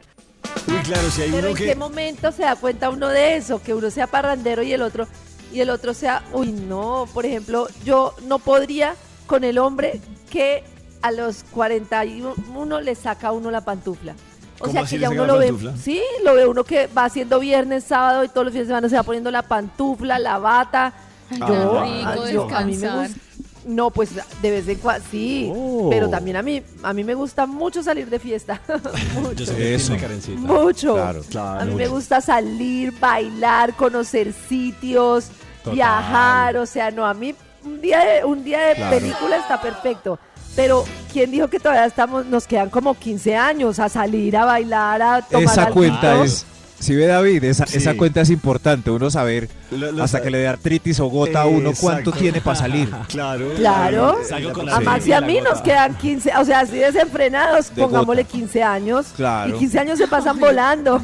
Uy, 0.67 0.77
claro, 0.83 1.09
si 1.09 1.21
hay 1.23 1.29
Pero 1.31 1.39
uno 1.39 1.49
¿en 1.49 1.55
que... 1.55 1.65
qué 1.65 1.75
momento 1.75 2.31
se 2.31 2.43
da 2.43 2.55
cuenta 2.55 2.89
uno 2.89 3.07
de 3.07 3.35
eso? 3.37 3.61
Que 3.61 3.73
uno 3.73 3.89
sea 3.89 4.07
parrandero 4.07 4.61
y 4.63 4.73
el 4.73 4.81
otro, 4.81 5.07
y 5.51 5.61
el 5.61 5.69
otro 5.69 5.93
sea, 5.93 6.23
uy, 6.33 6.51
no, 6.51 7.07
por 7.13 7.25
ejemplo, 7.25 7.67
yo 7.83 8.13
no 8.27 8.39
podría 8.39 8.95
con 9.25 9.43
el 9.43 9.57
hombre 9.57 9.99
que 10.29 10.63
a 11.01 11.11
los 11.11 11.43
41 11.51 12.81
le 12.81 12.95
saca 12.95 13.29
a 13.29 13.31
uno 13.31 13.51
la 13.51 13.61
pantufla. 13.61 14.13
O 14.59 14.65
¿Cómo 14.65 14.73
sea 14.73 14.83
que 14.83 14.99
ya 14.99 15.09
uno 15.09 15.25
lo 15.25 15.37
ve, 15.37 15.53
sí, 15.81 16.01
lo 16.25 16.33
ve 16.35 16.45
uno 16.45 16.65
que 16.65 16.87
va 16.87 17.05
haciendo 17.05 17.39
viernes, 17.39 17.85
sábado 17.85 18.25
y 18.25 18.27
todos 18.27 18.43
los 18.45 18.51
fines 18.51 18.67
de 18.67 18.71
semana 18.71 18.89
se 18.89 18.95
va 18.97 19.03
poniendo 19.03 19.31
la 19.31 19.43
pantufla, 19.43 20.19
la 20.19 20.37
bata. 20.37 20.93
Ay, 21.31 21.39
Yo, 21.39 21.47
qué 21.47 21.53
rico 21.53 22.27
yo- 22.29 22.55
a 22.55 22.61
mí 22.65 22.71
me 22.75 22.77
descansar. 22.81 23.07
gusta. 23.07 23.21
No, 23.65 23.89
pues 23.91 24.11
de 24.41 24.51
vez 24.51 24.67
en 24.67 24.77
cuando, 24.79 25.05
sí, 25.11 25.51
Oh. 25.53 25.87
pero 25.89 26.09
también 26.09 26.37
a 26.37 26.41
mí, 26.41 26.61
a 26.81 26.93
mí 26.93 27.03
me 27.03 27.13
gusta 27.13 27.45
mucho 27.45 27.83
salir 27.83 28.09
de 28.09 28.17
fiesta. 28.19 28.61
Yo 29.35 29.45
soy 29.45 29.61
Eso. 29.63 29.95
Mucho. 30.37 30.93
Claro, 31.29 31.59
A 31.59 31.65
mí 31.65 31.75
me 31.75 31.87
gusta 31.87 32.21
salir, 32.21 32.97
bailar, 32.99 33.73
conocer 33.75 34.33
sitios, 34.47 35.29
Total. 35.63 35.73
viajar, 35.75 36.57
o 36.57 36.65
sea, 36.65 36.89
no, 36.91 37.05
a 37.05 37.13
mí 37.13 37.35
un 37.65 37.81
día 37.81 37.99
de, 38.05 38.23
un 38.25 38.43
día 38.43 38.59
de 38.67 38.75
Claro. 38.75 38.97
película 38.97 39.37
está 39.37 39.61
perfecto. 39.61 40.17
Pero, 40.55 40.83
¿quién 41.13 41.29
dijo 41.31 41.47
que 41.47 41.59
todavía 41.59 41.85
estamos, 41.85 42.25
nos 42.25 42.47
quedan 42.47 42.69
como 42.69 42.93
15 42.95 43.35
años 43.35 43.79
a 43.79 43.87
salir, 43.87 44.35
a 44.35 44.45
bailar, 44.45 45.01
a 45.01 45.21
tomar 45.21 45.43
Esa 45.43 45.69
cuenta 45.69 46.23
es. 46.23 46.45
Si 46.79 46.95
ve 46.95 47.07
David, 47.07 47.43
esa, 47.43 47.65
Sí. 47.65 47.77
esa 47.77 47.95
cuenta 47.95 48.21
es 48.21 48.29
importante, 48.29 48.89
uno 48.89 49.09
saber 49.11 49.49
Lo- 49.71 49.91
lo 49.91 50.03
hasta 50.03 50.17
sabe. 50.19 50.23
que 50.23 50.29
le 50.31 50.37
dé 50.39 50.47
artritis 50.47 50.99
o 51.01 51.07
gota 51.07 51.41
a 51.41 51.45
uno 51.45 51.71
cuánto 51.79 52.09
Exacto. 52.11 52.11
tiene 52.23 52.41
para 52.41 52.55
salir. 52.57 52.89
Claro. 53.09 53.49
Claro. 53.57 54.17
La 54.65 54.77
A 54.77 54.79
Max 54.79 55.05
y 55.07 55.11
a 55.13 55.19
mí 55.21 55.39
nos 55.41 55.61
quedan 55.61 55.95
15, 55.97 56.31
o 56.39 56.45
sea, 56.45 56.61
así 56.61 56.77
desenfrenados, 56.77 57.75
De 57.75 57.81
pongámosle 57.81 58.23
gota. 58.23 58.31
15 58.31 58.63
años. 58.63 59.07
Claro. 59.15 59.55
Y 59.55 59.59
15 59.59 59.79
años 59.79 59.97
se 59.97 60.07
pasan 60.07 60.39
volando. 60.39 60.95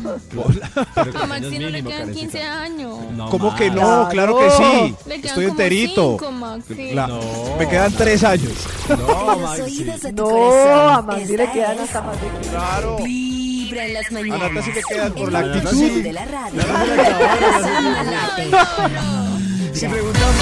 A 1.22 1.26
Maxi 1.28 1.60
no 1.60 1.70
le 1.70 1.84
quedan 1.84 2.12
15 2.12 2.42
años. 2.42 2.98
¿Cómo 3.30 3.56
que 3.56 3.70
no? 3.70 4.08
Claro. 4.10 4.10
Claro 4.10 4.40
que 4.40 4.50
sí. 4.52 4.96
Le 5.06 5.16
quedan 5.16 5.26
Estoy 5.26 5.46
como 5.48 5.50
enterito. 5.62 6.12
cinco, 6.20 6.32
Maxi. 6.32 6.74
Cla- 6.74 7.08
No. 7.08 7.20
Me 7.60 7.68
quedan 7.68 7.92
tres 7.94 8.24
años. 8.24 8.54
De 8.88 8.96
tu 8.96 9.04
No, 9.04 9.30
a 9.30 9.36
Max 11.02 11.22
sí 11.28 11.36
le 11.38 11.52
quedan 11.52 11.80
hasta 11.80 12.02
más 12.02 12.22
de 12.22 12.28
15. 12.28 12.50
Claro. 12.50 12.98
Vibra 13.66 13.86
en 13.86 13.94
las 13.94 14.12
mañanas. 14.12 14.66
Sí 14.66 14.72
por 15.18 15.32
la 15.32 15.40
actitud. 15.40 16.04
de 16.04 16.14
la 16.14 16.26
radio. 16.26 16.62
Si 19.74 19.88
preguntamos. 19.88 20.36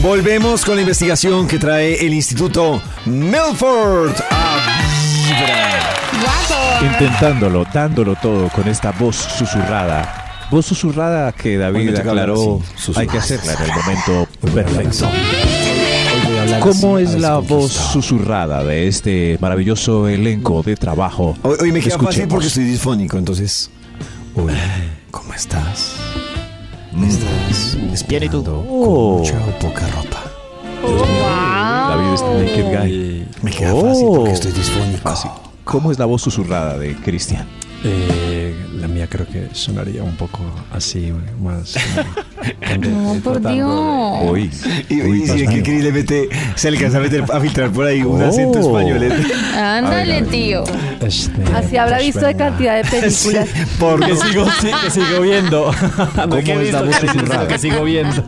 Volvemos 0.00 0.64
con 0.64 0.74
la 0.76 0.82
investigación 0.82 1.48
que 1.48 1.58
trae 1.58 2.06
el 2.06 2.12
Instituto 2.12 2.82
Milford 3.06 4.14
a 4.30 4.78
Vibra. 5.26 6.92
Intentándolo, 6.92 7.64
dándolo 7.72 8.14
todo 8.16 8.50
con 8.50 8.68
esta 8.68 8.92
voz 8.92 9.16
susurrada. 9.16 10.46
Voz 10.50 10.66
susurrada 10.66 11.32
que 11.32 11.56
David 11.56 11.96
aclaró, 11.96 12.60
hay 12.94 13.06
que 13.06 13.18
hacerla 13.18 13.54
en 13.54 13.62
el 13.62 13.70
momento 13.74 14.28
perfecto. 14.54 15.08
Hablar 16.46 16.60
¿Cómo 16.60 16.96
así, 16.96 17.04
es 17.06 17.20
la 17.20 17.38
voz 17.38 17.72
susurrada 17.72 18.62
de 18.62 18.86
este 18.86 19.36
maravilloso 19.40 20.06
elenco 20.06 20.62
de 20.62 20.76
trabajo? 20.76 21.36
Hoy, 21.42 21.56
hoy 21.60 21.72
me 21.72 21.80
queda 21.80 21.98
fácil 21.98 22.28
porque 22.28 22.46
estoy 22.46 22.64
disfónico, 22.64 23.18
entonces. 23.18 23.68
Hola, 24.34 24.54
¿cómo 25.10 25.34
estás? 25.34 25.94
¿Estás 27.04 27.76
esperando 27.92 28.42
con 28.44 28.64
Oh. 28.68 29.18
mucha 29.18 29.34
o 29.44 29.58
poca 29.58 29.88
ropa? 29.88 30.22
David 31.88 32.14
es 32.14 32.22
Naked 32.22 32.78
Guy. 32.80 33.26
Me 33.42 33.50
queda 33.50 33.74
Oh. 33.74 33.82
fácil 33.88 34.06
porque 34.14 34.32
estoy 34.32 34.52
disfónico. 34.52 34.98
Fácil. 35.02 35.30
¿Cómo 35.64 35.90
es 35.90 35.98
la 35.98 36.04
voz 36.06 36.22
susurrada 36.22 36.78
de 36.78 36.94
Cristian? 36.94 37.46
eh, 37.84 38.35
la 38.86 38.94
mía 38.94 39.06
creo 39.08 39.26
que 39.26 39.48
sonaría 39.52 40.02
un 40.02 40.16
poco 40.16 40.40
así, 40.72 41.12
más... 41.42 41.74
No, 42.78 43.14
de- 43.14 43.20
por 43.20 43.32
tratando 43.40 43.48
de- 43.48 43.54
Dios. 43.54 43.70
Hoy. 44.30 44.50
Y, 44.88 45.02
Uy, 45.02 45.22
y 45.22 45.26
si 45.26 45.42
es 45.42 45.50
que 45.50 45.62
Cris 45.62 45.82
le 45.82 45.90
mete, 45.92 46.28
se 46.54 46.68
alcanza 46.68 46.98
a, 46.98 47.00
meter, 47.00 47.24
a 47.32 47.40
filtrar 47.40 47.70
por 47.70 47.86
ahí 47.86 48.02
un 48.02 48.22
Oh. 48.22 48.26
acento 48.28 48.60
español. 48.60 49.02
¿eh? 49.02 49.12
Ándale, 49.56 50.22
tío. 50.22 50.62
Este, 51.00 51.32
Así 51.54 51.76
habrá 51.76 51.96
pues, 51.96 52.06
visto 52.06 52.26
de 52.26 52.36
cantidad 52.36 52.76
de 52.76 52.84
películas. 52.90 53.48
Por 53.80 54.06
Que 54.06 54.14
sigo, 54.16 54.46
sí, 54.60 54.68
que 54.84 54.90
sigo 54.90 55.20
viendo. 55.22 55.70
¿Cómo 56.14 56.36
es 56.36 56.72
la 56.72 56.82
voz 56.82 56.96
susurrada? 56.96 57.48
Que 57.48 57.58
sigo 57.58 57.82
viendo. 57.84 58.24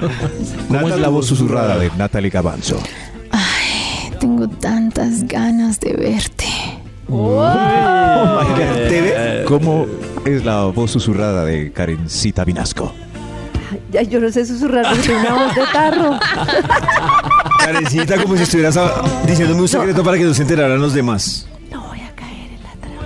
¿Cómo 0.69 0.89
es 0.89 0.99
la 0.99 1.09
voz 1.09 1.27
susurrada 1.27 1.79
de 1.79 1.91
Natalie 1.97 2.31
Gavanzo? 2.31 2.81
Tengo 4.19 4.49
tantas 4.49 5.23
ganas 5.29 5.79
de 5.79 5.93
verte. 5.93 6.47
TV. 8.89 9.45
¿Cómo 9.47 9.87
es 10.35 10.45
la 10.45 10.65
voz 10.65 10.91
susurrada 10.91 11.45
de 11.45 11.73
Karencita 11.73 12.45
Vinasco? 12.45 12.93
Ya, 13.91 14.03
yo 14.03 14.21
no 14.21 14.31
sé 14.31 14.45
susurrar 14.47 14.87
porque 14.89 15.15
una 15.15 15.35
voz 15.35 15.55
de 15.55 15.63
tarro. 15.73 16.19
Karencita, 17.65 18.23
como 18.23 18.37
si 18.37 18.43
estuvieras 18.45 18.79
diciéndome 19.27 19.63
un 19.63 19.69
secreto 19.69 20.03
para 20.03 20.17
que 20.17 20.25
no 20.25 20.35
se 20.35 20.43
enteraran 20.43 20.81
los 20.81 20.95
demás. 20.95 21.47
No 21.71 21.87
voy 21.89 22.01
a 22.01 22.15
caer 22.15 22.51
en 22.51 22.63
la 22.63 22.73
trampa. 22.81 22.99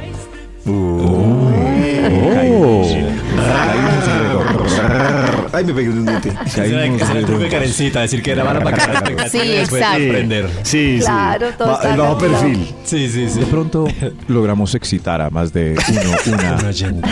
Ay, 5.52 5.64
me 5.64 5.74
pegué 5.74 5.90
un 5.90 6.06
diente. 6.06 6.32
Ese 6.46 6.66
era 6.66 6.84
ese 6.86 7.04
era 7.04 7.18
el 7.20 7.26
truco 7.26 7.42
de 7.42 7.48
Karencita, 7.48 8.00
decir 8.00 8.22
que 8.22 8.30
era 8.32 8.44
para 8.44 8.60
para 8.62 8.76
expectativa 8.76 9.28
Sí, 9.28 9.38
exacto. 9.56 9.98
sorprender. 9.98 10.50
Sí, 10.62 10.96
sí. 10.98 11.04
Claro, 11.04 11.46
todo 11.58 11.82
El 11.82 11.96
bajo 11.98 12.18
perfil. 12.18 12.74
Sí, 12.84 13.08
sí, 13.10 13.28
sí. 13.28 13.40
De 13.40 13.46
pronto 13.46 13.86
logramos 14.28 14.74
excitar 14.74 15.20
a 15.20 15.28
más 15.30 15.52
de 15.52 15.76
uno, 15.90 16.36
una. 16.38 16.56
Un 16.60 16.64
oyente. 16.66 17.08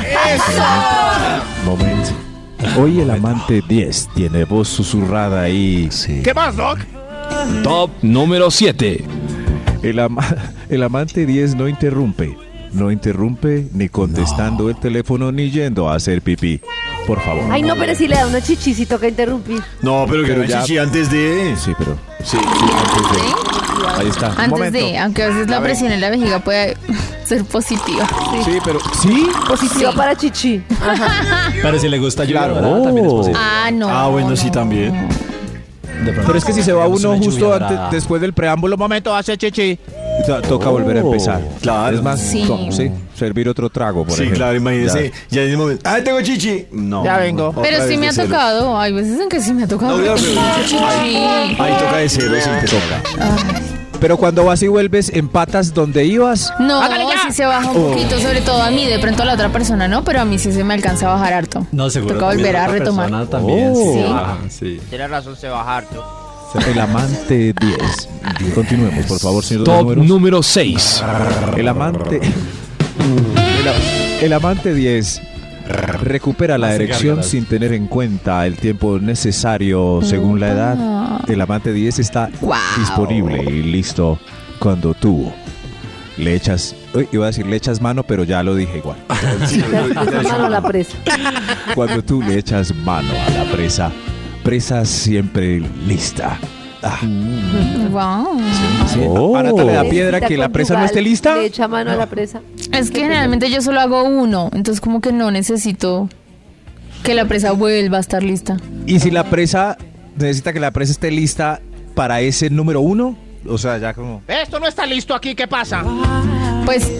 Momento. 1.64 2.10
Hoy 2.78 3.00
el 3.00 3.10
amante 3.10 3.62
10 3.66 4.08
tiene 4.14 4.44
voz 4.44 4.68
susurrada 4.68 5.48
y 5.48 5.88
¿Qué 6.22 6.32
más, 6.34 6.56
Doc? 6.56 6.78
Top 7.62 7.90
número 8.02 8.50
7. 8.50 9.04
el, 9.82 9.98
ama- 9.98 10.36
el 10.68 10.82
amante 10.82 11.26
10 11.26 11.54
no 11.56 11.68
interrumpe. 11.68 12.36
No 12.72 12.90
interrumpe 12.92 13.66
ni 13.72 13.88
contestando 13.88 14.68
el 14.70 14.76
teléfono 14.76 15.32
ni 15.32 15.50
yendo 15.50 15.88
a 15.88 15.96
hacer 15.96 16.22
pipí. 16.22 16.60
Por 17.10 17.20
favor. 17.22 17.42
Ay, 17.50 17.62
no, 17.62 17.74
pero 17.74 17.92
si 17.96 18.06
le 18.06 18.14
da 18.14 18.24
una 18.28 18.40
chichi, 18.40 18.72
si 18.72 18.86
toca 18.86 19.08
interrumpir. 19.08 19.60
No, 19.82 20.06
pero 20.08 20.22
que 20.22 20.28
Pero 20.28 20.42
no 20.42 20.48
ya- 20.48 20.60
chichi 20.60 20.78
antes 20.78 21.10
de. 21.10 21.56
Sí, 21.58 21.72
pero. 21.76 21.96
Sí, 22.22 22.36
sí, 22.38 22.38
antes 22.38 23.12
de. 23.12 23.90
Ahí 24.00 24.08
está. 24.08 24.26
Antes 24.28 24.48
momento. 24.50 24.78
de, 24.78 24.96
aunque 24.98 25.22
a 25.24 25.26
veces 25.26 25.48
la 25.50 25.60
presión 25.60 25.90
en 25.90 26.00
la 26.00 26.08
vejiga 26.10 26.38
puede 26.38 26.76
ser 27.24 27.44
positiva. 27.46 28.06
Sí, 28.44 28.58
pero. 28.64 28.78
¿Sí? 29.02 29.28
Positiva 29.48 29.90
para 29.92 30.14
chichi. 30.16 30.62
Pero 31.62 31.78
si 31.80 31.88
le 31.88 31.98
gusta 31.98 32.22
ayudar, 32.22 32.52
Claro. 32.52 32.66
¿verdad? 32.68 32.82
También 32.84 33.06
es 33.06 33.12
posible. 33.12 33.38
Ah, 33.42 33.70
no. 33.72 33.88
Ah, 33.88 34.06
bueno, 34.06 34.30
no. 34.30 34.36
sí, 34.36 34.48
también. 34.52 35.08
De 36.04 36.12
pronto, 36.12 36.22
Pero 36.28 36.38
es 36.38 36.44
que 36.44 36.52
si 36.52 36.62
se 36.62 36.72
va 36.72 36.84
digamos, 36.84 37.00
uno 37.00 37.10
una 37.10 37.18
justo 37.24 37.40
lluvia 37.40 37.54
antes, 37.56 37.70
dorada. 37.70 37.90
después 37.90 38.22
del 38.22 38.32
preámbulo, 38.34 38.76
momento, 38.76 39.12
hace 39.14 39.36
chichi. 39.36 39.76
To- 40.26 40.42
Toca 40.42 40.68
volver 40.68 40.98
a 40.98 41.00
empezar. 41.00 41.40
Claro. 41.62 41.96
Es 41.96 42.02
más, 42.02 42.20
Sí. 42.20 42.44
to- 42.46 42.70
sí, 42.70 42.90
servir 43.16 43.48
otro 43.48 43.68
trago, 43.70 44.04
por 44.04 44.14
Sí, 44.14 44.22
ejemplo. 44.22 44.38
claro, 44.38 44.56
imagínese. 44.56 45.12
Ya 45.30 45.42
en 45.42 45.50
el 45.50 45.56
momento. 45.56 45.88
¡Ay, 45.88 46.02
tengo 46.04 46.20
chichi! 46.22 46.66
No. 46.72 47.04
Ya 47.04 47.16
vengo. 47.18 47.52
Pero 47.62 47.86
sí 47.88 47.96
me 47.96 48.08
ha 48.08 48.12
cero. 48.12 48.28
tocado. 48.28 48.78
Hay 48.78 48.92
veces 48.92 49.18
en 49.20 49.28
que 49.28 49.40
sí 49.40 49.52
me 49.54 49.64
ha 49.64 49.68
tocado. 49.68 49.96
No, 49.98 50.14
chichi. 50.16 50.36
Ahí 51.58 51.72
toca 51.78 51.96
de 51.98 52.08
cero, 52.08 52.34
sí, 52.42 52.50
te 52.60 52.66
toca. 52.66 53.60
Pero 54.00 54.16
cuando 54.16 54.44
vas 54.44 54.62
y 54.62 54.68
vuelves, 54.68 55.10
empatas 55.14 55.74
donde 55.74 56.06
ibas. 56.06 56.50
No, 56.58 56.80
sí 57.26 57.32
se 57.32 57.44
baja 57.44 57.70
un 57.70 57.76
Oh. 57.76 57.88
poquito, 57.90 58.18
sobre 58.18 58.40
todo 58.40 58.62
a 58.62 58.70
mí, 58.70 58.86
de 58.86 58.98
pronto 58.98 59.22
a 59.22 59.26
la 59.26 59.34
otra 59.34 59.50
persona 59.50 59.88
no, 59.88 60.04
pero 60.04 60.22
a 60.22 60.24
mí 60.24 60.38
sí 60.38 60.52
se 60.52 60.64
me 60.64 60.72
alcanza 60.72 61.06
a 61.10 61.14
bajar 61.14 61.34
harto. 61.34 61.66
No, 61.70 61.90
seguro. 61.90 62.14
Toca 62.14 62.26
volver 62.34 62.56
a 62.56 62.66
retomar. 62.66 63.10
persona 63.10 63.30
También, 63.30 63.72
Oh. 63.72 63.76
sí. 63.76 63.82
Sí. 63.84 63.92
se 63.92 64.04
baja, 64.04 64.38
sí. 64.48 64.80
Tienes 64.88 65.10
razón, 65.10 65.36
se 65.36 65.48
baja 65.48 65.76
harto. 65.76 66.19
El 66.54 66.80
amante 66.80 67.52
10. 67.52 68.08
Continuemos, 68.54 69.06
por 69.06 69.18
favor, 69.20 69.44
señor 69.44 69.64
Top 69.64 69.82
números. 69.82 70.06
número 70.06 70.42
6. 70.42 71.04
El 71.56 71.68
amante. 71.68 72.20
El, 74.20 74.32
amante 74.32 74.74
10 74.74 75.22
recupera 76.02 76.58
la 76.58 76.74
erección 76.74 77.22
sin 77.22 77.44
tener 77.44 77.72
en 77.72 77.86
cuenta 77.86 78.46
el 78.46 78.56
tiempo 78.56 78.98
necesario 78.98 80.00
según 80.02 80.40
la 80.40 80.48
edad. 80.48 81.30
El 81.30 81.40
amante 81.40 81.72
10 81.72 81.98
está 82.00 82.28
disponible 82.78 83.42
y 83.44 83.62
listo 83.62 84.18
cuando 84.58 84.94
tú 84.94 85.32
le 86.16 86.34
echas. 86.34 86.74
uy, 86.94 87.08
iba 87.12 87.24
a 87.24 87.28
decir 87.28 87.46
le 87.46 87.56
echas 87.56 87.80
mano, 87.80 88.02
pero 88.02 88.24
ya 88.24 88.42
lo 88.42 88.54
dije 88.54 88.78
igual. 88.78 88.98
Esa 89.40 90.22
mano 90.22 90.46
a 90.46 90.50
la 90.50 90.62
presa. 90.62 90.96
Cuando 91.74 92.02
tú 92.02 92.20
le 92.22 92.38
echas 92.38 92.74
mano 92.74 93.08
a 93.26 93.30
la 93.44 93.50
presa, 93.52 93.90
presa 94.42 94.84
siempre 94.84 95.60
lista. 95.86 96.38
Ah. 96.82 96.98
Wow. 97.90 98.40
Sí, 98.88 99.00
Oh. 99.06 99.36
a 99.36 99.42
Nata 99.42 99.64
le 99.64 99.72
da 99.72 99.84
piedra 99.84 100.20
que 100.20 100.36
la 100.36 100.48
presa 100.48 100.78
no 100.78 100.84
esté 100.84 101.02
lista. 101.02 101.36
Le 101.36 101.46
echa 101.46 101.68
mano 101.68 101.90
a 101.90 101.96
la 101.96 102.06
presa. 102.06 102.40
Es 102.72 102.90
que 102.90 103.00
generalmente 103.00 103.50
yo 103.50 103.60
solo 103.60 103.80
hago 103.80 104.04
uno, 104.04 104.48
entonces 104.54 104.80
como 104.80 105.00
que 105.00 105.12
no 105.12 105.30
necesito 105.30 106.08
que 107.02 107.14
la 107.14 107.26
presa 107.26 107.52
vuelva 107.52 107.98
a 107.98 108.00
estar 108.00 108.22
lista. 108.22 108.56
Y 108.86 109.00
si 109.00 109.10
la 109.10 109.24
presa 109.24 109.76
necesita 110.16 110.52
que 110.52 110.60
la 110.60 110.70
presa 110.70 110.92
esté 110.92 111.10
lista 111.10 111.60
para 111.94 112.20
ese 112.22 112.48
número 112.50 112.80
uno, 112.80 113.16
o 113.46 113.58
sea, 113.58 113.76
ya 113.78 113.92
como. 113.92 114.22
Esto 114.26 114.58
no 114.58 114.66
está 114.66 114.86
listo 114.86 115.14
aquí, 115.14 115.34
¿qué 115.34 115.46
pasa? 115.48 115.84
Pues 116.64 116.90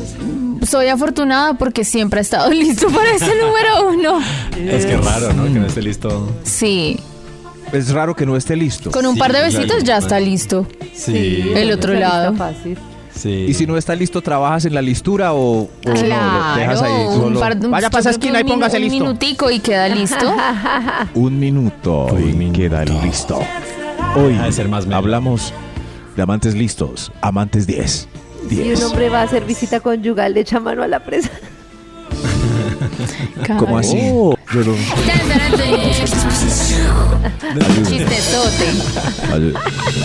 soy 0.66 0.88
afortunada 0.88 1.54
porque 1.54 1.84
siempre 1.84 2.18
ha 2.18 2.22
estado 2.22 2.50
listo 2.52 2.88
para 2.88 3.12
ese 3.12 3.32
número 3.40 3.90
uno. 3.90 4.20
Es 4.58 4.84
que 4.84 4.96
raro, 4.98 5.32
¿no? 5.32 5.44
Que 5.44 5.58
no 5.58 5.66
esté 5.66 5.80
listo. 5.82 6.30
Sí, 6.42 6.98
Es 7.72 7.90
raro 7.92 8.14
que 8.16 8.26
no 8.26 8.36
esté 8.36 8.56
listo. 8.56 8.90
con 8.90 9.06
un 9.06 9.14
Sí, 9.14 9.18
par 9.20 9.32
de 9.32 9.38
claro. 9.38 9.52
besitos 9.54 9.84
ya 9.84 9.98
está 9.98 10.18
listo. 10.20 10.66
Sí. 10.94 11.52
El 11.54 11.70
otro 11.72 11.92
Está 11.94 12.08
lado. 12.08 12.36
fácil. 12.36 12.76
Sí. 13.14 13.46
Y 13.48 13.54
si 13.54 13.66
no 13.66 13.76
está 13.76 13.94
listo, 13.94 14.22
¿trabajas 14.22 14.64
en 14.64 14.74
la 14.74 14.80
listura 14.82 15.32
o, 15.34 15.62
o 15.62 15.68
no? 15.84 15.92
Lo 15.92 16.56
dejas 16.56 16.82
ahí 16.82 17.04
solo. 17.06 17.26
un 17.26 17.34
par 17.40 17.56
de- 17.58 17.68
Vaya 17.68 17.88
yo 17.88 17.90
pa' 17.90 17.98
esa 17.98 18.10
creo 18.10 18.20
que 18.20 18.26
esquina 18.26 18.38
y 18.38 18.42
un 18.42 18.48
minu- 18.48 18.52
póngase 18.54 18.76
un 18.76 18.82
listo. 18.82 18.98
minutico 19.04 19.50
y 19.50 19.58
queda 19.60 19.88
listo. 19.88 20.34
Un 21.14 21.38
minuto 21.38 22.06
y 22.18 22.50
queda 22.52 22.84
listo. 22.84 23.38
Hoy 24.16 24.36
Ha 24.36 24.44
de 24.46 24.52
ser 24.52 24.68
más 24.68 24.86
melo. 24.86 24.96
hablamos 24.96 25.52
de 26.16 26.22
amantes 26.22 26.54
listos, 26.54 27.12
amantes 27.20 27.66
10. 27.66 28.08
Si 28.48 28.54
10. 28.56 28.78
un 28.78 28.84
hombre 28.86 29.08
va 29.10 29.20
a 29.20 29.24
hacer 29.24 29.44
visita 29.44 29.80
conyugal, 29.80 30.32
le 30.34 30.40
echa 30.40 30.58
mano 30.60 30.82
a 30.82 30.88
la 30.88 31.00
presa. 31.04 31.30
¿Cómo 33.58 33.78
así? 33.78 33.98
Oh. 34.12 34.36
Yo 34.52 34.60
no- 34.60 34.74
Chistezote. 37.86 38.64
Ay- 39.32 39.54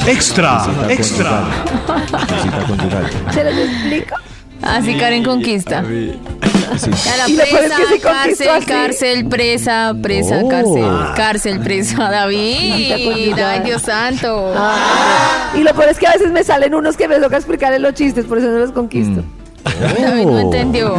Extra, 0.08 0.66
extra. 0.90 1.44
conyugal. 1.86 2.26
Visita 2.34 2.58
conyugal. 2.68 3.10
¿Se 3.34 3.44
los 3.44 3.58
explico? 3.58 4.16
Así 4.62 4.96
Karen 4.96 5.24
conquista. 5.24 5.84
Sí. 5.88 6.12
A 7.14 7.18
la 7.18 7.30
Y 7.30 7.34
lo 7.36 7.44
peor 7.44 7.64
es 7.64 7.72
presa, 7.74 7.92
que 7.94 8.00
cárcel, 8.00 8.50
así. 8.50 8.66
cárcel, 8.66 9.26
presa, 9.28 9.94
presa, 10.02 10.42
No. 10.42 10.48
cárcel, 10.50 10.86
cárcel, 11.16 11.60
presa. 11.60 12.10
David, 12.10 12.76
Visita 12.76 12.96
conyugal. 13.12 13.44
ay 13.46 13.60
Dios 13.66 13.82
santo. 13.84 14.54
Ah, 14.58 15.52
y 15.56 15.60
lo 15.64 15.74
peor 15.74 15.90
es 15.90 16.00
que 16.00 16.08
a 16.08 16.14
veces 16.14 16.32
me 16.32 16.44
salen 16.44 16.74
unos 16.74 16.98
que 16.98 17.08
me 17.08 17.20
toca 17.20 17.38
explicarles 17.38 17.82
los 17.82 17.94
chistes, 17.94 18.26
por 18.26 18.38
eso 18.40 18.48
no 18.48 18.58
los 18.58 18.72
conquisto. 18.72 19.24
David 19.80 20.26
no 20.26 20.40
entendió. 20.40 20.96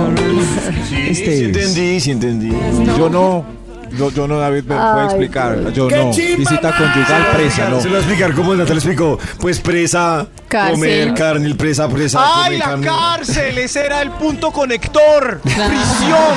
Sí, 0.88 0.96
Este 1.08 1.14
sí 1.14 1.22
es- 1.22 1.40
entendí, 1.42 2.00
sí 2.00 2.10
entendí. 2.10 2.52
Yo 2.98 3.08
no. 3.08 3.56
Yo, 3.96 4.10
yo 4.10 4.28
no, 4.28 4.38
David, 4.38 4.64
me 4.64 4.74
puede 4.74 4.80
Ay, 4.80 5.04
explicar. 5.06 5.72
Yo 5.72 5.88
¡Qué 5.88 5.96
no. 5.96 6.10
chimba, 6.10 6.36
Visita 6.38 6.76
conyugal 6.76 7.26
presa, 7.34 7.68
no. 7.70 7.78
Se 7.80 7.84
lo 7.84 7.90
voy 7.90 7.96
a 7.96 7.98
explicar 8.00 8.34
cómo 8.34 8.50
Natalia 8.50 8.74
lo 8.74 8.78
explicó. 8.80 9.18
Pues 9.40 9.60
presa, 9.60 10.26
Cárcel. 10.48 10.74
comer 10.74 11.14
carne, 11.14 11.54
presa, 11.54 11.88
presa. 11.88 12.20
¡Ay, 12.22 12.44
comer 12.44 12.58
la 12.58 12.64
carne. 12.66 12.86
cárcel! 12.86 13.58
Ese 13.58 13.86
era 13.86 14.02
el 14.02 14.10
punto 14.10 14.50
conector. 14.50 15.40
¡Prisión! 15.42 16.34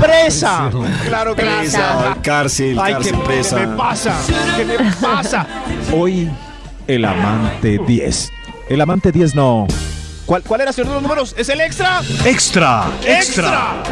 ¡Presa! 0.00 0.70
Claro 1.08 1.34
que 1.34 1.42
Presa, 1.42 2.16
cárcel, 2.22 2.78
Ay, 2.80 2.92
¿qué, 2.94 3.10
cárcel, 3.10 3.12
qué 3.16 3.24
presa. 3.26 3.56
me 3.56 3.76
pasa? 3.76 4.14
¿Qué 4.56 4.64
me 4.64 4.92
pasa? 5.00 5.46
Hoy, 5.92 6.30
el 6.86 7.04
amante 7.04 7.80
10. 7.86 8.30
El 8.68 8.80
amante 8.80 9.10
10 9.10 9.34
no. 9.34 9.66
¿Cuál, 10.26 10.42
¿Cuál 10.42 10.62
era, 10.62 10.72
señor 10.72 10.88
de 10.88 10.94
los 10.94 11.02
números? 11.02 11.34
¿Es 11.36 11.48
el 11.50 11.60
extra? 11.60 12.00
Extra, 12.24 12.86
¡Extra! 13.06 13.82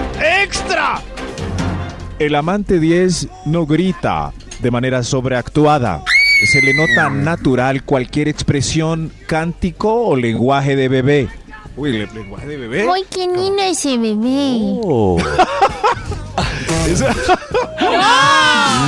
¡Extra! 0.42 1.00
El 2.18 2.34
amante 2.34 2.78
10 2.80 3.28
no 3.46 3.66
grita 3.66 4.32
de 4.60 4.70
manera 4.70 5.02
sobreactuada. 5.02 6.02
Se 6.50 6.62
le 6.62 6.72
nota 6.74 7.10
natural 7.10 7.84
cualquier 7.84 8.28
expresión, 8.28 9.12
cántico 9.26 9.92
o 10.06 10.16
lenguaje 10.16 10.74
de 10.74 10.88
bebé. 10.88 11.28
Uy, 11.76 11.92
¿le- 11.92 12.06
lenguaje 12.12 12.46
de 12.46 12.56
bebé. 12.56 12.86
Ay, 12.92 13.02
qué 13.10 13.26
niño 13.26 13.62
ese 13.64 13.98
bebé. 13.98 14.80
Oh. 14.84 15.18
No, 17.80 17.88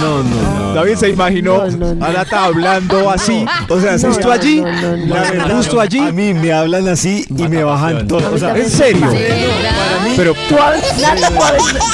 no, 0.00 0.22
no. 0.22 0.74
David 0.74 0.94
se 0.96 1.08
imaginó 1.10 1.58
No, 1.66 1.70
no, 1.76 1.94
no. 1.94 2.04
a 2.04 2.10
Nata 2.10 2.44
hablando 2.44 3.10
así. 3.10 3.44
O 3.68 3.80
sea, 3.80 3.98
justo 3.98 4.30
allí, 4.32 4.60
no, 4.60 4.96
no, 4.96 5.46
no. 5.48 5.56
Justo 5.56 5.80
allí. 5.80 5.98
A 5.98 6.12
mí 6.12 6.34
me 6.34 6.52
hablan 6.52 6.88
así 6.88 7.24
y 7.28 7.48
me 7.48 7.62
bajan 7.64 8.06
todo. 8.08 8.32
O 8.34 8.38
sea, 8.38 8.56
¿En 8.56 8.68
serio? 8.70 9.06
Pero 10.16 10.34
Tú 10.48 10.56
Nata, 11.00 11.30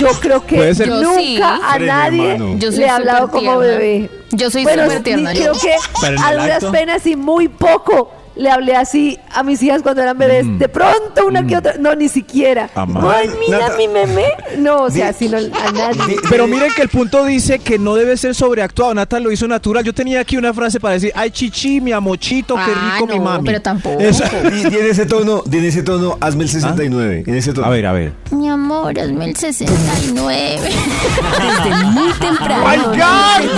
yo 0.01 0.09
creo 0.21 0.47
que 0.47 0.57
Puede 0.57 0.75
ser- 0.75 0.89
Yo 0.89 1.03
nunca 1.03 1.21
sí. 1.21 1.41
a 1.43 1.79
nadie 1.79 2.39
le 2.39 2.85
he 2.85 2.89
hablado 2.89 3.29
como 3.31 3.59
bebé. 3.59 4.11
Yo 4.33 4.51
soy 4.51 4.63
Bueno, 4.63 4.85
súper 4.85 5.03
tierna. 5.03 5.33
creo 5.33 5.53
que 5.55 5.75
a 6.23 6.33
duras 6.35 6.65
penas 6.67 7.07
y 7.07 7.17
muy 7.17 7.49
poco 7.49 8.13
le 8.37 8.51
hablé 8.51 8.75
así 8.77 9.19
a 9.35 9.43
mis 9.43 9.63
hijas 9.63 9.83
cuando 9.83 10.03
eran 10.03 10.17
bebés. 10.17 10.47
De 10.59 10.69
pronto 10.69 11.27
una 11.27 11.47
que 11.47 11.57
otra, 11.57 11.75
no, 11.79 11.95
ni 11.95 12.09
siquiera. 12.09 12.71
Amá. 12.75 13.15
Ay, 13.19 13.31
mira 13.47 13.71
mi 13.77 13.89
meme. 13.89 14.25
No, 14.59 14.85
o 14.85 14.91
sea, 14.91 15.07
Di- 15.07 15.11
así 15.11 15.29
no 15.29 15.37
a 15.39 15.73
nadie. 15.73 16.17
Pero 16.29 16.47
miren 16.47 16.73
que 16.75 16.83
el 16.83 16.89
punto 16.89 17.25
dice 17.25 17.59
que 17.59 17.79
no 17.79 17.95
debe 17.95 18.17
ser 18.17 18.35
sobreactuado. 18.35 18.95
Nata 18.95 19.21
lo 19.21 19.31
hizo 19.31 19.47
natural. 19.49 19.85
Yo 19.85 19.93
tenía 19.93 20.21
aquí 20.21 20.37
una 20.37 20.55
frase 20.55 20.81
para 20.81 20.95
decir, 20.95 21.13
ay 21.15 21.31
chichi, 21.31 21.81
mi 21.81 21.93
amochito, 21.93 22.55
qué 22.55 22.61
Ah, 22.75 22.95
rico 22.95 23.07
mi 23.07 23.19
no, 23.19 23.25
mami. 23.25 23.47
pero 23.47 23.61
tampoco. 23.61 24.01
Eso- 24.01 24.25
Y, 24.53 24.63
y 24.75 24.79
en 24.79 24.87
ese 24.87 25.07
tono, 25.07 25.43
y 25.51 25.57
en 25.59 25.65
ese 25.65 25.83
tono, 25.83 26.17
hazme 26.21 26.45
el 26.45 26.49
69. 26.51 27.25
En 27.27 27.35
ese 27.35 27.53
tono. 27.53 27.67
A 27.67 27.71
ver, 27.71 27.87
a 27.87 27.93
ver. 27.93 28.13
Mi 28.31 28.49
amor, 28.49 28.99
hazme 28.99 29.25
el 29.27 29.37
69. 29.37 30.59
Desde 30.61 31.85
muy 31.87 32.13
temprano. 32.15 32.65
¡My 32.69 32.77
God! 32.77 33.51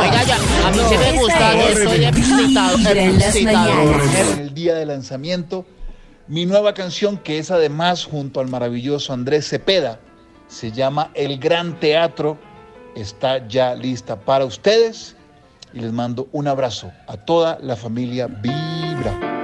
Oiga, 0.00 0.22
ya, 0.24 0.36
a 0.66 0.70
mí 0.70 0.78
sí 0.88 0.96
me 0.96 1.18
gusta, 1.18 1.52
es 1.54 1.78
estoy 1.78 2.04
excitado, 2.04 2.76
Vibra 2.78 2.92
en 3.68 4.40
el 4.40 4.54
día 4.54 4.74
de 4.74 4.86
lanzamiento 4.86 5.64
mi 6.28 6.46
nueva 6.46 6.74
canción 6.74 7.18
que 7.18 7.38
es 7.38 7.50
además 7.50 8.04
junto 8.04 8.40
al 8.40 8.48
maravilloso 8.48 9.12
Andrés 9.12 9.48
Cepeda 9.48 9.98
se 10.48 10.72
llama 10.72 11.10
El 11.14 11.38
Gran 11.38 11.78
Teatro 11.80 12.38
está 12.94 13.46
ya 13.48 13.74
lista 13.74 14.16
para 14.16 14.44
ustedes 14.44 15.16
y 15.72 15.80
les 15.80 15.92
mando 15.92 16.28
un 16.32 16.46
abrazo 16.46 16.92
a 17.06 17.16
toda 17.16 17.58
la 17.60 17.76
familia 17.76 18.28
Vibra. 18.28 19.34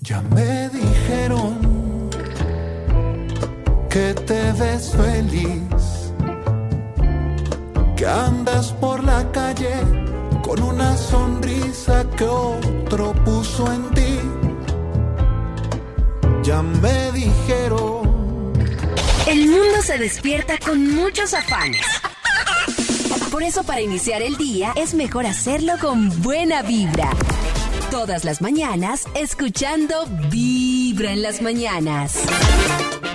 Ya 0.00 0.22
me 0.22 0.68
dijeron 0.70 2.10
que 3.88 4.14
te 4.14 4.52
ves 4.52 4.90
feliz, 4.96 5.62
andas 8.08 8.72
por 8.72 9.04
la 9.04 9.30
calle 9.32 9.74
con 10.42 10.62
una 10.62 10.96
sonrisa 10.96 12.04
que 12.16 12.24
otro 12.24 13.12
puso 13.24 13.70
en 13.72 13.90
ti. 13.90 14.18
Ya 16.42 16.62
me 16.62 17.12
dijeron 17.12 18.52
El 19.26 19.50
mundo 19.50 19.82
se 19.82 19.98
despierta 19.98 20.58
con 20.58 20.94
muchos 20.94 21.34
afanes. 21.34 21.84
Por 23.30 23.42
eso 23.42 23.62
para 23.62 23.82
iniciar 23.82 24.22
el 24.22 24.36
día 24.36 24.72
es 24.74 24.94
mejor 24.94 25.26
hacerlo 25.26 25.74
con 25.80 26.22
buena 26.22 26.62
vibra. 26.62 27.10
Todas 27.90 28.24
las 28.24 28.40
mañanas 28.40 29.04
escuchando 29.14 30.06
Vibra 30.30 31.12
en 31.12 31.22
las 31.22 31.42
mañanas. 31.42 32.20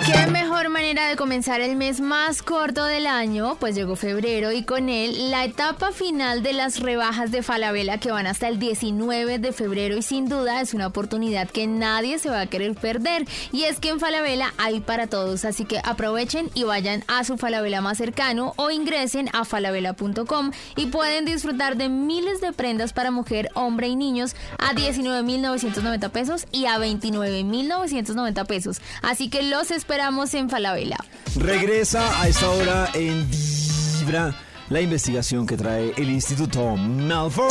Qué 0.06 0.28
mejor 0.28 0.53
manera 0.70 1.08
de 1.08 1.16
comenzar 1.16 1.62
el 1.62 1.76
mes 1.76 2.00
más 2.00 2.42
corto 2.42 2.86
del 2.86 3.08
año, 3.08 3.58
pues 3.60 3.76
llegó 3.76 3.96
febrero 3.96 4.52
y 4.52 4.64
con 4.64 4.90
él 4.90 5.32
la 5.32 5.46
etapa 5.46 5.92
final 5.92 6.44
de 6.44 6.54
las 6.54 6.80
rebajas 6.80 7.32
de 7.32 7.44
Falabella 7.44 7.98
que 7.98 8.12
van 8.12 8.28
hasta 8.28 8.48
el 8.48 8.60
19 8.60 9.40
de 9.40 9.52
febrero 9.52 9.98
y 9.98 10.02
sin 10.02 10.30
duda 10.30 10.62
es 10.62 10.74
una 10.74 10.88
oportunidad 10.88 11.50
que 11.50 11.68
nadie 11.68 12.20
se 12.20 12.30
va 12.30 12.42
a 12.42 12.48
querer 12.48 12.76
perder. 12.76 13.26
Y 13.52 13.64
es 13.64 13.80
que 13.80 13.90
en 13.90 14.00
Falabella 14.00 14.54
hay 14.58 14.80
para 14.80 15.08
todos, 15.08 15.46
así 15.46 15.66
que 15.66 15.80
aprovechen 15.84 16.50
y 16.54 16.64
vayan 16.64 17.04
a 17.08 17.24
su 17.24 17.38
Falabella 17.38 17.82
más 17.82 17.98
cercano 17.98 18.54
o 18.56 18.70
ingresen 18.70 19.30
a 19.34 19.46
falabella.com 19.46 20.52
y 20.76 20.88
pueden 20.88 21.26
disfrutar 21.26 21.78
de 21.78 21.90
miles 21.90 22.42
de 22.42 22.54
prendas 22.54 22.94
para 22.94 23.12
mujer, 23.12 23.50
hombre 23.54 23.88
y 23.88 23.96
niños 23.96 24.36
a 24.60 24.74
19.990 24.74 26.10
pesos 26.10 26.46
y 26.52 26.66
a 26.66 26.78
29.990 26.78 28.46
pesos, 28.46 28.82
así 29.02 29.30
que 29.30 29.44
los 29.44 29.72
esperamos 29.72 30.34
en 30.34 30.50
Falabella. 30.54 30.98
Regresa 31.36 32.22
a 32.22 32.28
esta 32.28 32.48
hora 32.48 32.88
en 32.94 33.28
Vibra 33.28 34.36
la 34.70 34.82
investigación 34.82 35.48
que 35.48 35.58
trae 35.58 35.94
el 35.98 36.12
Instituto 36.12 36.76
Malfoy. 36.76 37.48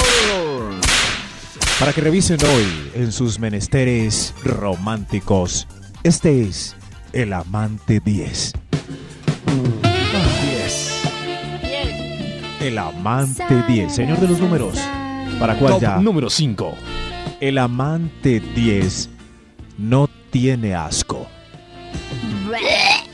Para 1.81 1.93
que 1.93 2.01
revisen 2.01 2.39
hoy 2.45 2.93
en 2.95 3.11
sus 3.11 3.41
menesteres 3.41 4.33
románticos, 4.45 5.67
este 6.05 6.43
es 6.43 6.77
el 7.13 7.33
amante 7.33 7.99
10. 7.99 8.53
El 12.61 12.79
amante 12.79 13.65
10. 13.67 13.93
Señor 13.93 14.21
de 14.21 14.29
los 14.29 14.39
números. 14.39 14.79
¿Para 15.41 15.59
cuál 15.59 15.81
ya? 15.81 15.97
número 15.97 16.31
5. 16.31 16.73
El 17.41 17.59
amante 17.59 18.39
10 18.39 19.09
no 19.77 20.09
tiene 20.31 20.77
asco. 20.77 21.27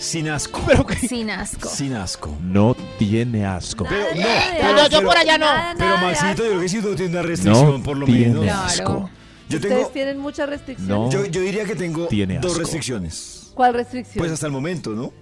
Sin 0.08 0.28
asco. 0.28 0.60
Sin 1.08 1.30
asco. 1.30 1.68
Sin 1.68 1.92
asco. 1.94 2.36
No 2.42 2.74
tiene 2.98 3.44
asco. 3.44 3.84
Pero 3.88 4.06
no. 4.14 4.62
No, 4.62 4.76
no, 4.82 4.88
yo 4.88 5.02
por 5.02 5.16
allá 5.16 5.36
no. 5.38 5.46
Pero 5.76 5.98
Maxito, 5.98 6.42
yo 6.44 6.48
creo 6.50 6.60
que 6.60 6.68
sí 6.68 6.78
no 6.82 6.88
tiene 6.94 7.12
una 7.12 7.22
restricción, 7.22 7.78
No 7.78 7.82
por 7.82 7.96
lo 7.96 8.06
tiene 8.06 8.28
menos. 8.34 8.48
asco. 8.48 9.10
Yo 9.48 9.56
Ustedes 9.56 9.76
tengo. 9.78 9.88
tienen 9.90 10.18
muchas 10.18 10.48
restricciones. 10.48 10.88
No. 10.88 11.10
Yo, 11.10 11.24
yo 11.26 11.40
diría 11.40 11.64
que 11.64 11.74
tengo 11.74 12.06
Tiene 12.06 12.38
dos 12.38 12.52
asco. 12.52 12.60
restricciones. 12.62 13.50
¿Cuál 13.54 13.74
restricción? 13.74 14.18
Pues 14.18 14.32
hasta 14.32 14.46
el 14.46 14.52
momento, 14.52 14.90
¿no? 14.90 15.12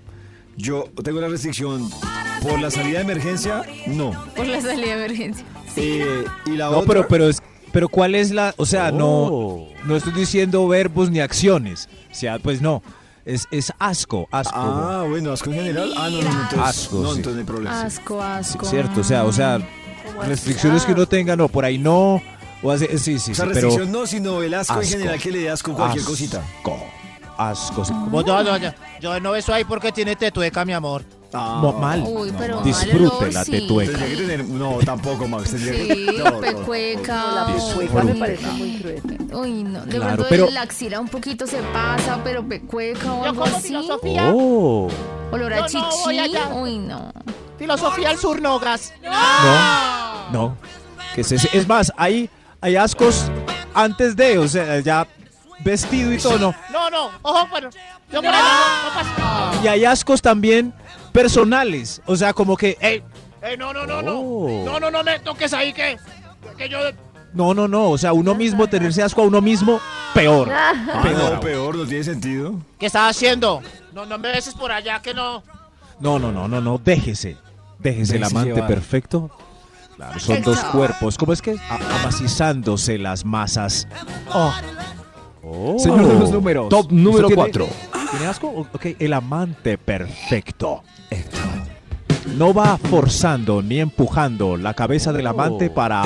Yo 0.57 0.85
tengo 1.05 1.21
la 1.21 1.29
restricción 1.29 1.89
por 2.43 2.59
la 2.61 2.71
salida 2.71 2.99
de 2.99 3.05
emergencia, 3.05 3.63
no. 3.89 4.13
Por 4.35 4.47
la 4.47 4.61
salida 4.61 4.97
de 4.97 5.05
emergencia. 5.05 5.45
Eh, 5.77 6.25
y 6.47 6.51
la 6.51 6.67
No, 6.71 6.79
otra. 6.79 6.89
pero, 6.95 7.09
pero, 7.09 7.29
es, 7.29 7.43
pero 7.73 7.89
¿cuál 7.89 8.15
es 8.15 8.31
la...? 8.31 8.55
O 8.57 8.65
sea, 8.67 8.91
Oh. 8.93 9.69
no, 9.79 9.85
no 9.85 9.97
estoy 9.97 10.13
diciendo 10.13 10.67
verbos 10.67 11.11
ni 11.11 11.21
acciones. 11.21 11.89
O 12.11 12.15
sea, 12.15 12.39
pues 12.39 12.63
no. 12.63 12.83
Es, 13.27 13.47
es 13.51 13.73
asco, 13.81 14.29
asco. 14.31 14.55
Ah, 14.57 15.05
bueno, 15.09 15.33
asco 15.33 15.51
en 15.51 15.57
general. 15.57 15.93
Ah, 15.97 16.09
no, 16.09 16.23
no, 16.23 16.33
no, 16.33 16.43
entonces, 16.43 16.59
Asco, 16.61 16.97
no, 16.99 17.11
sí. 17.11 17.17
entonces 17.17 17.33
no 17.35 17.39
hay 17.41 17.45
problema. 17.45 17.83
Asco, 17.83 18.23
asco. 18.23 18.65
Cierto, 18.67 19.01
o 19.01 19.05
sea, 19.05 19.25
o 19.25 19.33
sea, 19.33 19.59
restricciones 20.27 20.85
que 20.85 20.93
uno 20.93 21.07
tenga, 21.07 21.35
no, 21.37 21.49
por 21.49 21.65
ahí 21.65 21.77
no. 21.77 22.23
O 22.63 22.71
hace- 22.71 22.97
sí, 22.99 23.19
sí, 23.19 23.33
O 23.33 23.35
sea, 23.35 23.45
sí, 23.47 23.51
pero 23.53 23.69
restricción 23.69 23.91
no, 23.93 24.07
sino 24.07 24.43
el 24.43 24.55
asco, 24.55 24.75
en 24.75 24.81
Asco. 24.81 24.93
general 24.99 25.21
que 25.21 25.31
le 25.33 25.39
dé 25.41 25.51
asco 25.51 25.75
cualquier 25.75 26.01
Asco. 26.03 26.13
cosita. 26.13 26.43
asco. 27.37 27.85
sí. 27.85 27.93
Como 27.93 28.23
no, 28.23 28.43
no, 28.45 28.57
yo, 28.59 28.71
yo 29.01 29.21
no 29.21 29.33
beso 29.33 29.53
ahí 29.53 29.65
porque 29.65 29.91
tiene 29.93 30.15
tetueca, 30.17 30.65
mi 30.65 30.73
amor. 30.73 31.03
Mo- 31.41 31.73
mal. 31.75 32.03
Uy, 32.07 32.33
pero 32.37 32.61
Disfrute 32.63 33.25
mal 33.25 33.35
la 33.35 33.45
sí. 33.45 33.51
tetueca. 33.53 33.93
Tendría 33.99 34.17
que 34.17 34.23
tener. 34.23 34.45
No, 34.47 34.79
tampoco, 34.85 35.27
Max. 35.29 35.51
Tendría 35.51 35.73
Sí, 35.73 36.07
que. 36.07 36.13
No, 36.19 36.31
no. 36.31 36.41
pecueca. 36.41 37.17
No, 37.27 37.35
la 37.35 37.47
pecueca 37.47 38.03
me 38.05 38.15
parece 38.15 38.47
muy 38.49 38.79
cruel. 38.79 39.03
Uy, 39.35 39.65
no. 39.65 39.81
De 39.85 39.97
Claro, 39.97 40.07
pronto 40.15 40.27
pero- 40.29 40.51
la 40.51 40.63
axila 40.63 41.01
un 41.01 41.09
poquito 41.09 41.47
se 41.47 41.59
pasa, 41.73 42.19
pero 42.25 42.47
pecueca 42.47 43.13
o 43.13 43.19
Yo 43.25 43.31
algo 43.31 43.43
como 43.45 43.57
así. 43.57 43.69
filosofía. 43.69 44.31
Oh. 44.35 44.89
Olor 45.33 45.53
a 45.53 45.61
no 45.61 45.67
chichi. 45.67 45.85
Uy, 46.55 46.79
no. 46.79 47.13
Filosofía 47.59 48.11
al 48.11 48.19
sur, 48.19 48.41
no, 48.43 48.59
gas. 48.59 48.93
No, 49.03 50.31
no. 50.33 50.57
Que 51.15 51.23
es, 51.23 51.33
ese? 51.33 51.49
es 51.57 51.67
más, 51.67 51.93
hay, 51.97 52.29
hay 52.61 52.77
ascos 52.77 53.31
antes 53.75 54.15
de, 54.17 54.39
o 54.39 54.47
sea, 54.47 54.81
ya 54.81 55.07
vestido 55.61 56.13
y 56.13 56.19
todo, 56.19 56.39
no. 56.39 56.55
No, 56.71 56.91
no, 56.91 57.11
ojo, 57.23 57.47
bueno. 57.51 57.71
Yo 58.13 58.21
por 58.23 58.27
allá 58.31 58.43
no, 58.43 58.89
no 58.89 58.95
pasa. 58.95 59.65
Y 59.65 59.69
hay 59.69 59.85
ascos 59.85 60.21
también 60.23 60.73
personales, 61.17 62.03
o 62.07 62.15
sea, 62.15 62.33
como 62.35 62.57
que, 62.57 62.77
Ey, 62.81 63.03
ey, 63.43 63.57
no, 63.57 63.73
no, 63.73 63.87
no, 63.87 64.03
no. 64.03 64.13
Oh. 64.21 64.63
No, 64.67 64.79
no, 64.79 64.91
no 64.91 65.03
me 65.03 65.19
toques 65.21 65.53
ahí 65.55 65.73
que, 65.73 65.97
que 66.59 66.69
yo. 66.69 66.79
no, 67.33 67.55
no, 67.55 67.67
no, 67.67 67.91
o 67.91 67.99
sea, 67.99 68.13
uno 68.13 68.35
mismo, 68.35 68.67
tenerse 68.67 69.03
asco 69.03 69.23
a 69.23 69.25
uno 69.25 69.41
mismo, 69.41 69.81
peor. 70.15 70.51
Ah, 70.53 71.01
Peor. 71.03 71.35
no, 71.35 71.41
peor, 71.41 71.77
no 71.77 71.87
tiene 71.87 72.05
sentido. 72.05 72.55
¿Qué 72.79 72.87
estás 72.87 73.11
haciendo? 73.17 73.63
No, 73.95 74.05
no 74.05 74.19
me 74.19 74.29
beses 74.31 74.55
por 74.55 74.71
allá 74.71 75.01
que 75.01 75.15
no. 75.15 75.43
No, 76.01 76.19
no, 76.19 76.31
no, 76.31 76.47
no, 76.49 76.61
no, 76.61 76.79
déjese. 76.79 77.37
Déjese 77.79 78.15
el 78.17 78.21
Déjese 78.21 78.37
amante 78.37 78.53
llevar. 78.55 78.69
perfecto. 78.69 79.31
Claro, 79.97 80.21
son 80.21 80.43
dos 80.43 80.59
cuerpos. 80.65 81.17
¿Cómo 81.17 81.33
es 81.33 81.41
que? 81.41 81.57
A- 81.71 82.01
amacizándose 82.01 82.99
las 82.99 83.25
masas. 83.25 83.89
Oh. 85.43 85.79
Señor 85.79 86.07
de 86.09 86.19
los 86.19 86.31
números. 86.31 86.69
Top 86.69 86.91
número 86.93 87.29
¿Usted 87.29 87.35
4. 87.37 87.65
tiene- 87.65 88.11
¿Tiene 88.11 88.27
asco? 88.27 88.49
Ok, 88.75 88.87
el 88.99 89.13
amante 89.15 89.79
perfecto. 89.79 90.83
No 92.37 92.53
va 92.53 92.77
forzando 92.77 93.63
ni 93.63 93.81
empujando 93.81 94.59
la 94.59 94.75
cabeza 94.75 95.11
del 95.13 95.27
amante 95.27 95.71
para 95.71 96.03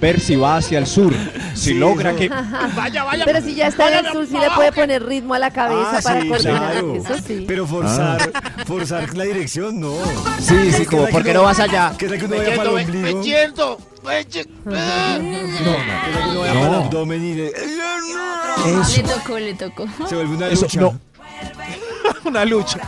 ver 0.00 0.20
si 0.20 0.36
va 0.36 0.58
hacia 0.58 0.78
el 0.78 0.86
sur. 0.86 1.12
Si 1.54 1.70
Sí, 1.70 1.74
logra 1.74 2.10
eso- 2.10 2.18
que. 2.20 2.28
Vaya, 2.76 3.02
vaya. 3.02 3.24
Pero 3.24 3.40
si 3.40 3.54
ya 3.56 3.66
está 3.68 3.88
en 3.98 4.06
el 4.06 4.12
sur, 4.12 4.26
sí 4.28 4.34
le 4.38 4.48
puede 4.50 4.70
poner 4.70 5.04
ritmo 5.04 5.34
a 5.34 5.38
la 5.40 5.50
cabeza 5.50 5.98
Ah, 5.98 6.00
para 6.02 6.20
sí, 6.20 6.28
coordinar. 6.28 6.70
claro. 6.72 6.94
Eso 6.96 7.14
sí. 7.26 7.44
Pero 7.48 7.66
forzar, 7.66 8.30
forzar 8.66 9.16
la 9.16 9.24
dirección, 9.24 9.80
no. 9.80 9.94
Sí, 10.40 10.70
sí, 10.70 10.78
¿Qué 10.82 10.86
como 10.86 11.06
¿Por 11.08 11.24
qué 11.24 11.32
no 11.34 11.42
vas 11.42 11.58
allá? 11.58 11.92
¿Qué 11.98 12.06
tal 12.08 12.18
que 12.18 12.24
uno 12.26 12.36
Me 12.36 12.44
vaya 12.44 12.56
para 12.56 12.70
el 12.70 12.76
yendo, 12.76 12.92
me- 12.92 12.98
ombligo? 12.98 13.18
me 13.18 13.24
yendo, 13.24 13.78
me 14.04 14.24
ye- 14.24 14.44
¿Qué 14.44 14.50
tal 14.70 15.20
que 15.20 15.26
uno 15.26 16.40
vaya 16.40 16.54
No. 16.54 16.60
para 16.60 16.68
el 16.68 16.74
abdomen 16.74 17.24
y 17.24 17.34
le- 17.34 17.52
Le 18.96 19.02
tocó, 19.02 19.38
le 19.38 19.54
tocó. 19.54 19.86
se 20.08 20.14
vuelve 20.14 20.36
una 20.36 20.48
Eso, 20.48 20.62
lucha? 20.62 20.80
no. 20.80 21.00
Una 22.24 22.44
lucha. 22.44 22.78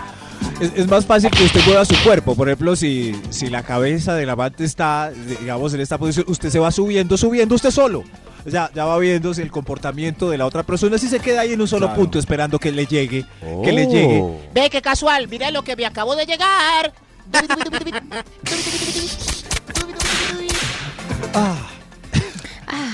Es, 0.61 0.73
es 0.75 0.89
más 0.89 1.07
fácil 1.07 1.31
que 1.31 1.45
usted 1.45 1.61
mueva 1.67 1.85
su 1.85 1.95
cuerpo. 2.03 2.35
Por 2.35 2.49
ejemplo, 2.49 2.75
si, 2.75 3.15
si 3.31 3.49
la 3.49 3.63
cabeza 3.63 4.15
del 4.15 4.29
amante 4.31 4.65
está, 4.65 5.11
digamos, 5.11 5.73
en 5.75 5.81
esta 5.81 5.99
posición, 5.99 6.25
usted 6.29 6.51
se 6.51 6.59
va 6.59 6.73
subiendo, 6.73 7.17
subiendo 7.17 7.55
usted 7.55 7.71
solo. 7.71 8.03
Ya, 8.45 8.71
ya 8.75 8.85
va 8.85 8.99
viendo 8.99 9.35
si 9.35 9.43
el 9.43 9.51
comportamiento 9.51 10.31
de 10.31 10.39
la 10.39 10.47
otra 10.47 10.63
persona 10.63 10.97
si 10.97 11.09
se 11.09 11.21
queda 11.21 11.43
ahí 11.43 11.53
en 11.53 11.61
un 11.61 11.69
solo 11.69 11.87
Claro. 11.87 12.01
punto 12.01 12.19
esperando 12.19 12.59
que 12.59 12.73
le 12.73 12.87
llegue, 12.87 13.25
que 13.63 13.73
le 13.73 13.87
llegue. 13.87 14.25
Ve 14.55 14.71
qué 14.71 14.81
casual, 14.81 15.29
mira 15.29 15.51
lo 15.51 15.63
que 15.63 15.77
me 15.77 15.85
acabo 15.85 16.17
de 16.17 16.25
llegar. 16.25 16.93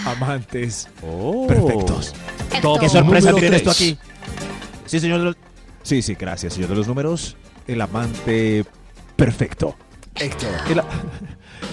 Amantes 0.06 0.88
perfectos. 1.48 2.14
Top 2.62 2.78
Qué 2.80 2.88
sorpresa 2.88 3.32
tiene 3.34 3.56
esto 3.56 3.70
aquí. 3.70 3.98
Sí, 4.86 5.00
señor. 5.00 5.36
Sí, 5.82 6.02
sí, 6.02 6.14
gracias, 6.14 6.54
señor 6.54 6.70
de 6.70 6.76
los 6.76 6.86
números. 6.86 7.36
El 7.66 7.80
amante 7.80 8.64
perfecto. 9.16 9.74
Héctor. 10.16 10.50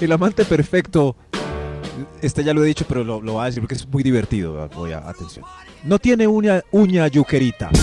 El, 0.01 0.11
amante 0.11 0.45
perfecto, 0.45 1.15
este 2.21 2.43
ya 2.43 2.53
lo 2.53 2.63
he 2.63 2.67
dicho, 2.67 2.85
pero 2.87 3.03
lo, 3.03 3.21
lo 3.21 3.33
voy 3.33 3.43
a 3.43 3.45
decir 3.45 3.61
porque 3.61 3.75
es 3.75 3.87
muy 3.87 4.01
divertido. 4.03 4.67
Voy 4.75 4.93
a, 4.93 4.99
atención. 4.99 5.45
No 5.83 5.99
tiene 5.99 6.27
uña, 6.27 6.63
uña 6.71 7.07
yuquerita. 7.07 7.69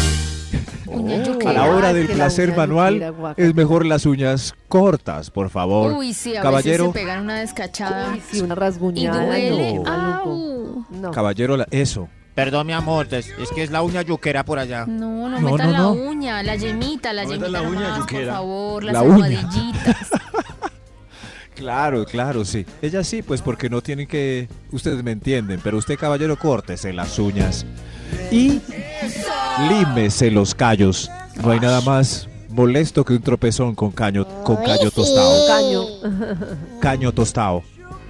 Uña 0.87 1.23
A 1.47 1.53
la 1.53 1.67
hora 1.67 1.93
del 1.93 2.09
placer 2.09 2.57
manual 2.57 3.15
es 3.37 3.55
mejor 3.55 3.85
las 3.85 4.07
uñas 4.07 4.55
cortas, 4.69 5.31
por 5.31 5.51
favor. 5.51 5.93
Uy, 5.93 6.15
sí, 6.15 6.35
a 6.35 6.41
caballero, 6.41 6.87
veces 6.87 7.01
se 7.01 7.07
pegan 7.07 7.25
una 7.25 7.41
descachada. 7.41 8.13
Uy, 8.15 8.23
sí, 8.31 8.41
una 8.41 8.55
Y 8.55 8.57
rasguñada. 8.57 9.27
duele. 9.27 9.83
no, 9.85 11.11
caballero, 11.13 11.59
eso. 11.71 12.09
Perdón, 12.39 12.69
mi 12.69 12.73
amor, 12.73 13.09
es, 13.11 13.31
es 13.37 13.51
que 13.53 13.65
es 13.65 13.73
la 13.73 13.83
uña 13.83 14.03
yuquera 14.03 14.45
por 14.45 14.61
allá. 14.61 14.87
No, 14.87 15.29
no, 15.29 15.41
No, 15.41 15.51
metan 15.51 15.67
no, 15.67 15.73
la 15.73 15.79
no. 15.79 15.91
uña, 15.91 16.41
la 16.45 16.55
yemita, 16.55 17.13
la 17.13 17.25
No 17.25 17.31
yemita 17.33 17.49
la 17.49 17.63
uña, 17.63 17.81
nomás, 17.81 18.07
por 18.07 18.27
favor, 18.27 18.85
las 18.85 18.93
La 18.93 19.03
uña. 19.03 19.51
Claro, 21.57 22.05
claro, 22.05 22.45
sí. 22.45 22.65
Ella 22.81 23.03
sí, 23.03 23.23
pues 23.23 23.43
porque 23.43 23.69
no 23.69 23.83
tienen 23.83 24.07
que. 24.07 24.49
Ustedes 24.71 25.03
me 25.03 25.11
entienden, 25.11 25.59
pero 25.65 25.79
usted, 25.79 25.99
caballero, 25.99 26.39
córtese 26.39 26.93
las 26.93 27.19
uñas 27.19 27.67
y 28.31 28.61
límese 29.69 30.31
los 30.31 30.55
callos. 30.55 31.11
No 31.43 31.51
hay 31.51 31.59
nada 31.59 31.81
más 31.81 32.29
molesto 32.51 33.05
que 33.05 33.15
un 33.15 33.23
tropezón 33.23 33.75
con 33.75 33.91
caño, 33.91 34.25
con 34.45 34.59
callo 34.59 34.93
tostado. 34.93 35.49
Caño. 35.49 35.85
Caño 36.81 37.11
tostado. 37.13 37.65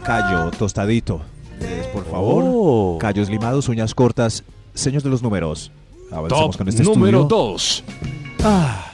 Callo 0.05 0.51
tostadito. 0.51 1.23
Ustedes, 1.61 1.87
por 1.89 2.05
favor. 2.07 2.99
Callos 2.99 3.29
limados, 3.29 3.69
uñas 3.69 3.95
cortas. 3.95 4.45
Señores 4.75 5.03
de 5.03 5.11
los 5.11 5.23
números. 5.23 5.73
Avancemos 6.11 6.53
Top 6.53 6.59
con 6.59 6.69
este 6.69 6.83
número 6.83 7.23
estudio. 7.23 7.43
2. 7.53 7.85
Ah, 8.45 8.93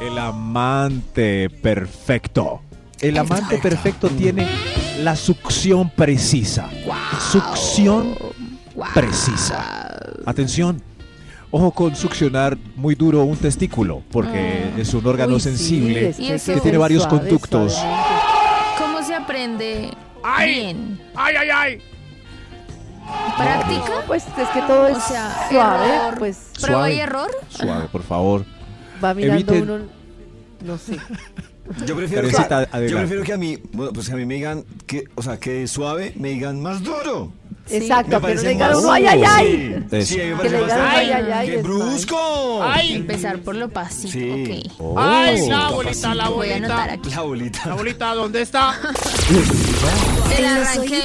el 0.00 0.16
amante 0.16 1.50
perfecto. 1.50 2.60
El 3.00 3.18
amante 3.18 3.58
perfecto 3.58 4.08
tiene 4.08 4.46
la 5.02 5.16
succión 5.16 5.90
precisa. 5.90 6.68
Succión 7.30 8.14
precisa. 8.94 9.98
Atención. 10.24 10.82
Ojo 11.50 11.72
con 11.72 11.96
succionar 11.96 12.56
muy 12.76 12.94
duro 12.94 13.24
un 13.24 13.36
testículo, 13.36 14.02
porque 14.12 14.70
es 14.78 14.94
un 14.94 15.04
órgano 15.04 15.34
Uy, 15.34 15.40
sí, 15.40 15.48
sensible 15.48 16.08
es 16.08 16.44
que 16.44 16.60
tiene 16.60 16.78
varios 16.78 17.02
suave, 17.02 17.18
conductos. 17.18 17.76
¿Cómo 18.78 19.02
se 19.02 19.14
aprende 19.14 19.90
¡Ay! 20.22 20.50
bien? 20.54 21.00
¡Ay, 21.14 21.34
ay, 21.36 21.48
ay! 21.52 21.82
¿Práctica? 23.36 24.04
Pues 24.06 24.24
es 24.26 24.48
que 24.50 24.60
todo 24.62 24.88
es 24.88 24.96
O 24.96 25.00
sea, 25.00 25.48
suave, 25.50 25.94
error. 25.94 26.18
pues 26.18 26.36
¿Prueba 26.60 26.78
Suave. 26.82 26.94
y 26.94 27.00
error? 27.00 27.30
Suave, 27.48 27.88
por 27.90 28.02
favor. 28.02 28.44
va 29.02 29.14
mirando 29.14 29.52
Eviten- 29.52 29.62
uno, 29.62 29.78
no 30.64 30.78
sé. 30.78 30.96
Yo 31.86 31.94
prefiero, 31.94 32.26
que, 32.28 32.34
yo 32.88 32.96
prefiero 32.96 33.22
que 33.22 33.32
a 33.32 33.36
mí, 33.36 33.56
bueno, 33.72 33.92
pues 33.92 34.08
que 34.08 34.14
a 34.14 34.16
mí 34.16 34.26
me 34.26 34.34
digan 34.34 34.64
que, 34.88 35.04
o 35.14 35.22
sea, 35.22 35.38
que 35.38 35.68
suave, 35.68 36.12
me 36.16 36.30
digan 36.30 36.60
más 36.60 36.82
duro. 36.82 37.32
Exacto, 37.72 38.10
Me 38.16 38.20
parece 38.20 38.42
le 38.44 38.48
digan 38.50 38.76
uno 38.76 38.92
ay, 38.92 39.06
ay, 39.06 39.22
ay. 39.26 39.84
Sí, 39.90 40.02
sí, 40.06 40.16
me 40.18 40.24
Que 40.28 40.34
parece 40.34 40.54
le 40.56 40.60
más 40.60 40.68
digan 40.74 40.88
ay, 40.90 41.10
ay, 41.10 41.32
ay. 41.32 41.48
¡Qué 41.48 41.56
brusco! 41.58 42.62
¡Ay! 42.62 42.94
Empezar 42.94 43.38
por 43.38 43.54
lo 43.56 43.68
pasito, 43.68 44.12
Sí. 44.12 44.64
ok. 44.68 44.72
Oh. 44.80 44.94
¡Ay, 44.98 45.48
la 45.48 45.68
bolita, 45.70 46.14
la 46.14 46.28
Voy 46.28 46.50
a 46.50 46.56
anotar 46.56 46.76
bolita! 46.88 46.92
aquí. 46.94 47.10
La 47.10 47.20
bolita. 47.22 47.60
La 47.66 47.74
bolita, 47.74 48.14
¿dónde 48.14 48.42
está? 48.42 48.74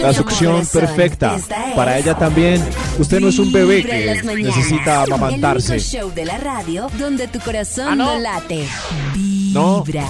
La 0.01 0.13
succión 0.13 0.66
perfecta. 0.68 1.38
Para 1.76 1.97
ella 1.97 2.16
también. 2.18 2.63
Usted 2.99 3.20
no 3.20 3.28
es 3.30 3.39
un 3.39 3.51
bebé 3.51 3.84
que 3.84 4.22
necesita 4.36 5.03
amamantarse. 5.03 5.76
El 5.76 5.80
único 5.82 5.97
show 5.97 6.11
de 6.13 6.26
la 6.26 6.38
radio 6.38 6.88
donde 6.97 7.28
tu 7.28 7.39
corazón 7.39 7.88
¿Ah, 7.89 7.95
no? 7.95 8.13
no 8.16 8.20
late. 8.20 8.68
No. 9.51 9.84
Vibra. 9.84 10.07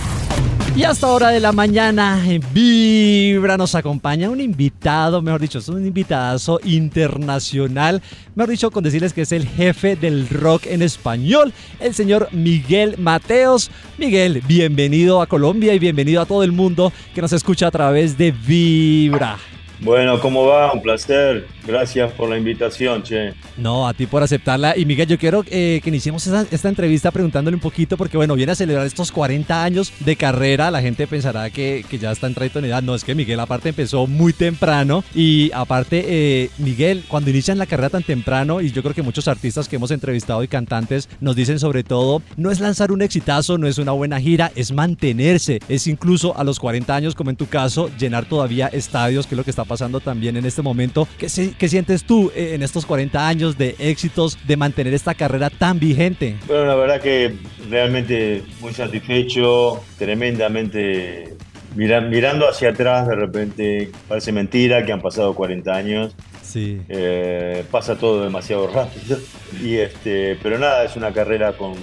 Y 0.76 0.84
hasta 0.84 1.08
hora 1.08 1.30
de 1.30 1.40
la 1.40 1.54
mañana 1.54 2.22
en 2.28 2.42
Vibra 2.54 3.56
nos 3.56 3.76
acompaña 3.76 4.30
un 4.30 4.42
invitado, 4.42 5.22
mejor 5.22 5.40
dicho, 5.40 5.60
es 5.60 5.70
un 5.70 5.86
invitadazo 5.88 6.60
internacional, 6.66 8.02
mejor 8.36 8.50
dicho, 8.50 8.72
con 8.72 8.84
decirles 8.84 9.14
que 9.14 9.22
es 9.22 9.32
el 9.32 9.48
jefe 9.48 9.96
del 9.96 10.28
rock 10.28 10.66
en 10.66 10.82
español, 10.82 11.54
el 11.80 11.94
señor 11.94 12.28
Miguel 12.34 12.96
Mateos. 12.98 13.72
Miguel, 13.98 14.44
bienvenido 14.46 15.22
a 15.22 15.28
Colombia 15.28 15.74
y 15.74 15.80
bienvenido 15.80 16.22
a 16.22 16.26
todo 16.26 16.44
el 16.44 16.52
mundo 16.52 16.92
que 17.14 17.22
nos 17.22 17.32
escucha 17.32 17.68
a 17.68 17.72
través 17.72 18.18
de 18.18 18.34
Vibra. 18.34 19.38
Bueno, 19.80 20.20
¿cómo 20.20 20.46
va? 20.46 20.74
Un 20.74 20.82
placer. 20.82 21.48
Gracias 21.68 22.12
por 22.14 22.30
la 22.30 22.38
invitación, 22.38 23.02
che. 23.04 23.34
No, 23.58 23.88
a 23.88 23.94
ti 23.94 24.06
por 24.06 24.22
aceptarla. 24.24 24.78
Y 24.78 24.86
Miguel, 24.86 25.08
yo 25.08 25.18
quiero 25.18 25.44
eh, 25.50 25.80
que 25.84 25.90
iniciemos 25.90 26.26
esta, 26.28 26.46
esta 26.52 26.70
entrevista 26.70 27.12
preguntándole 27.12 27.56
un 27.56 27.62
poquito, 27.62 27.98
porque 27.98 28.18
bueno, 28.18 28.36
viene 28.36 28.52
a 28.52 28.56
celebrar 28.56 28.86
estos 28.86 29.12
40 29.12 29.64
años 29.64 29.92
de 30.00 30.16
carrera. 30.16 30.70
La 30.72 30.82
gente 30.82 31.08
pensará 31.08 31.50
que, 31.50 31.84
que 31.90 31.98
ya 31.98 32.12
está 32.12 32.28
en 32.28 32.36
en 32.36 32.66
edad. 32.66 32.84
No, 32.84 32.94
es 32.94 33.04
que 33.04 33.16
Miguel 33.16 33.40
aparte 33.40 33.70
empezó 33.70 34.06
muy 34.08 34.32
temprano. 34.34 35.04
Y 35.16 35.52
aparte, 35.54 36.04
eh, 36.08 36.50
Miguel, 36.60 37.04
cuando 37.08 37.30
inician 37.32 37.58
la 37.58 37.66
carrera 37.66 37.90
tan 37.90 38.04
temprano, 38.04 38.62
y 38.62 38.72
yo 38.72 38.82
creo 38.84 38.94
que 38.94 39.02
muchos 39.02 39.28
artistas 39.28 39.68
que 39.68 39.78
hemos 39.78 39.90
entrevistado 39.92 40.44
y 40.44 40.48
cantantes 40.48 41.10
nos 41.22 41.36
dicen 41.36 41.60
sobre 41.60 41.84
todo, 41.84 42.22
no 42.38 42.52
es 42.52 42.60
lanzar 42.60 42.92
un 42.92 43.02
exitazo, 43.02 43.58
no 43.58 43.68
es 43.68 43.78
una 43.80 43.94
buena 43.94 44.20
gira, 44.20 44.52
es 44.56 44.72
mantenerse. 44.72 45.60
Es 45.70 45.88
incluso 45.88 46.38
a 46.38 46.44
los 46.44 46.60
40 46.60 46.96
años, 46.96 47.16
como 47.16 47.30
en 47.32 47.36
tu 47.36 47.48
caso, 47.48 47.90
llenar 47.98 48.26
todavía 48.26 48.68
estadios, 48.68 49.26
que 49.28 49.36
es 49.36 49.38
lo 49.38 49.44
que 49.44 49.50
está 49.50 49.64
pasando 49.64 50.00
también 50.00 50.38
en 50.38 50.46
este 50.46 50.62
momento. 50.62 51.08
¿Qué, 51.18 51.30
se- 51.30 51.55
qué 51.58 51.68
sientes 51.70 52.04
tú 52.04 52.32
eh, 52.36 52.52
en 52.56 52.64
estos 52.64 52.86
40 52.86 53.28
años 53.28 53.58
de 53.58 53.76
éxitos, 53.80 54.38
de 54.48 54.58
mantener 54.58 54.94
esta 54.94 55.14
carrera 55.14 55.50
tan 55.50 55.80
vigente? 55.80 56.36
Bueno, 56.48 56.66
la 56.66 56.76
verdad 56.76 57.02
que 57.02 57.34
realmente 57.70 58.44
muy 58.62 58.74
satisfecho, 58.74 59.82
tremendamente 59.98 61.34
mira- 61.76 62.02
mirando 62.02 62.48
hacia 62.50 62.70
atrás, 62.70 63.08
de 63.08 63.16
repente 63.16 63.92
parece 64.08 64.32
mentira 64.32 64.86
que 64.86 64.92
han 64.92 65.02
pasado 65.02 65.34
40 65.34 65.74
años. 65.76 66.16
Sí. 66.42 66.80
Eh, 66.90 67.64
pasa 67.72 67.98
todo 67.98 68.24
demasiado 68.24 68.68
rápido. 68.68 69.18
Y 69.62 69.76
este, 69.76 70.38
pero 70.42 70.60
nada, 70.60 70.84
es 70.86 70.96
una 70.96 71.12
carrera 71.12 71.54
con 71.58 71.74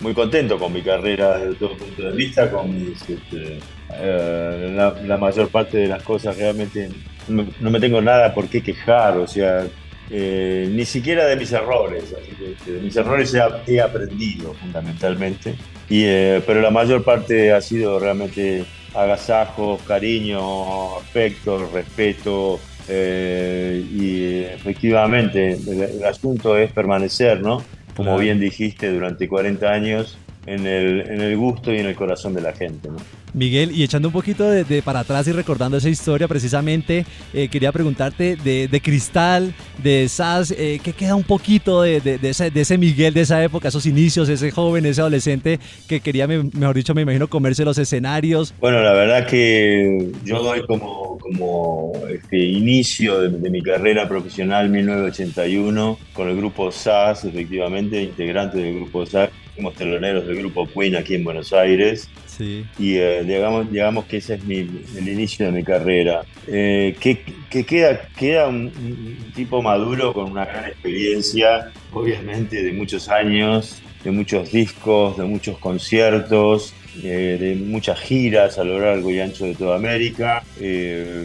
muy 0.00 0.14
contento 0.14 0.58
con 0.58 0.72
mi 0.72 0.82
carrera 0.82 1.38
desde 1.38 1.54
todo 1.56 1.76
punto 1.76 2.02
de 2.02 2.16
vista, 2.16 2.50
con 2.50 2.72
mis, 2.74 3.00
este, 3.02 3.58
eh, 3.94 4.72
la, 4.74 4.94
la 5.04 5.16
mayor 5.16 5.48
parte 5.48 5.78
de 5.78 5.86
las 5.88 6.02
cosas 6.02 6.36
realmente 6.36 6.88
no, 7.28 7.42
me- 7.44 7.50
no 7.60 7.70
me 7.70 7.80
tengo 7.80 8.00
nada 8.00 8.34
por 8.34 8.48
qué 8.48 8.62
quejar, 8.62 9.16
o 9.18 9.26
sea, 9.26 9.66
eh, 10.10 10.68
ni 10.70 10.84
siquiera 10.84 11.26
de 11.26 11.36
mis 11.36 11.52
errores, 11.52 12.04
así 12.20 12.32
que, 12.64 12.72
de 12.72 12.80
mis 12.80 12.96
errores 12.96 13.32
he, 13.34 13.72
he 13.74 13.80
aprendido 13.80 14.54
fundamentalmente, 14.54 15.54
y, 15.88 16.04
eh, 16.04 16.42
pero 16.46 16.60
la 16.60 16.70
mayor 16.70 17.04
parte 17.04 17.52
ha 17.52 17.60
sido 17.60 17.98
realmente 18.00 18.64
agasajos, 18.94 19.80
cariño, 19.82 20.96
afecto, 20.96 21.68
respeto, 21.72 22.58
eh, 22.88 23.84
y 23.92 24.42
efectivamente 24.52 25.52
el, 25.52 25.82
el 25.82 26.04
asunto 26.04 26.56
es 26.56 26.72
permanecer, 26.72 27.40
¿no? 27.40 27.62
Como 27.96 28.16
bien 28.18 28.40
dijiste, 28.40 28.90
durante 28.90 29.28
40 29.28 29.70
años 29.70 30.18
en 30.46 30.66
el, 30.66 31.00
en 31.02 31.20
el 31.20 31.36
gusto 31.36 31.72
y 31.72 31.78
en 31.78 31.86
el 31.86 31.94
corazón 31.94 32.34
de 32.34 32.40
la 32.40 32.52
gente, 32.52 32.88
¿no? 32.88 32.96
Miguel, 33.32 33.70
y 33.70 33.84
echando 33.84 34.08
un 34.08 34.12
poquito 34.12 34.50
de, 34.50 34.64
de 34.64 34.82
para 34.82 35.00
atrás 35.00 35.28
y 35.28 35.32
recordando 35.32 35.76
esa 35.76 35.88
historia 35.88 36.26
precisamente, 36.26 37.06
eh, 37.32 37.46
quería 37.48 37.70
preguntarte 37.70 38.34
de, 38.34 38.66
de 38.66 38.80
Cristal, 38.80 39.54
de 39.80 40.08
SAS, 40.08 40.50
eh, 40.50 40.80
¿qué 40.82 40.92
queda 40.94 41.14
un 41.14 41.22
poquito 41.22 41.82
de, 41.82 42.00
de- 42.00 42.18
ese, 42.28 42.50
de 42.50 42.60
ese 42.62 42.76
Miguel 42.76 43.14
de 43.14 43.20
esa 43.20 43.44
época, 43.44 43.68
esos 43.68 43.86
inicios, 43.86 44.28
ese 44.28 44.50
joven, 44.50 44.84
ese 44.84 45.00
adolescente 45.00 45.60
que 45.86 46.00
quería, 46.00 46.26
me- 46.26 46.42
mejor 46.42 46.74
dicho, 46.74 46.92
me 46.92 47.02
imagino, 47.02 47.28
comerse 47.28 47.64
los 47.64 47.78
escenarios? 47.78 48.52
Bueno, 48.60 48.82
la 48.82 48.94
verdad 48.94 49.26
que 49.28 50.10
yo 50.24 50.42
doy 50.42 50.66
como, 50.66 51.16
como 51.18 51.92
este, 52.12 52.36
inicio 52.36 53.20
de, 53.20 53.28
de 53.38 53.50
mi 53.50 53.62
carrera 53.62 54.08
profesional 54.08 54.68
1981 54.70 55.98
con 56.14 56.28
el 56.28 56.36
grupo 56.36 56.72
SAS, 56.72 57.24
efectivamente, 57.26 58.02
integrante 58.02 58.58
del 58.58 58.74
grupo 58.76 59.06
SAS. 59.06 59.30
Fuimos 59.60 59.74
teloneros 59.74 60.26
del 60.26 60.36
grupo 60.36 60.66
Queen 60.66 60.96
aquí 60.96 61.16
en 61.16 61.24
Buenos 61.24 61.52
Aires. 61.52 62.08
Sí. 62.24 62.64
Y 62.78 62.94
eh, 62.96 63.22
digamos, 63.24 63.70
digamos 63.70 64.06
que 64.06 64.16
ese 64.16 64.36
es 64.36 64.44
mi- 64.44 64.66
el 64.96 65.06
inicio 65.06 65.44
de 65.44 65.52
mi 65.52 65.62
carrera. 65.62 66.22
Eh, 66.46 66.96
que, 66.98 67.18
que 67.50 67.66
queda, 67.66 68.00
queda 68.18 68.48
un, 68.48 68.72
un 68.74 69.32
tipo 69.34 69.60
maduro 69.60 70.14
con 70.14 70.30
una 70.32 70.46
gran 70.46 70.64
experiencia, 70.64 71.70
obviamente 71.92 72.62
de 72.62 72.72
muchos 72.72 73.10
años, 73.10 73.82
de 74.02 74.10
muchos 74.12 74.50
discos, 74.50 75.18
de 75.18 75.24
muchos 75.24 75.58
conciertos, 75.58 76.72
eh, 77.02 77.36
de 77.38 77.54
muchas 77.54 78.00
giras 78.00 78.58
a 78.58 78.64
lo 78.64 78.80
largo 78.80 79.10
y 79.10 79.20
ancho 79.20 79.44
de 79.44 79.54
toda 79.54 79.76
América, 79.76 80.42
eh, 80.58 81.24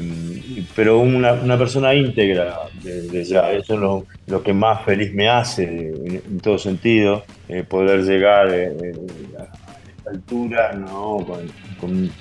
pero 0.76 1.00
una, 1.00 1.34
una 1.34 1.58
persona 1.58 1.94
íntegra 1.96 2.60
desde 2.84 3.24
ya. 3.24 3.52
Eso 3.52 3.74
es 3.74 3.80
lo, 3.80 4.06
lo 4.28 4.44
que 4.44 4.54
más 4.54 4.86
feliz 4.86 5.12
me 5.14 5.28
hace 5.28 5.64
en, 5.64 6.22
en 6.28 6.40
todo 6.40 6.60
sentido, 6.60 7.24
eh, 7.50 7.64
poder 7.64 8.04
llegar 8.04 8.48
a 8.50 8.64
esta 8.64 10.10
altura, 10.12 10.74
¿no? 10.74 11.26
Con, 11.26 11.52
con, 11.80 12.12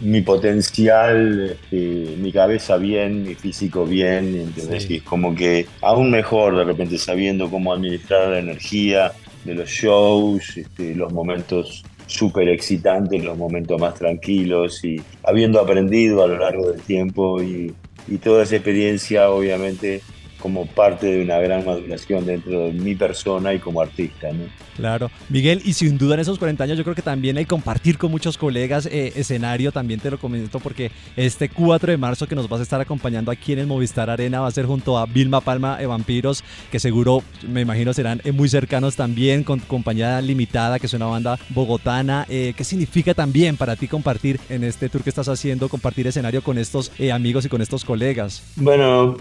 mi 0.00 0.22
potencial, 0.22 1.58
mi 1.70 2.32
cabeza 2.32 2.78
bien, 2.78 3.22
mi 3.22 3.34
físico 3.34 3.84
bien, 3.84 4.34
¿entendés? 4.34 4.84
Sí. 4.84 4.94
Y 4.94 4.96
es 4.96 5.02
como 5.02 5.34
que 5.34 5.66
aún 5.82 6.10
mejor 6.10 6.56
de 6.56 6.64
repente 6.64 6.96
sabiendo 6.96 7.50
cómo 7.50 7.74
administrar 7.74 8.28
la 8.28 8.38
energía 8.38 9.12
de 9.44 9.54
los 9.54 9.68
shows, 9.68 10.56
este, 10.56 10.94
los 10.94 11.12
momentos 11.12 11.84
súper 12.06 12.48
excitantes, 12.48 13.22
los 13.24 13.36
momentos 13.36 13.80
más 13.80 13.94
tranquilos 13.94 14.84
y 14.84 15.00
habiendo 15.24 15.60
aprendido 15.60 16.22
a 16.22 16.26
lo 16.26 16.38
largo 16.38 16.70
del 16.70 16.80
tiempo 16.80 17.42
y, 17.42 17.74
y 18.08 18.18
toda 18.18 18.42
esa 18.42 18.56
experiencia 18.56 19.30
obviamente 19.30 20.02
como 20.42 20.66
parte 20.66 21.06
de 21.06 21.22
una 21.22 21.38
gran 21.38 21.64
maduración 21.64 22.26
dentro 22.26 22.66
de 22.66 22.72
mi 22.72 22.96
persona 22.96 23.54
y 23.54 23.60
como 23.60 23.80
artista. 23.80 24.32
¿no? 24.32 24.44
Claro. 24.76 25.10
Miguel, 25.28 25.62
y 25.64 25.74
sin 25.74 25.96
duda 25.98 26.14
en 26.14 26.20
esos 26.20 26.38
40 26.38 26.64
años 26.64 26.78
yo 26.78 26.82
creo 26.82 26.96
que 26.96 27.02
también 27.02 27.36
hay 27.36 27.44
compartir 27.44 27.96
con 27.96 28.10
muchos 28.10 28.36
colegas 28.36 28.86
eh, 28.86 29.12
escenario, 29.14 29.70
también 29.70 30.00
te 30.00 30.10
lo 30.10 30.18
comento 30.18 30.58
porque 30.58 30.90
este 31.16 31.48
4 31.48 31.92
de 31.92 31.96
marzo 31.96 32.26
que 32.26 32.34
nos 32.34 32.48
vas 32.48 32.60
a 32.60 32.62
estar 32.64 32.80
acompañando 32.80 33.30
aquí 33.30 33.52
en 33.52 33.60
el 33.60 33.66
Movistar 33.66 34.10
Arena 34.10 34.40
va 34.40 34.48
a 34.48 34.50
ser 34.50 34.66
junto 34.66 34.98
a 34.98 35.06
Vilma 35.06 35.40
Palma 35.40 35.76
de 35.76 35.86
Vampiros, 35.86 36.42
que 36.70 36.80
seguro 36.80 37.22
me 37.48 37.60
imagino 37.60 37.92
serán 37.92 38.20
eh, 38.24 38.32
muy 38.32 38.48
cercanos 38.48 38.96
también, 38.96 39.44
con 39.44 39.60
compañía 39.60 40.20
limitada, 40.20 40.80
que 40.80 40.86
es 40.86 40.94
una 40.94 41.06
banda 41.06 41.38
bogotana. 41.50 42.26
Eh, 42.28 42.54
¿Qué 42.56 42.64
significa 42.64 43.14
también 43.14 43.56
para 43.56 43.76
ti 43.76 43.86
compartir 43.86 44.40
en 44.48 44.64
este 44.64 44.88
tour 44.88 45.04
que 45.04 45.10
estás 45.10 45.28
haciendo, 45.28 45.68
compartir 45.68 46.06
escenario 46.06 46.42
con 46.42 46.58
estos 46.58 46.90
amigos 47.12 47.44
y 47.44 47.48
con 47.48 47.62
estos 47.62 47.84
colegas? 47.84 48.42
Bueno, 48.56 49.18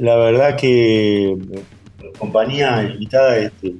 la 0.00 0.10
la 0.10 0.16
verdad 0.30 0.56
que 0.56 1.32
eh, 1.32 1.62
compañía 2.18 2.82
invitada, 2.92 3.36
este, 3.38 3.74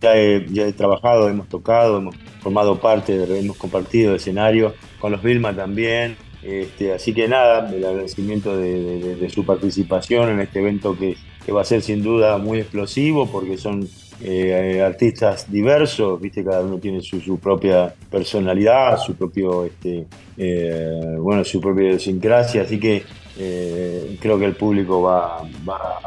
ya, 0.00 0.16
he, 0.16 0.72
trabajado, 0.72 1.28
hemos 1.28 1.48
tocado, 1.48 1.98
hemos 1.98 2.16
formado 2.40 2.78
parte, 2.78 3.24
hemos 3.38 3.56
compartido 3.56 4.14
escenario 4.14 4.74
con 5.00 5.12
los 5.12 5.22
Vilma 5.22 5.54
también. 5.54 6.16
Este, 6.42 6.92
así 6.92 7.12
que 7.12 7.26
nada, 7.26 7.68
el 7.74 7.84
agradecimiento 7.84 8.56
de, 8.56 9.28
su 9.34 9.44
participación 9.44 10.30
en 10.30 10.40
este 10.40 10.60
evento 10.60 10.96
que, 10.96 11.16
va 11.52 11.62
a 11.62 11.64
ser 11.64 11.82
sin 11.82 12.02
duda 12.02 12.38
muy 12.38 12.58
explosivo 12.58 13.26
porque 13.30 13.56
son 13.56 13.88
eh, 14.20 14.82
artistas 14.84 15.50
diversos, 15.50 16.20
viste, 16.20 16.42
cada 16.44 16.62
uno 16.62 16.78
tiene 16.78 17.00
su, 17.02 17.20
su 17.20 17.38
propia 17.38 17.94
personalidad, 18.10 18.98
su 18.98 19.14
propio, 19.14 19.64
este, 19.64 20.06
eh, 20.36 21.16
bueno, 21.18 21.44
su 21.44 21.60
propia 21.60 21.88
idiosincrasia, 21.88 22.62
así 22.62 22.80
que 22.80 23.04
eh, 23.38 24.16
creo 24.20 24.38
que 24.38 24.46
el 24.46 24.54
público 24.54 25.02
va, 25.02 25.42
va 25.68 26.00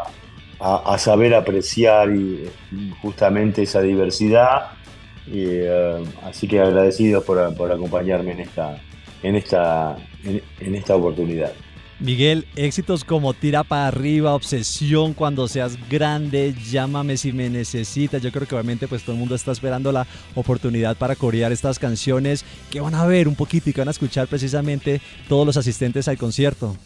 a, 0.60 0.94
a 0.94 0.98
saber 0.98 1.34
apreciar 1.34 2.12
y, 2.12 2.46
justamente 3.02 3.64
esa 3.64 3.82
diversidad. 3.82 4.72
Y, 5.28 5.44
eh, 5.46 6.04
así 6.24 6.48
que 6.48 6.60
agradecidos 6.60 7.24
por, 7.24 7.56
por 7.56 7.72
acompañarme 7.72 8.32
en 8.32 8.40
esta, 8.42 8.82
en 9.24 9.36
esta, 9.36 9.98
en, 10.24 10.42
en 10.60 10.76
esta 10.76 10.96
oportunidad. 10.96 11.52
Miguel, 12.00 12.48
éxitos 12.56 13.04
como 13.04 13.34
Tira 13.34 13.66
para 13.66 13.88
arriba, 13.88 14.34
Obsesión, 14.34 15.14
Cuando 15.14 15.50
seas 15.50 15.78
grande, 15.90 16.56
Llámame 16.72 17.18
si 17.18 17.34
me 17.34 17.50
necesitas. 17.50 18.22
Yo 18.22 18.32
creo 18.32 18.48
que 18.48 18.56
obviamente 18.56 18.88
pues 18.88 19.04
todo 19.04 19.14
el 19.14 19.20
mundo 19.20 19.36
está 19.36 19.52
esperando 19.52 19.92
la 19.92 20.08
oportunidad 20.34 20.96
para 20.96 21.18
corear 21.18 21.52
estas 21.52 21.78
canciones 21.78 22.46
que 22.72 22.80
van 22.80 22.96
a 22.96 23.06
ver 23.06 23.28
un 23.28 23.36
poquito 23.36 23.70
y 23.70 23.74
que 23.74 23.82
van 23.82 23.90
a 23.90 23.92
escuchar 23.92 24.30
precisamente 24.30 25.02
todos 25.28 25.46
los 25.46 25.58
asistentes 25.58 26.08
al 26.08 26.18
concierto. 26.18 26.78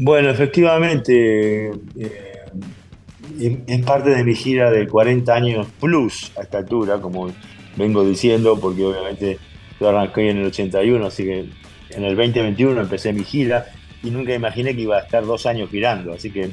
Bueno, 0.00 0.30
efectivamente, 0.30 1.72
eh, 1.98 3.62
es 3.66 3.82
parte 3.84 4.10
de 4.10 4.22
mi 4.22 4.36
gira 4.36 4.70
de 4.70 4.86
40 4.86 5.34
años 5.34 5.66
plus 5.80 6.30
a 6.38 6.42
esta 6.42 6.58
altura, 6.58 7.00
como 7.00 7.32
vengo 7.74 8.04
diciendo, 8.04 8.60
porque 8.60 8.84
obviamente 8.84 9.38
yo 9.80 9.88
arranqué 9.88 10.30
en 10.30 10.38
el 10.38 10.46
81, 10.46 11.04
así 11.04 11.24
que 11.24 11.48
en 11.90 12.04
el 12.04 12.14
2021 12.14 12.80
empecé 12.80 13.12
mi 13.12 13.24
gira 13.24 13.66
y 14.04 14.10
nunca 14.10 14.32
imaginé 14.32 14.76
que 14.76 14.82
iba 14.82 14.98
a 14.98 15.00
estar 15.00 15.26
dos 15.26 15.46
años 15.46 15.68
girando, 15.68 16.12
así 16.12 16.30
que 16.30 16.50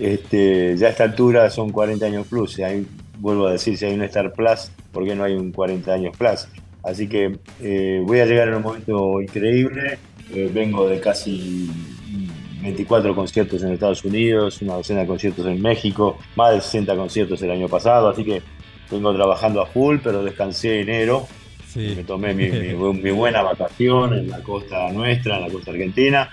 este, 0.00 0.76
ya 0.76 0.88
a 0.88 0.90
esta 0.90 1.04
altura 1.04 1.48
son 1.48 1.70
40 1.70 2.04
años 2.04 2.26
plus, 2.26 2.58
y 2.58 2.64
ahí 2.64 2.84
vuelvo 3.20 3.46
a 3.46 3.52
decir, 3.52 3.78
si 3.78 3.84
hay 3.84 3.94
un 3.94 4.02
Star 4.02 4.32
Plus, 4.32 4.72
¿por 4.90 5.04
qué 5.04 5.14
no 5.14 5.22
hay 5.22 5.34
un 5.34 5.52
40 5.52 5.92
años 5.92 6.16
plus? 6.16 6.48
Así 6.82 7.08
que 7.08 7.38
eh, 7.62 8.02
voy 8.04 8.18
a 8.18 8.26
llegar 8.26 8.48
en 8.48 8.54
un 8.54 8.62
momento 8.62 9.22
increíble, 9.22 9.96
eh, 10.34 10.50
vengo 10.52 10.88
de 10.88 10.98
casi 10.98 11.70
24 12.62 13.14
conciertos 13.14 13.62
en 13.62 13.72
Estados 13.72 14.04
Unidos, 14.04 14.60
una 14.62 14.74
docena 14.74 15.00
de 15.00 15.06
conciertos 15.06 15.46
en 15.46 15.60
México, 15.60 16.18
más 16.36 16.54
de 16.54 16.60
60 16.60 16.96
conciertos 16.96 17.42
el 17.42 17.50
año 17.50 17.68
pasado, 17.68 18.08
así 18.08 18.24
que 18.24 18.42
vengo 18.90 19.14
trabajando 19.14 19.60
a 19.62 19.66
full, 19.66 19.98
pero 20.02 20.22
descansé 20.22 20.80
enero. 20.80 21.26
Me 21.96 22.02
tomé 22.04 22.34
mi, 22.34 22.48
mi 22.50 22.68
bu- 22.74 23.00
mi 23.00 23.10
buena 23.12 23.42
vacación 23.42 24.12
en 24.14 24.28
la 24.28 24.40
costa 24.42 24.90
nuestra, 24.92 25.36
en 25.36 25.42
la 25.42 25.48
costa 25.50 25.70
argentina. 25.70 26.28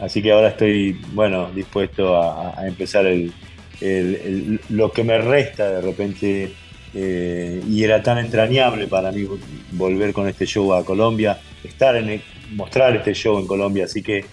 Así 0.00 0.20
que 0.20 0.30
ahora 0.32 0.48
estoy, 0.48 0.92
bueno, 1.12 1.50
dispuesto 1.54 2.16
a, 2.16 2.58
a 2.60 2.66
empezar 2.68 3.06
el, 3.06 3.32
el- 3.80 4.14
el- 4.16 4.60
lo 4.68 4.92
que 4.92 5.02
me 5.04 5.18
resta 5.18 5.70
de 5.70 5.80
repente. 5.80 6.52
eh, 6.96 7.60
y 7.68 7.82
era 7.82 8.00
tan 8.04 8.18
entrañable 8.18 8.86
para 8.86 9.10
mí 9.10 9.26
volver 9.72 10.12
con 10.12 10.28
este 10.28 10.46
show 10.46 10.72
a 10.74 10.84
Colombia, 10.84 11.40
estar 11.64 11.96
en 11.96 12.08
el- 12.10 12.22
mostrar 12.52 12.94
este 12.94 13.14
show 13.14 13.38
en 13.40 13.46
Colombia, 13.48 13.86
así 13.86 14.00
que 14.02 14.24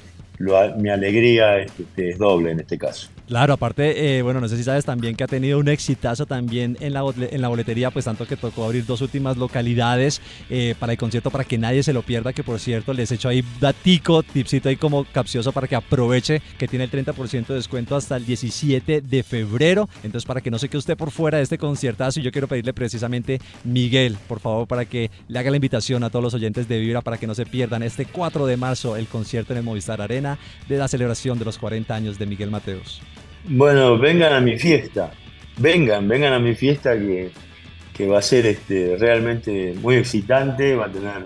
lo- 0.41 0.75
mi 0.77 0.89
alegría 0.89 1.59
es, 1.59 1.71
es 1.95 2.17
doble 2.17 2.51
en 2.51 2.59
este 2.59 2.77
caso. 2.77 3.07
Claro, 3.31 3.53
aparte, 3.53 4.17
eh, 4.17 4.21
bueno, 4.23 4.41
no 4.41 4.49
sé 4.49 4.57
si 4.57 4.63
sabes 4.65 4.83
también 4.83 5.15
que 5.15 5.23
ha 5.23 5.27
tenido 5.27 5.57
un 5.57 5.69
exitazo 5.69 6.25
también 6.25 6.75
en 6.81 6.91
la, 6.91 7.01
boletería, 7.47 7.89
pues 7.89 8.03
tanto 8.03 8.27
que 8.27 8.35
tocó 8.35 8.65
abrir 8.65 8.85
dos 8.85 8.99
últimas 8.99 9.37
localidades 9.37 10.21
eh, 10.49 10.75
para 10.77 10.91
el 10.91 10.97
concierto 10.97 11.31
para 11.31 11.45
que 11.45 11.57
nadie 11.57 11.81
se 11.81 11.93
lo 11.93 12.01
pierda, 12.01 12.33
que 12.33 12.43
por 12.43 12.59
cierto 12.59 12.91
les 12.91 13.09
echo 13.09 13.29
ahí 13.29 13.41
datico, 13.61 14.21
tipsito 14.21 14.67
ahí 14.67 14.75
como 14.75 15.05
capcioso 15.05 15.53
para 15.53 15.69
que 15.69 15.77
aproveche 15.77 16.41
que 16.57 16.67
tiene 16.67 16.83
el 16.83 16.91
30% 16.91 17.47
de 17.47 17.53
descuento 17.53 17.95
hasta 17.95 18.17
el 18.17 18.25
17 18.25 18.99
de 18.99 19.23
febrero. 19.23 19.87
Entonces, 20.03 20.25
para 20.25 20.41
que 20.41 20.51
no 20.51 20.59
se 20.59 20.67
quede 20.67 20.79
usted 20.79 20.97
por 20.97 21.11
fuera 21.11 21.37
de 21.37 21.45
este 21.45 21.57
conciertazo, 21.57 22.19
yo 22.19 22.33
quiero 22.33 22.49
pedirle 22.49 22.73
precisamente, 22.73 23.39
Miguel, 23.63 24.17
por 24.27 24.41
favor, 24.41 24.67
para 24.67 24.83
que 24.83 25.09
le 25.29 25.39
haga 25.39 25.51
la 25.51 25.55
invitación 25.55 26.03
a 26.03 26.09
todos 26.09 26.21
los 26.21 26.33
oyentes 26.33 26.67
de 26.67 26.79
Vibra 26.79 26.99
para 26.99 27.17
que 27.17 27.27
no 27.27 27.33
se 27.33 27.45
pierdan 27.45 27.81
este 27.81 28.07
4 28.07 28.45
de 28.45 28.57
marzo 28.57 28.97
el 28.97 29.07
concierto 29.07 29.53
en 29.53 29.59
el 29.59 29.63
Movistar 29.63 30.01
Arena 30.01 30.37
de 30.67 30.77
la 30.77 30.89
celebración 30.89 31.39
de 31.39 31.45
los 31.45 31.57
40 31.57 31.95
años 31.95 32.19
de 32.19 32.25
Miguel 32.25 32.51
Mateos. 32.51 33.01
Bueno, 33.45 33.97
vengan 33.97 34.33
a 34.33 34.41
mi 34.41 34.57
fiesta. 34.57 35.11
Vengan, 35.57 36.07
vengan 36.07 36.33
a 36.33 36.39
mi 36.39 36.55
fiesta 36.55 36.97
que, 36.97 37.31
que 37.93 38.07
va 38.07 38.19
a 38.19 38.21
ser 38.21 38.45
este, 38.45 38.95
realmente 38.97 39.73
muy 39.81 39.95
excitante, 39.95 40.75
va 40.75 40.85
a 40.85 40.91
tener 40.91 41.25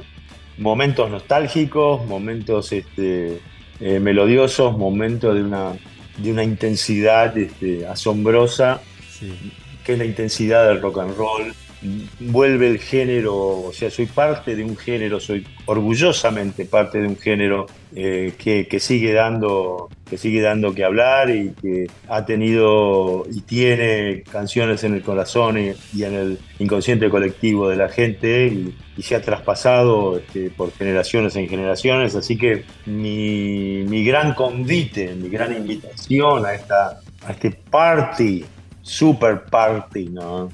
momentos 0.57 1.09
nostálgicos, 1.09 2.05
momentos 2.05 2.72
este, 2.72 3.39
eh, 3.80 3.99
melodiosos, 3.99 4.78
momentos 4.78 5.36
de 5.36 5.43
una, 5.43 5.74
de 6.18 6.32
una 6.32 6.43
intensidad 6.43 7.38
este, 7.38 7.86
asombrosa, 7.88 8.82
que 9.84 9.93
es 9.93 9.99
la 9.99 10.05
intensidad 10.05 10.68
del 10.68 10.82
rock 10.82 10.99
and 10.99 11.18
roll. 11.18 11.53
Vuelve 12.19 12.67
el 12.67 12.80
género, 12.80 13.36
o 13.36 13.71
sea, 13.73 13.89
soy 13.91 14.05
parte 14.05 14.55
de 14.55 14.63
un 14.63 14.76
género, 14.76 15.19
soy 15.19 15.45
orgullosamente 15.65 16.65
parte 16.65 16.99
de 16.99 17.07
un 17.07 17.17
género 17.17 17.67
eh, 17.95 18.34
que, 18.38 18.67
que 18.67 18.80
sigue 18.80 19.13
dando 19.13 19.89
que 20.09 20.17
sigue 20.17 20.41
dando 20.41 20.73
que 20.73 20.84
hablar 20.84 21.30
y 21.32 21.51
que 21.59 21.88
ha 22.07 22.26
tenido 22.26 23.26
y 23.32 23.41
tiene 23.41 24.23
canciones 24.23 24.84
en 24.84 24.93
el 24.93 25.01
corazón 25.01 25.57
y, 25.57 26.03
en 26.03 26.13
el 26.13 26.39
inconsciente 26.59 27.09
colectivo 27.09 27.67
de 27.69 27.76
la 27.76 27.89
gente 27.89 28.47
y, 28.47 28.76
y 28.97 29.01
se 29.01 29.15
ha 29.15 29.21
traspasado 29.21 30.17
este, 30.17 30.51
por 30.51 30.71
generaciones 30.71 31.36
en 31.36 31.49
generaciones. 31.49 32.15
Así 32.15 32.38
que 32.38 32.65
mi, 32.86 33.84
mi 33.88 34.05
gran 34.05 34.36
convite, 34.36 35.15
mi 35.15 35.30
gran 35.30 35.55
invitación 35.55 36.45
a, 36.45 36.53
esta, 36.53 36.99
a 37.26 37.32
este 37.32 37.51
party, 37.51 38.45
super 38.82 39.45
party, 39.45 40.09
¿no? 40.09 40.49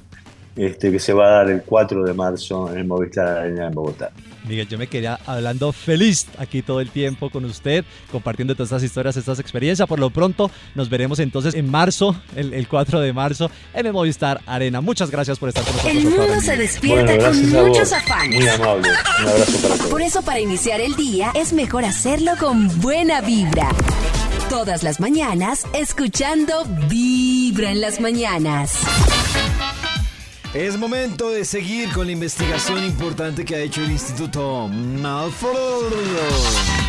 Este, 0.56 0.92
que 0.92 1.00
se 1.00 1.14
va 1.14 1.28
a 1.28 1.30
dar 1.30 1.50
el 1.50 1.62
4 1.64 2.04
de 2.04 2.14
marzo 2.14 2.70
en 2.72 2.80
el 2.80 2.86
Movistar 2.86 3.26
Arena 3.28 3.68
en 3.68 3.74
Bogotá. 3.74 4.12
Miguel, 4.48 4.68
yo 4.68 4.78
me 4.78 4.88
quedé 4.88 5.08
hablando 5.26 5.72
feliz 5.72 6.26
aquí 6.40 6.62
todo 6.62 6.82
el 6.82 6.90
tiempo 6.90 7.30
con 7.30 7.46
usted, 7.46 7.86
compartiendo 8.12 8.56
todas 8.56 8.70
estas 8.70 8.84
historias, 8.84 9.16
estas 9.16 9.40
experiencias. 9.40 9.88
Por 9.88 10.00
lo 10.00 10.10
pronto, 10.10 10.50
nos 10.76 10.90
veremos 10.90 11.20
entonces 11.20 11.54
en 11.54 11.70
marzo, 11.70 12.16
el, 12.36 12.54
el 12.54 12.68
4 12.68 13.00
de 13.00 13.14
marzo, 13.14 13.52
en 13.74 13.86
el 13.86 13.94
Movistar 13.94 14.42
Arena. 14.46 14.82
Muchas 14.82 15.10
gracias 15.12 15.38
por 15.40 15.50
estar 15.50 15.64
con 15.64 15.74
nosotros. 15.74 15.96
El 15.96 16.10
mundo 16.10 16.42
se 16.42 16.58
despierta 16.58 17.16
Bueno, 17.16 17.24
con 17.30 17.68
muchos 17.68 17.94
afanes. 17.94 18.40
Muy 18.40 18.48
amable. 18.50 18.90
Un 19.22 19.28
abrazo 19.30 19.62
para 19.62 19.76
todos. 19.78 19.90
Por 19.90 20.02
eso 20.02 20.22
para 20.24 20.40
iniciar 20.40 20.82
el 20.82 20.96
día 20.96 21.32
es 21.36 21.54
mejor 21.54 21.86
hacerlo 21.86 22.32
con 22.40 22.68
buena 22.82 23.22
vibra. 23.22 23.70
Todas 24.50 24.84
las 24.84 25.00
mañanas 25.00 25.66
escuchando 25.74 26.66
Vibra 26.90 27.72
en 27.72 27.80
las 27.80 28.02
mañanas. 28.02 28.80
Es 30.54 30.78
momento 30.78 31.30
de 31.30 31.46
seguir 31.46 31.92
con 31.94 32.06
la 32.08 32.12
investigación 32.12 32.84
importante 32.84 33.46
que 33.46 33.56
ha 33.56 33.60
hecho 33.60 33.82
el 33.84 33.92
Instituto 33.92 34.68
Malfoy. 34.68 35.52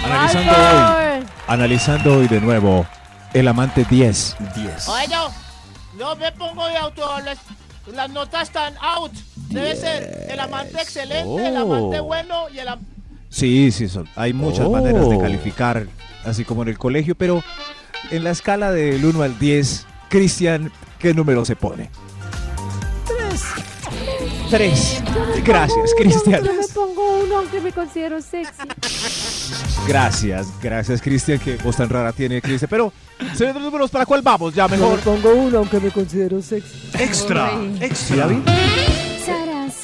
Analizando 0.04 0.52
hoy, 0.52 1.26
analizando 1.46 2.16
hoy 2.18 2.26
de 2.28 2.40
nuevo, 2.40 2.84
el 3.32 3.46
amante 3.46 3.86
10. 3.88 4.36
10. 4.56 4.88
Oye, 4.88 5.06
yo, 5.08 5.30
yo 5.96 6.16
me 6.16 6.32
pongo 6.32 6.66
de 6.66 6.76
auto, 6.76 7.08
las, 7.24 7.38
las 7.94 8.10
notas 8.10 8.42
están 8.48 8.74
out. 8.80 9.12
Debe 9.50 9.76
ser 9.76 10.26
el 10.28 10.40
amante 10.40 10.80
excelente, 10.82 11.46
el 11.48 11.56
amante 11.56 12.00
Oh. 12.00 12.04
bueno 12.04 12.48
y 12.52 12.58
el 12.58 12.66
am- 12.68 12.80
Sí, 13.28 13.70
sí, 13.70 13.88
son, 13.88 14.08
hay 14.16 14.32
muchas 14.32 14.66
Oh. 14.66 14.70
maneras 14.70 15.08
de 15.08 15.18
calificar, 15.18 15.86
así 16.24 16.44
como 16.44 16.62
en 16.62 16.68
el 16.68 16.78
colegio, 16.78 17.14
pero 17.14 17.44
en 18.10 18.24
la 18.24 18.30
escala 18.30 18.72
del 18.72 19.04
1 19.04 19.22
al 19.22 19.38
10, 19.38 19.86
Cristian, 20.08 20.72
¿qué 20.98 21.14
número 21.14 21.44
se 21.44 21.54
pone? 21.54 21.90
Tres. 24.50 25.02
Gracias, 25.44 25.92
Cristian. 25.96 26.44
Yo 26.44 26.52
me 26.54 26.66
pongo 26.68 27.22
uno 27.24 27.38
aunque 27.38 27.60
me 27.60 27.72
considero 27.72 28.20
sexy. 28.20 28.52
Gracias, 29.86 30.48
gracias, 30.62 31.00
Cristian, 31.02 31.38
que 31.38 31.56
voz 31.56 31.76
tan 31.76 31.88
rara 31.88 32.12
tiene 32.12 32.40
Cristian. 32.42 32.68
Pero, 32.68 32.92
señor 33.34 33.54
de 33.54 33.60
los 33.60 33.62
números, 33.62 33.90
¿para 33.90 34.06
cuál 34.06 34.22
vamos? 34.22 34.54
Ya 34.54 34.66
Yo 34.68 34.76
mejor. 34.76 34.96
me 34.96 35.02
pongo 35.02 35.34
uno 35.34 35.58
aunque 35.58 35.80
me 35.80 35.90
considero 35.90 36.40
sexy. 36.42 36.90
Extra, 36.98 37.52
extra. 37.80 38.28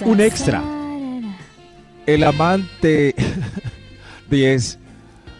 Un 0.02 0.20
extra. 0.20 0.62
El 2.06 2.24
amante 2.24 3.14
10 4.30 4.78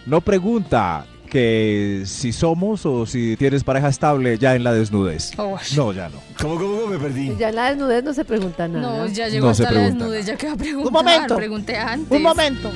no 0.07 0.21
pregunta 0.21 1.07
que 1.29 2.03
si 2.07 2.33
somos 2.33 2.85
o 2.87 3.07
si 3.07 3.37
tienes 3.37 3.63
pareja 3.65 3.89
estable 3.89 4.39
ya 4.39 4.55
en 4.57 4.65
la 4.65 4.73
desnudez. 4.73 5.33
No, 5.77 5.93
ya 5.93 6.09
no. 6.09 6.17
¿Cómo, 6.41 6.57
cómo, 6.57 6.77
cómo 6.81 6.87
me 6.89 6.99
perdí? 6.99 7.35
Ya 7.39 7.51
en 7.51 7.55
la 7.57 7.69
desnudez 7.71 8.03
no 8.05 8.15
se 8.15 8.25
pregunta 8.25 8.67
nada. 8.69 8.99
No, 8.99 9.07
ya 9.09 9.27
No 9.27 9.31
llegó 9.33 9.55
se 9.55 9.63
hasta 9.65 9.75
la 9.75 9.81
desnudez, 9.83 10.27
ya 10.27 10.37
que 10.37 10.47
va 10.47 10.53
a 10.55 10.57
preguntar. 10.57 10.87
Un 10.87 10.93
momento. 10.93 11.37
Pregunté 11.37 11.77
antes. 11.77 12.11
Un 12.17 12.23
momento. 12.23 12.71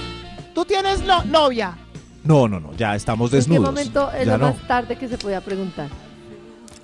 Tú 0.54 0.64
tienes 0.64 1.02
no- 1.04 1.24
novia. 1.24 1.76
No, 2.24 2.46
no, 2.46 2.60
no, 2.60 2.72
ya 2.76 2.94
estamos 2.94 3.28
¿En 3.28 3.30
qué 3.30 3.36
desnudos. 3.38 3.64
momento 3.64 4.10
es 4.12 4.26
Ya 4.26 4.36
lo 4.36 4.46
no. 4.46 4.52
más 4.54 4.68
tarde 4.68 4.96
que 4.96 5.08
se 5.08 5.18
podía 5.18 5.40
preguntar? 5.40 5.88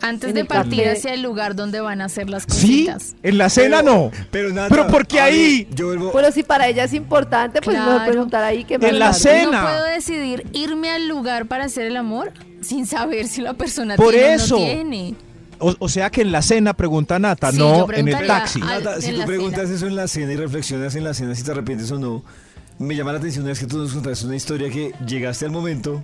Antes 0.01 0.33
de 0.35 0.45
partir 0.45 0.85
café. 0.85 0.93
hacia 0.93 1.15
el 1.15 1.23
lugar 1.23 1.57
donde 1.57 1.81
van 1.81 2.01
a 2.01 2.05
hacer 2.05 2.31
las 2.31 2.45
Sí, 2.45 2.87
cositas. 2.87 3.17
en 3.23 3.39
la 3.39 3.49
cena 3.51 3.83
no. 3.83 4.11
Pero 4.31 4.51
nada. 4.53 4.69
Pero 4.69 4.87
porque 4.87 5.21
ahí 5.21 5.67
Yo 5.75 5.87
vuelvo. 5.87 6.13
Pero 6.13 6.31
si 6.33 6.43
para 6.43 6.69
ella 6.69 6.85
es 6.85 6.93
importante, 6.95 7.61
pues 7.61 7.77
Claro. 7.77 7.99
no 7.99 8.07
preguntar 8.07 8.45
ahí 8.45 8.65
qué 8.65 8.79
más 8.79 8.89
En 8.91 8.99
la 8.99 9.13
cena. 9.13 9.61
No 9.63 9.67
puedo 9.69 9.85
decidir 9.85 10.47
irme 10.53 10.91
al 10.91 11.09
lugar 11.09 11.47
para 11.47 11.65
hacer 11.65 11.87
el 11.87 11.97
amor 11.97 12.33
sin 12.61 12.87
saber 12.87 13.27
si 13.29 13.41
la 13.41 13.55
persona 13.55 13.97
Por 13.97 14.13
tiene 14.13 14.35
eso. 14.35 14.57
o 14.57 14.61
no 14.61 14.65
tiene. 14.67 15.15
O, 15.61 15.75
o 15.81 15.89
sea 15.89 16.09
que 16.11 16.21
en 16.23 16.31
la 16.31 16.41
cena 16.43 16.73
pregunta 16.75 17.19
Nata, 17.19 17.51
Sí, 17.51 17.59
no 17.59 17.91
en 17.93 18.07
el 18.07 18.27
taxi. 18.29 18.61
al- 18.63 18.85
Nata, 18.85 19.01
si 19.01 19.13
tú 19.13 19.25
preguntas 19.27 19.63
cena. 19.65 19.75
eso 19.75 19.87
en 19.89 19.97
la 19.97 20.07
cena 20.07 20.33
y 20.33 20.37
reflexionas 20.37 20.95
en 20.95 21.03
la 21.03 21.15
cena 21.15 21.35
si 21.35 21.43
te 21.43 21.51
arrepientes 21.51 21.91
o 21.91 21.99
no, 21.99 22.23
me 22.79 22.95
llama 22.95 23.11
la 23.11 23.19
atención 23.19 23.43
una 23.43 23.51
vez 23.51 23.59
que 23.59 23.67
tú 23.67 23.79
nos 23.79 23.93
contaste 23.93 24.27
una 24.27 24.37
historia 24.37 24.71
que 24.71 24.93
llegaste 25.05 25.45
al 25.45 25.51
momento 25.51 26.01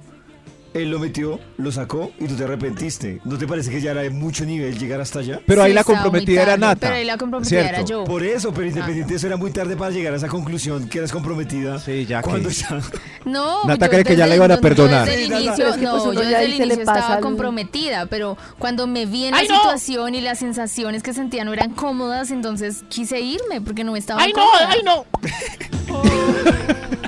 él 0.74 0.90
lo 0.90 0.98
metió, 0.98 1.38
lo 1.56 1.70
sacó 1.72 2.10
y 2.20 2.26
tú 2.26 2.34
te 2.36 2.44
arrepentiste. 2.44 3.20
¿No 3.24 3.38
te 3.38 3.46
parece 3.46 3.70
que 3.70 3.80
ya 3.80 3.92
era 3.92 4.02
de 4.02 4.10
mucho 4.10 4.44
nivel 4.44 4.78
llegar 4.78 5.00
hasta 5.00 5.20
allá? 5.20 5.40
Pero 5.46 5.62
ahí 5.62 5.70
Sí, 5.70 5.74
la 5.76 5.84
comprometida 5.84 6.42
era 6.42 6.56
Nata. 6.56 6.80
Pero 6.88 6.94
ahí 6.94 7.04
la 7.04 7.16
comprometida 7.16 7.60
era 7.60 7.68
¿cierto? 7.78 7.90
yo. 7.90 8.04
Por 8.04 8.22
eso, 8.24 8.52
pero 8.52 8.66
independiente 8.66 9.12
de 9.12 9.16
eso 9.16 9.26
era 9.28 9.36
muy 9.36 9.50
tarde 9.52 9.76
para 9.76 9.90
llegar 9.92 10.12
a 10.12 10.16
esa 10.16 10.28
conclusión 10.28 10.88
que 10.88 10.98
eras 10.98 11.12
comprometida. 11.12 11.78
Sí, 11.78 12.04
ya 12.06 12.20
Cuando 12.22 12.48
que- 12.48 12.54
ya. 12.56 12.80
No, 13.24 13.64
Nata 13.64 13.88
cree 13.88 14.04
que 14.04 14.16
ya 14.16 14.26
la 14.26 14.34
iban 14.36 14.50
a 14.50 14.56
yo 14.56 14.60
perdonar. 14.60 15.06
Desde 15.06 15.20
el 15.22 15.24
Sí, 15.26 15.30
Nata. 15.30 15.42
inicio, 15.44 15.56
Pero 15.56 15.68
es 15.70 15.76
que, 15.76 15.82
no, 15.84 16.12
yo 16.12 16.22
ya 16.22 16.28
desde 16.40 16.44
el 16.44 16.54
inicio 16.62 16.84
pasa 16.84 16.98
estaba 17.00 17.20
comprometida, 17.20 18.06
pero 18.06 18.36
cuando 18.58 18.86
me 18.86 19.06
vi 19.06 19.26
en 19.26 19.34
¡Ay, 19.34 19.46
la 19.48 19.54
no! 19.54 19.60
situación 19.62 20.14
y 20.14 20.20
las 20.20 20.38
sensaciones 20.40 21.02
que 21.02 21.12
sentía 21.14 21.44
no 21.44 21.52
eran 21.52 21.70
cómodas, 21.70 22.30
entonces 22.30 22.82
quise 22.88 23.20
irme 23.20 23.60
porque 23.60 23.84
no 23.84 23.92
me 23.92 23.98
estaba 24.00 24.20
¡Ay, 24.22 24.32
no! 24.32 24.42
cómoda. 24.42 24.70
¡Ay, 24.70 24.80
no! 24.84 25.06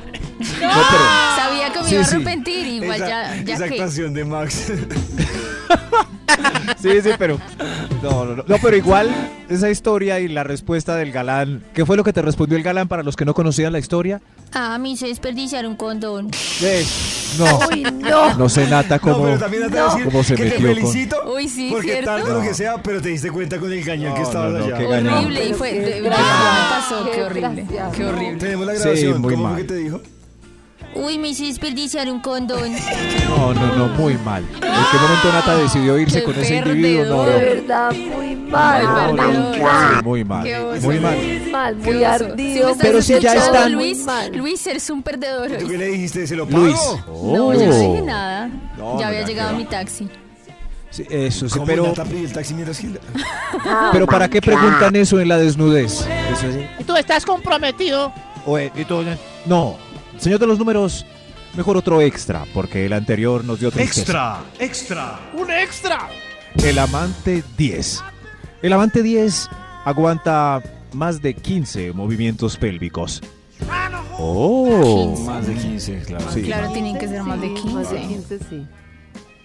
Sabía 0.61 1.73
que 1.73 1.79
me 1.81 1.89
Sí, 1.89 1.95
iba 1.95 2.03
a 2.03 2.07
sí. 2.07 2.15
arrepentir, 2.17 2.67
igual 2.67 2.97
esa, 2.97 3.09
ya, 3.09 3.43
ya 3.45 3.55
esa 3.55 3.65
que. 3.69 3.71
actuación 3.75 4.15
de 4.15 4.25
Max. 4.25 4.73
Sí, 6.83 6.91
sí, 7.03 7.11
pero. 7.19 7.39
No, 8.03 8.25
no, 8.25 8.37
no. 8.37 8.45
No, 8.47 8.57
pero 8.61 8.77
igual, 8.77 9.09
esa 9.49 9.71
historia 9.71 10.21
y 10.21 10.29
la 10.29 10.45
respuesta 10.45 10.95
del 10.97 11.11
galán. 11.11 11.63
¿Qué 11.75 11.87
fue 11.87 11.97
lo 11.97 12.05
que 12.05 12.13
te 12.13 12.21
respondió 12.21 12.57
el 12.59 12.63
galán 12.65 12.89
para 12.89 13.03
los 13.03 13.17
que 13.17 13.25
no 13.25 13.33
conocían 13.35 13.73
la 13.73 13.79
historia? 13.79 14.21
Ah, 14.53 14.77
me 14.79 14.91
hice 14.91 15.07
desperdiciar 15.07 15.67
un 15.67 15.77
condón. 15.77 16.31
Eh, 16.63 16.85
no. 17.39 17.59
Uy, 17.73 17.83
no. 17.83 18.35
No 18.35 18.49
sé, 18.49 18.67
Nata, 18.67 18.97
No, 18.97 19.01
cómo, 19.01 19.25
pero 19.25 19.39
también 19.39 19.63
te 19.65 19.69
voy 19.71 19.79
a 19.79 19.85
decir 19.85 20.05
cómo 20.05 20.23
se 20.25 20.35
que 20.35 20.45
te 20.45 20.51
metió 20.51 20.67
con. 20.67 20.77
felicito. 20.77 21.33
Uy, 21.35 21.49
sí, 21.49 21.69
porque 21.71 21.87
¿cierto? 21.93 22.11
tal 22.11 22.25
de 22.25 22.33
lo 22.33 22.41
que 22.43 22.55
sea, 22.55 22.83
pero 22.83 23.01
te 23.01 23.09
diste 23.09 23.31
cuenta 23.31 23.59
con 23.59 23.73
el 23.73 23.83
gañán 23.85 24.15
que 24.15 24.21
No, 24.21 24.27
estabas 24.27 24.53
no, 24.53 24.59
no, 24.59 24.65
allá. 24.67 24.77
qué 24.79 24.87
gañán. 24.87 25.15
Horrible, 25.15 25.41
y 25.41 25.47
Pero 25.47 25.57
fue. 25.59 25.71
qué 25.71 25.79
De 25.81 26.01
verdad, 26.01 26.19
desgraciado, 26.19 26.53
me 26.53 26.71
pasó, 26.71 27.05
qué 27.05 27.11
qué 27.17 27.23
horrible. 27.23 27.67
Qué 27.97 28.05
horrible. 28.05 28.39
Tenemos 28.39 28.67
la 28.67 28.75
Sí, 28.75 28.81
grabación. 28.81 29.21
muy 29.23 29.35
¿Cómo 29.35 29.45
mal. 29.45 29.53
fue 29.55 29.63
que 29.63 29.69
te 29.69 29.77
dijo? 29.77 30.01
Uy, 30.97 31.19
me 31.19 31.29
hice 31.29 31.45
desperdiciar 31.45 32.09
un 32.11 32.21
condón. 32.21 32.73
No, 33.29 33.53
no, 33.55 33.77
no, 33.77 33.89
muy 33.89 34.15
mal. 34.19 34.43
¿En 34.55 34.61
qué 34.61 34.99
momento 35.01 35.33
Nata 35.33 35.57
decidió 35.57 35.99
irse 35.99 36.21
Qué 36.21 36.25
con 36.25 36.35
ese 36.39 36.57
individuo? 36.57 37.05
No. 37.05 37.23
De 37.25 37.33
no. 37.33 37.39
verdad, 37.39 37.93
muy 37.93 38.37
mal. 38.37 39.17
No, 39.17 40.03
muy 40.03 40.25
mal. 40.25 40.45
Muy 40.83 41.01
mal. 41.01 41.17
Muy 41.19 41.51
mal, 41.51 41.77
muy 41.77 41.97
oso. 42.05 42.07
ardido. 42.27 42.73
Si 42.73 42.79
Pero 42.81 43.03
si 43.03 43.21
ya 43.21 43.35
están- 43.35 43.73
Luis. 43.73 44.07
Luis, 44.33 44.67
eres 44.67 44.89
un 44.91 45.03
perdedor. 45.03 45.51
¿Tú 45.59 45.69
qué 45.69 45.79
le 45.79 45.87
dijiste? 45.89 46.27
¿Se 46.27 46.37
lo 46.37 46.47
pago? 46.47 46.65
Luis. 46.65 46.77
No, 47.07 47.53
yo 47.55 47.67
no 47.67 47.75
Oh. 47.75 47.79
dije 47.93 48.03
nada. 48.03 48.51
No, 48.79 48.99
ya 49.01 49.09
había 49.09 49.23
llegado 49.27 49.57
mi 49.57 49.65
taxi. 49.65 50.09
Sí, 50.91 51.05
eso 51.11 51.47
sí, 51.47 51.53
¿Cómo 51.55 51.67
pero, 51.67 51.83
Nata 51.89 52.05
pidió 52.05 52.21
el 52.27 52.33
taxi 52.33 52.55
mientras 52.55 52.79
que... 52.79 52.89
pero 53.93 54.07
¿para 54.07 54.29
qué 54.29 54.41
preguntan 54.41 54.97
eso 54.97 55.21
en 55.21 55.29
la 55.29 55.37
desnudez? 55.37 56.07
Eso 56.33 56.51
sí. 56.53 56.67
Y 56.79 56.85
tú 56.85 56.97
estás 56.97 57.27
comprometido. 57.27 58.13
Y 58.77 58.85
todo- 58.85 59.05
No, 59.45 59.77
señor 60.19 60.39
de 60.41 60.47
los 60.47 60.59
números, 60.59 61.07
mejor 61.57 61.77
otro 61.77 62.01
extra, 62.01 62.45
porque 62.55 62.87
el 62.87 62.93
anterior 62.93 63.45
nos 63.45 63.61
dio 63.61 63.71
tristeza. 63.71 64.41
extra. 64.59 65.21
¡Un 65.35 65.51
extra! 65.51 66.09
El 66.63 66.79
amante 66.79 67.43
10. 67.59 68.03
El 68.63 68.73
amante 68.73 69.03
10 69.03 69.49
aguanta 69.85 70.63
más 70.93 71.21
de 71.21 71.35
15 71.35 71.93
movimientos 71.93 72.57
pélvicos. 72.57 73.23
Oh, 74.19 75.15
Más 75.27 75.47
de 75.47 75.55
15, 75.55 76.03
claro. 76.07 76.25
Sí. 76.33 76.43
Claro, 76.43 76.73
tienen 76.73 76.99
que 76.99 77.07
ser 77.07 77.23
más 77.23 77.41
de 77.41 77.53
15. 77.53 77.69
Más 77.75 77.91
de 77.91 78.01
15, 78.01 78.39
sí. 78.49 78.67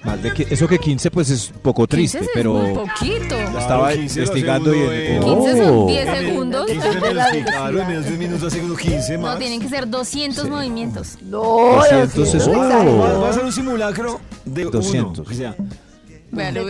Más 0.03 0.21
de 0.23 0.33
que, 0.33 0.47
eso 0.49 0.67
que 0.67 0.79
15 0.79 1.11
pues 1.11 1.29
es 1.29 1.51
un 1.51 1.59
poco 1.59 1.85
15 1.85 1.95
triste, 2.17 2.17
es 2.19 2.29
pero 2.33 2.53
muy 2.53 2.73
poquito. 2.73 3.35
estaba 3.59 3.91
15 3.91 3.91
lo 3.91 3.93
hace 3.93 4.19
investigando 4.19 4.75
y 4.75 4.79
en- 4.79 5.23
15 5.23 5.57
son 5.57 5.69
Oh. 5.77 5.87
10 5.87 6.17
segundos. 6.17 6.65
15 6.65 6.99
menos, 7.01 7.25
sí, 7.31 7.41
claro, 7.43 7.81
en 7.81 7.87
menos 7.87 8.03
de 8.05 8.09
10 8.11 8.19
minutos 8.19 8.53
hace 8.53 8.63
uno 8.65 8.75
15 8.75 9.17
más. 9.17 9.33
No, 9.33 9.37
tienen 9.39 9.61
que 9.61 9.69
ser 9.69 9.87
200 9.89 10.49
movimientos. 10.49 11.17
No, 11.21 11.41
200 11.41 12.13
200 12.15 12.47
es- 12.47 12.47
Oh. 12.47 12.97
Va, 12.99 13.17
va 13.19 13.29
a 13.29 13.33
ser 13.33 13.45
un 13.45 13.51
simulacro 13.51 14.19
de 14.45 14.63
200. 14.65 15.19
uno. 15.19 15.29
O 15.29 15.33
sea, 15.37 15.55
Sí, 15.55 16.37
bueno. 16.37 16.61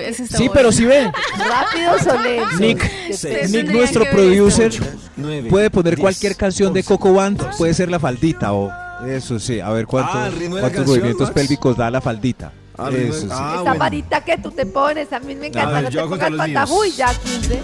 pero 0.53 0.71
si 0.71 0.85
ve, 0.85 1.11
Rápidos 1.37 2.07
o 2.07 2.19
lentos. 2.23 2.59
Nick. 2.59 2.91
Nick 3.49 3.71
nuestro 3.71 4.03
producer 4.09 4.71
esto. 4.71 4.85
9. 5.17 5.49
puede 5.49 5.69
poner 5.69 5.97
cualquier 5.99 6.35
canción 6.35 6.73
de 6.73 6.83
Coco 6.83 7.13
Band, 7.13 7.39
puede 7.57 7.73
ser 7.75 7.89
la 7.91 7.99
faldita 7.99 8.53
o 8.53 8.71
eso 9.07 9.39
sí, 9.39 9.59
a 9.59 9.69
ver 9.69 9.85
cuántos, 9.85 10.15
Ah, 10.15 10.29
cuántos 10.31 10.61
canción, 10.61 10.85
movimientos 10.87 11.27
Max. 11.29 11.33
pélvicos 11.33 11.77
da 11.77 11.91
la 11.91 12.01
faldita. 12.01 12.51
Ah, 12.83 12.89
Eso 12.91 13.21
sí. 13.21 13.27
ah, 13.31 13.49
Esa 13.53 13.61
bueno. 13.63 13.79
varita 13.79 14.21
que 14.21 14.37
tú 14.37 14.51
te 14.51 14.65
pones, 14.65 15.11
a 15.13 15.19
mí 15.19 15.35
me 15.35 15.47
encanta. 15.47 15.71
ver, 15.71 15.83
no 15.83 15.89
yo 15.89 15.99
te 15.99 15.99
a 15.99 16.03
pongas 16.09 16.29
contar 16.29 16.31
los 16.31 16.47
míos. 16.47 16.59
patajú 16.61 16.83
y 16.85 16.91
ya 16.91 17.13
15. 17.13 17.61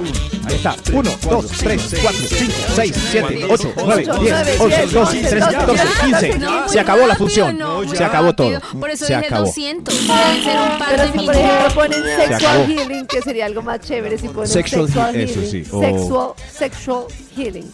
Ahí 0.47 0.55
está. 0.55 0.75
1, 0.93 1.11
2, 1.29 1.47
3, 1.47 1.95
4, 2.01 2.19
5, 2.29 2.53
6, 2.75 2.95
7, 3.11 3.45
8, 3.49 3.73
9, 3.85 4.03
Ocho, 4.07 4.19
10, 4.19 4.31
nueve, 4.31 4.55
11, 4.59 4.77
diez, 4.77 4.91
12, 4.93 4.97
once, 5.17 5.29
13, 5.29 5.39
doce, 5.39 5.53
14, 5.57 5.83
trece, 5.83 6.03
15. 6.29 6.39
No, 6.39 6.59
muy 6.61 6.69
Se 6.69 6.79
acabó 6.79 7.07
la 7.07 7.15
función. 7.15 7.59
Se 7.95 8.03
acabó 8.03 8.33
todo. 8.33 8.61
Por 8.79 8.89
eso 8.89 9.05
Se 9.05 9.13
dije 9.15 9.25
acabó. 9.27 9.45
200. 9.45 9.93
Deben 10.07 10.43
ser 10.43 10.57
un 10.59 10.79
par 10.79 10.87
Pero 10.89 11.03
de 11.03 11.11
si 11.19 11.25
por 11.25 11.35
ejemplo 11.35 11.75
ponen 11.75 12.03
sexual 12.03 12.65
healing, 12.67 13.07
que 13.07 13.21
sería 13.21 13.45
algo 13.45 13.61
más 13.61 13.79
chévere 13.81 14.17
si 14.17 14.27
ponen 14.29 14.47
Sexual 14.49 14.85
eso 15.15 15.39
healing. 15.41 15.51
sí, 15.51 15.63
Sexual, 15.65 16.29
sexual 16.51 17.03
healing. 17.35 17.73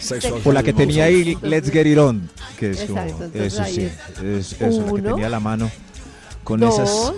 Sexual 0.00 0.40
O 0.44 0.52
la 0.52 0.62
que 0.62 0.72
tenía 0.72 1.04
ahí, 1.04 1.36
Let's 1.42 1.70
Get 1.70 1.86
It 1.86 1.98
On. 1.98 2.28
Que 2.58 2.70
es 2.70 2.80
como- 2.82 3.00
Exacto, 3.00 3.30
eso 3.38 3.62
ahí 3.62 3.74
sí. 3.74 3.88
Es, 4.24 4.52
eso, 4.60 4.86
la 4.86 4.92
que 4.94 5.02
tenía 5.02 5.26
a 5.26 5.30
la 5.30 5.40
mano. 5.40 5.70
Con 6.48 6.60
Dos. 6.60 6.78
esas. 6.78 7.12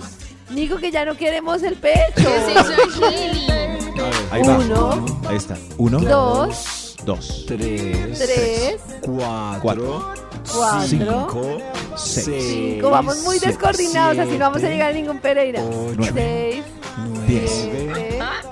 Nico, 0.50 0.76
que 0.78 0.90
ya 0.90 1.04
no 1.04 1.16
queremos 1.16 1.62
el 1.62 1.76
pecho. 1.76 2.00
¿Qué 2.16 2.36
es 2.36 2.48
eso, 2.56 3.00
healing? 3.00 4.00
Ahí 4.32 4.42
va. 4.42 4.58
Uno. 4.58 5.06
Ahí 5.28 5.36
está. 5.36 5.56
Uno. 5.78 6.00
Dos, 6.00 6.96
Dos. 7.04 7.44
3, 7.46 8.18
tres, 8.18 8.80
4, 9.02 9.60
Cuatro. 9.62 10.14
cuatro, 10.52 10.86
5, 10.88 11.58
Seis. 11.96 12.24
6. 12.26 12.44
cinco. 12.74 12.90
Vamos 12.90 13.22
muy 13.22 13.38
descoordinados, 13.38 14.18
así 14.18 14.32
no 14.32 14.38
vamos 14.50 14.64
a 14.64 14.68
llegar 14.68 14.90
a 14.90 14.94
ningún 14.94 15.20
Pereira. 15.20 15.62
Nueve. 15.96 16.12
Seis, 16.12 16.64
Diez. 17.28 17.89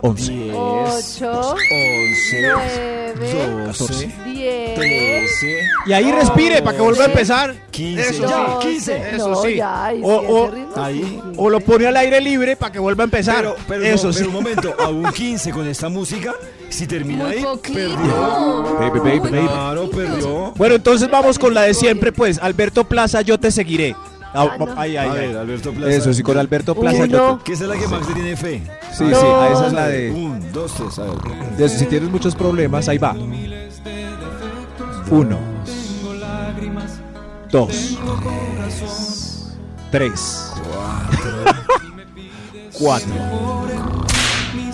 Siete, 0.00 0.06
Once. 0.06 0.32
10, 0.32 0.54
ocho, 0.54 1.54
11, 1.54 2.42
nueve, 2.42 3.72
12, 3.78 4.08
diez. 4.26 4.74
13, 4.74 5.60
Y 5.86 5.92
ahí 5.92 6.12
respire 6.12 6.62
para 6.62 6.76
que 6.76 6.82
vuelva 6.82 7.04
a 7.04 7.06
empezar. 7.06 7.54
15. 7.70 8.00
Eso 8.10 8.28
ya, 8.28 8.36
doce. 8.54 8.68
15. 8.68 9.02
Eso 9.16 9.28
no, 9.28 9.42
sí. 9.42 9.54
ya, 9.56 9.84
ahí 9.86 10.00
O- 10.02 10.08
o- 10.08 10.50
ahí. 10.80 11.20
O 11.36 11.50
lo 11.50 11.60
pone 11.60 11.86
al 11.86 11.96
aire 11.96 12.20
libre 12.20 12.56
para 12.56 12.72
que 12.72 12.78
vuelva 12.78 13.04
a 13.04 13.06
empezar. 13.06 13.36
Pero, 13.38 13.56
pero, 13.66 13.84
Eso 13.84 14.06
no, 14.08 14.12
sí. 14.12 14.18
pero 14.20 14.28
un 14.30 14.34
momento, 14.34 14.74
a 14.78 14.88
un 14.88 15.12
15 15.12 15.50
con 15.52 15.66
esta 15.66 15.88
música, 15.88 16.34
si 16.68 16.86
termina 16.86 17.24
Muy 17.24 17.36
ahí, 17.36 17.42
poquito. 17.42 17.74
perdió. 17.78 18.76
Baby, 18.80 18.98
baby, 19.00 19.18
baby. 19.18 19.46
Claro, 19.48 19.90
perdió. 19.90 20.52
Bueno, 20.56 20.74
entonces 20.76 21.10
vamos 21.10 21.38
con 21.38 21.54
la 21.54 21.62
de 21.62 21.74
siempre, 21.74 22.12
pues. 22.12 22.38
Alberto 22.38 22.84
Plaza, 22.84 23.22
yo 23.22 23.38
te 23.38 23.50
seguiré. 23.50 23.94
Ah, 24.34 24.46
Ah, 24.50 24.56
no. 24.58 24.66
ay, 24.76 24.96
ay, 24.96 25.08
ay. 25.10 25.28
ver, 25.28 25.36
Alberto 25.38 25.72
Plaza. 25.72 25.90
Eso 25.92 26.12
sí, 26.12 26.22
con 26.22 26.36
Alberto 26.38 26.74
Plaza. 26.74 27.04
Uno. 27.04 27.40
Que 27.42 27.52
esa 27.54 27.64
es 27.64 27.70
la 27.70 27.76
que 27.76 27.88
Max 27.88 28.06
tiene 28.14 28.36
fe. 28.36 28.62
Sí, 28.92 29.04
sí, 29.08 29.14
a 29.14 29.48
esa 29.52 29.66
es 29.68 29.72
la 29.72 29.86
de. 29.88 30.10
1, 30.10 30.40
2, 30.52 30.74
3, 30.74 30.98
a 30.98 31.02
ver. 31.04 31.56
de 31.56 31.64
eso, 31.64 31.78
si 31.78 31.86
tienes 31.86 32.10
muchos 32.10 32.34
problemas, 32.34 32.88
ahí 32.88 32.98
va. 32.98 33.14
Uno. 35.10 35.38
Dos. 37.50 37.96
Tres. 39.90 40.52
Cuatro. 42.72 43.14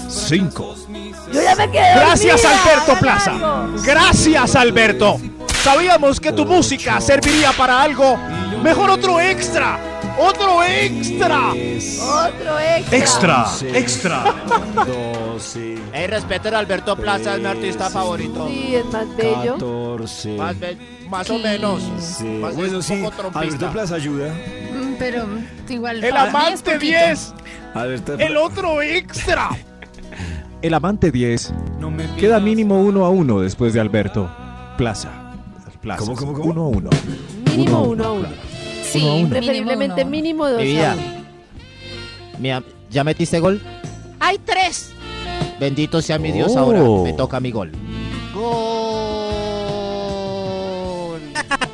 Cinco. 0.09 0.75
Yo 1.33 1.43
ya 1.43 1.55
me 1.57 1.71
quedé 1.71 1.95
Gracias 1.95 2.43
dormida, 2.43 2.63
Alberto 2.73 3.01
Plaza. 3.01 3.31
algo. 3.33 3.83
Gracias 3.85 4.57
Alberto. 4.57 5.21
Sabíamos 5.65 6.21
que 6.21 6.31
tu 6.31 6.45
música 6.45 7.01
serviría 7.01 7.51
para 7.57 7.81
algo. 7.81 8.19
Mejor 8.62 8.91
otro 8.91 9.19
extra. 9.19 9.79
Otro 10.19 10.62
extra. 10.62 11.49
Otro 11.53 12.59
extra. 12.61 12.99
Extra, 12.99 13.47
extra. 13.73 14.25
12, 14.87 15.79
Ey, 15.95 16.07
respeten 16.07 16.55
a 16.55 16.59
Alberto 16.59 16.95
Plaza, 16.97 17.35
es 17.37 17.41
mi 17.41 17.47
artista 17.47 17.89
favorito. 17.89 18.47
Sí, 18.47 18.75
es 18.75 18.85
más 18.93 19.17
bello. 19.17 19.55
14, 19.55 20.37
Más, 20.37 20.61
be- 20.61 20.77
más 21.09 21.31
o 21.31 21.39
menos. 21.39 21.83
15. 21.83 22.25
Más 22.41 22.55
Bueno, 22.55 22.77
un 22.77 22.83
sí, 22.83 23.03
trompista. 23.17 23.39
Alberto 23.41 23.73
Plaza 23.73 23.95
ayuda. 23.95 24.29
Mm, 24.35 24.95
Pero 24.99 25.27
igual. 25.71 26.05
El 26.05 26.11
para 26.11 26.25
mí 26.25 26.29
es 26.29 26.35
amante 26.35 26.73
poquito. 26.75 26.99
10. 26.99 27.35
Alberto 27.75 28.12
El 28.19 28.37
otro 28.37 28.83
extra. 28.83 29.49
El 30.62 30.75
amante 30.75 31.11
10 31.11 31.55
queda 32.19 32.39
mínimo 32.39 32.81
uno 32.83 33.07
a 33.07 33.09
uno 33.09 33.41
después 33.41 33.73
de 33.73 33.81
Alberto 33.81 34.31
Plaza. 34.77 35.24
¿Cómo, 35.99 36.14
cómo, 36.16 36.32
cómo? 36.32 36.51
Uno 36.51 36.62
a 36.62 36.68
uno. 36.68 36.91
Mínimo 37.57 37.82
uno 37.82 38.05
a 38.05 38.12
uno. 38.12 38.28
Sí, 38.85 38.99
Uno 39.03 39.11
a 39.11 39.14
uno. 39.16 39.28
Preferiblemente 39.30 40.05
mínimo 40.05 40.49
dos 40.49 40.59
Mi 40.61 40.62
a 40.62 40.95
vida. 40.95 40.97
uno. 40.99 41.24
Mira, 42.39 42.62
¿ya 42.91 43.05
metiste 43.05 43.39
gol? 43.41 43.61
¡Hay 44.20 44.39
tres! 44.39 44.91
Bendito 45.61 46.01
sea 46.03 46.18
mi 46.18 46.32
Dios, 46.32 46.53
Oh. 46.57 46.59
ahora 46.59 46.82
me 47.05 47.12
toca 47.12 47.39
mi 47.41 47.51
gol. 47.53 47.70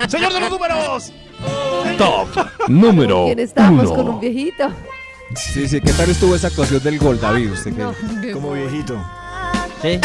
Señor 0.08 0.32
de 0.32 0.40
los 0.40 0.50
números. 0.50 1.12
Top 1.98 2.28
número 2.68 3.24
¿Quién 3.26 3.38
estábamos 3.38 3.90
con 3.90 4.00
un 4.00 4.08
uno. 4.08 4.18
viejito? 4.20 4.68
Sí, 5.34 5.68
sí, 5.68 5.80
¿qué 5.80 5.92
tal 5.92 6.10
estuvo 6.10 6.34
esa 6.34 6.48
actuación 6.48 6.82
del 6.82 6.98
gol, 6.98 7.20
David? 7.20 7.52
Usted 7.52 7.72
que- 7.74 7.82
No, 7.82 7.94
qué 8.22 8.32
Como 8.32 8.52
viejito. 8.52 9.00
¿Sí? 9.82 10.00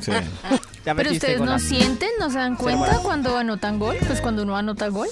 Sí. 0.00 0.12
Pero 0.84 1.10
ustedes 1.12 1.40
no 1.40 1.58
sienten, 1.58 2.08
no 2.18 2.30
se 2.30 2.38
dan 2.38 2.56
cuenta 2.56 2.98
cuando 3.02 3.36
anotan 3.36 3.78
gol, 3.78 3.96
pues 4.06 4.20
cuando 4.20 4.42
uno 4.42 4.56
anota 4.56 4.88
gol. 4.88 5.08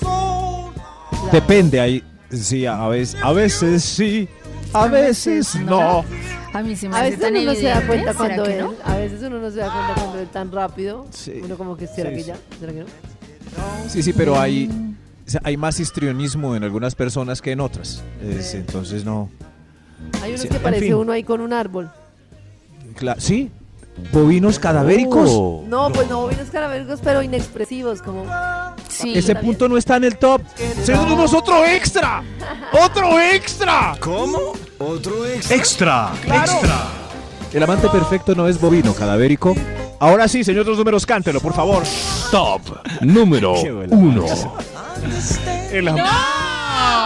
Depende, 1.32 1.80
hay, 1.80 2.04
Sí, 2.30 2.66
a 2.66 2.86
veces, 2.88 3.20
a 3.22 3.32
veces 3.32 3.82
sí, 3.82 4.28
a 4.74 4.86
veces 4.86 5.54
no. 5.56 6.04
A 6.52 6.62
mí 6.62 6.76
se 6.76 6.86
me 6.88 6.94
A 6.96 7.00
hace 7.00 7.10
veces 7.10 7.20
tan 7.24 7.36
uno 7.36 7.44
no 7.44 7.54
se 7.54 7.62
da 7.62 7.86
cuenta 7.86 8.12
¿será 8.12 8.16
cuando 8.18 8.44
él, 8.44 8.64
no? 8.64 8.74
a 8.84 8.96
veces 8.96 9.22
uno 9.22 9.38
no 9.38 9.50
se 9.50 9.56
da 9.58 9.72
cuenta 9.72 9.94
cuando 9.94 10.18
él 10.20 10.28
tan 10.28 10.52
rápido. 10.52 11.06
Sí. 11.10 11.40
Uno 11.42 11.56
como 11.56 11.76
que 11.76 11.86
será 11.86 12.10
Sí, 12.10 12.16
que 12.16 12.22
sí. 12.22 12.28
ya, 12.28 12.36
será 12.60 12.72
que 12.72 12.80
no. 12.80 12.86
Sí, 13.88 14.02
sí, 14.02 14.12
pero 14.12 14.38
hay, 14.38 14.70
sea, 15.24 15.40
hay 15.44 15.56
más 15.56 15.80
histrionismo 15.80 16.54
en 16.54 16.64
algunas 16.64 16.94
personas 16.94 17.40
que 17.40 17.52
en 17.52 17.60
otras. 17.60 18.02
Es- 18.22 18.54
entonces 18.54 19.04
no. 19.06 19.30
Hay 20.22 20.30
unos 20.30 20.42
Sí, 20.42 20.48
que 20.48 20.56
en 20.56 20.62
parece 20.62 20.84
fin. 20.86 20.94
uno 20.94 21.12
ahí 21.12 21.24
con 21.24 21.40
un 21.40 21.52
árbol. 21.54 21.90
Cla- 22.98 23.18
sí, 23.18 23.50
bovinos 24.12 24.58
cadavéricos. 24.58 25.30
Oh. 25.32 25.64
No, 25.66 25.90
pues 25.92 26.08
no 26.08 26.22
bovinos 26.22 26.48
cadavéricos, 26.50 27.00
pero 27.02 27.22
inexpresivos, 27.22 28.02
como. 28.02 28.24
Ese 29.04 29.34
punto 29.36 29.68
no 29.68 29.76
está 29.76 29.96
en 29.96 30.04
el 30.04 30.18
top. 30.18 30.42
¡Tenemos 30.84 31.32
otro 31.34 31.64
extra! 31.64 32.22
¡Otro 32.84 33.20
extra! 33.20 33.94
¿Cómo? 34.00 34.38
¿Otro 34.78 35.24
extra? 35.26 35.56
¡Extra! 35.56 36.12
Claro. 36.22 36.52
¡Extra! 36.52 36.86
El 37.52 37.62
amante 37.62 37.88
perfecto 37.88 38.34
no 38.34 38.48
es 38.48 38.60
bovino 38.60 38.92
cadavérico. 38.94 39.54
Ahora 40.00 40.28
sí, 40.28 40.44
señor 40.44 40.66
los 40.66 40.78
números, 40.78 41.04
cántelo, 41.06 41.40
por 41.40 41.54
favor. 41.54 41.82
Top 42.30 42.60
número 43.00 43.54
Qué 43.62 43.72
buena 43.72 43.96
1. 43.96 44.24
El, 45.72 45.88
am- 45.88 45.98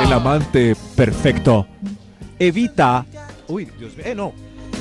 el 0.03 0.13
amante 0.13 0.77
perfecto 0.97 1.67
evita. 2.39 3.05
Uy, 3.49 3.67
Dios 3.79 3.97
mío. 3.97 4.05
Eh, 4.07 4.15
no. 4.15 4.33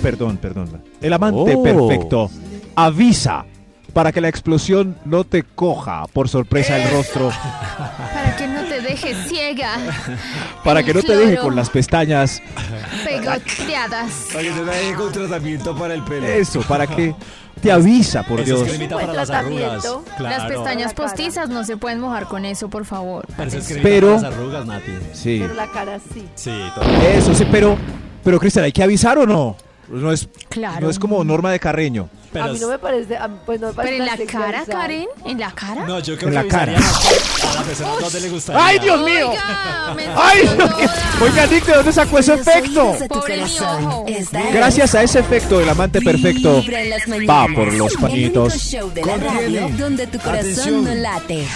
Perdón, 0.02 0.38
perdón. 0.38 0.82
El 1.02 1.14
amante 1.14 1.56
Oh. 1.56 1.64
perfecto 1.64 2.30
avisa 2.76 3.46
para 3.94 4.12
que 4.14 4.22
la 4.22 4.30
explosión 4.30 4.96
no 5.06 5.26
te 5.26 5.44
coja 5.44 6.06
por 6.14 6.30
sorpresa 6.30 6.78
el 6.82 6.90
rostro, 6.92 7.30
Para 8.14 8.36
que 8.38 8.48
no 8.48 8.62
te 8.64 8.80
dejes 8.82 9.18
ciega, 9.28 9.74
para 10.64 10.82
que 10.82 10.94
no 10.94 11.02
te 11.04 11.16
deje 11.16 11.38
con 11.38 11.56
las 11.56 11.70
pestañas. 11.70 12.42
pegoteadas. 13.04 14.28
Para 14.32 14.44
que 14.44 14.52
me 14.52 14.72
deje 14.72 14.94
con 14.94 15.12
tratamiento 15.12 15.76
para 15.76 15.94
el 15.94 16.04
pelo. 16.04 16.26
Eso, 16.26 16.62
para 16.62 16.88
que 16.88 17.14
te 17.62 17.72
avisa, 17.72 18.24
por 18.24 18.40
Eso 18.40 18.64
es 18.66 18.80
Dios. 18.80 18.94
para 18.94 19.14
las 19.14 19.30
arrugas. 19.30 19.84
Las 19.84 20.16
Claro. 20.18 20.48
pestañas 20.48 20.94
postizas 20.94 21.50
no 21.50 21.64
se 21.66 21.76
pueden 21.78 22.00
mojar 22.00 22.28
con 22.28 22.46
eso, 22.46 22.70
por 22.70 22.86
favor. 22.86 23.26
Pero 23.36 23.50
es 23.50 23.80
Pero- 23.84 24.16
para 24.16 24.22
las 24.30 24.34
arrugas, 24.38 24.66
Nati. 24.66 24.92
Sí. 25.14 25.40
Pero 25.42 25.54
la 25.54 25.68
cara 25.72 26.00
sí. 26.14 26.26
Sí, 26.36 26.52
Eso 27.14 27.36
sí, 27.36 27.46
pero, 27.52 27.78
pero 28.24 28.40
Cristian, 28.40 28.66
¿hay 28.66 28.72
que 28.72 28.84
avisar 28.84 29.18
o 29.18 29.26
no? 29.28 29.58
No 29.92 30.12
es, 30.12 30.28
Claro. 30.50 30.82
no 30.82 30.90
es 30.90 30.98
como 31.00 31.24
norma 31.24 31.52
de 31.52 31.60
Carreño. 31.60 32.10
a 32.40 32.48
mí 32.48 32.60
no 32.60 32.68
me 32.70 32.80
parece, 32.80 33.18
a 33.18 33.28
mí, 33.28 33.38
pues 33.46 33.60
no 33.60 33.68
me 33.68 33.74
parece 33.74 33.94
Pero 33.98 34.04
en 34.04 34.10
la 34.10 34.18
cara, 34.18 34.60
sexualizado. 34.64 34.72
Karen, 34.80 35.08
en 35.26 35.40
la 35.40 35.52
cara. 35.52 35.86
No, 35.86 36.00
yo 36.00 36.18
creo 36.18 36.30
En 36.30 36.36
que 36.38 36.44
la 36.44 36.48
cara. 36.48 36.74
avisarían 36.78 37.50
a 37.50 37.54
la 37.56 37.64
persona 37.64 38.20
le 38.22 38.30
gustaría. 38.30 38.66
¡Ay, 38.66 38.80
Dios 38.80 39.00
mío! 39.02 39.30
Oiga, 39.32 39.94
me 39.96 40.04
¡Ay, 40.16 40.42
que-. 40.48 41.24
Oiga, 41.26 41.46
Nick, 41.48 41.66
¿de 41.66 41.74
dónde 41.74 41.92
sacó 41.94 42.20
ese 42.20 42.34
efecto? 42.36 42.96
Pobre 43.10 43.44
Gracias 44.54 44.96
a 44.96 45.04
ese 45.04 45.20
efecto, 45.20 45.60
el 45.60 45.70
amante 45.70 46.02
perfecto 46.02 46.64
va 47.30 47.48
por 47.54 47.74
los 47.74 47.94
pañitos. 47.96 48.72
radio 49.06 49.70
donde 49.78 50.08
tu 50.08 50.18
corazón 50.20 50.52
Atención. 50.52 50.84
no 50.86 50.96
late. 50.96 51.48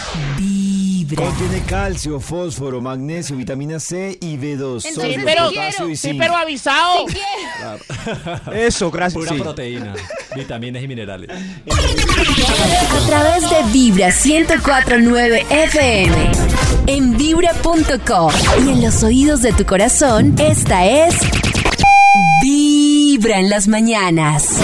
Vibra. 1.08 1.26
Contiene 1.26 1.62
calcio, 1.62 2.20
fósforo, 2.20 2.82
magnesio, 2.82 3.36
vitamina 3.36 3.80
C 3.80 4.18
y 4.20 4.38
B2. 4.38 4.82
Sí, 4.82 4.94
sodio, 4.94 5.22
pero, 5.24 5.50
potasio 5.50 5.90
y 5.90 5.96
sí, 5.96 6.16
pero 6.18 6.36
avisado. 6.36 7.06
Eso, 8.54 8.90
gracias. 8.90 9.24
Pura 9.24 9.36
sí. 9.36 9.42
proteína, 9.42 9.94
vitaminas 10.36 10.82
y 10.82 10.88
minerales. 10.88 11.30
A 11.30 13.08
través 13.08 13.44
de 13.50 13.72
Vibra 13.72 14.08
1049 14.08 15.46
FM. 15.50 16.32
En 16.88 17.18
vibra.com. 17.18 18.32
Y 18.66 18.70
en 18.70 18.82
los 18.82 19.04
oídos 19.04 19.42
de 19.42 19.54
tu 19.54 19.66
corazón, 19.66 20.36
esta 20.40 20.86
es. 20.86 21.16
Vibra 22.42 23.40
en 23.40 23.50
las 23.50 23.68
mañanas. 23.68 24.60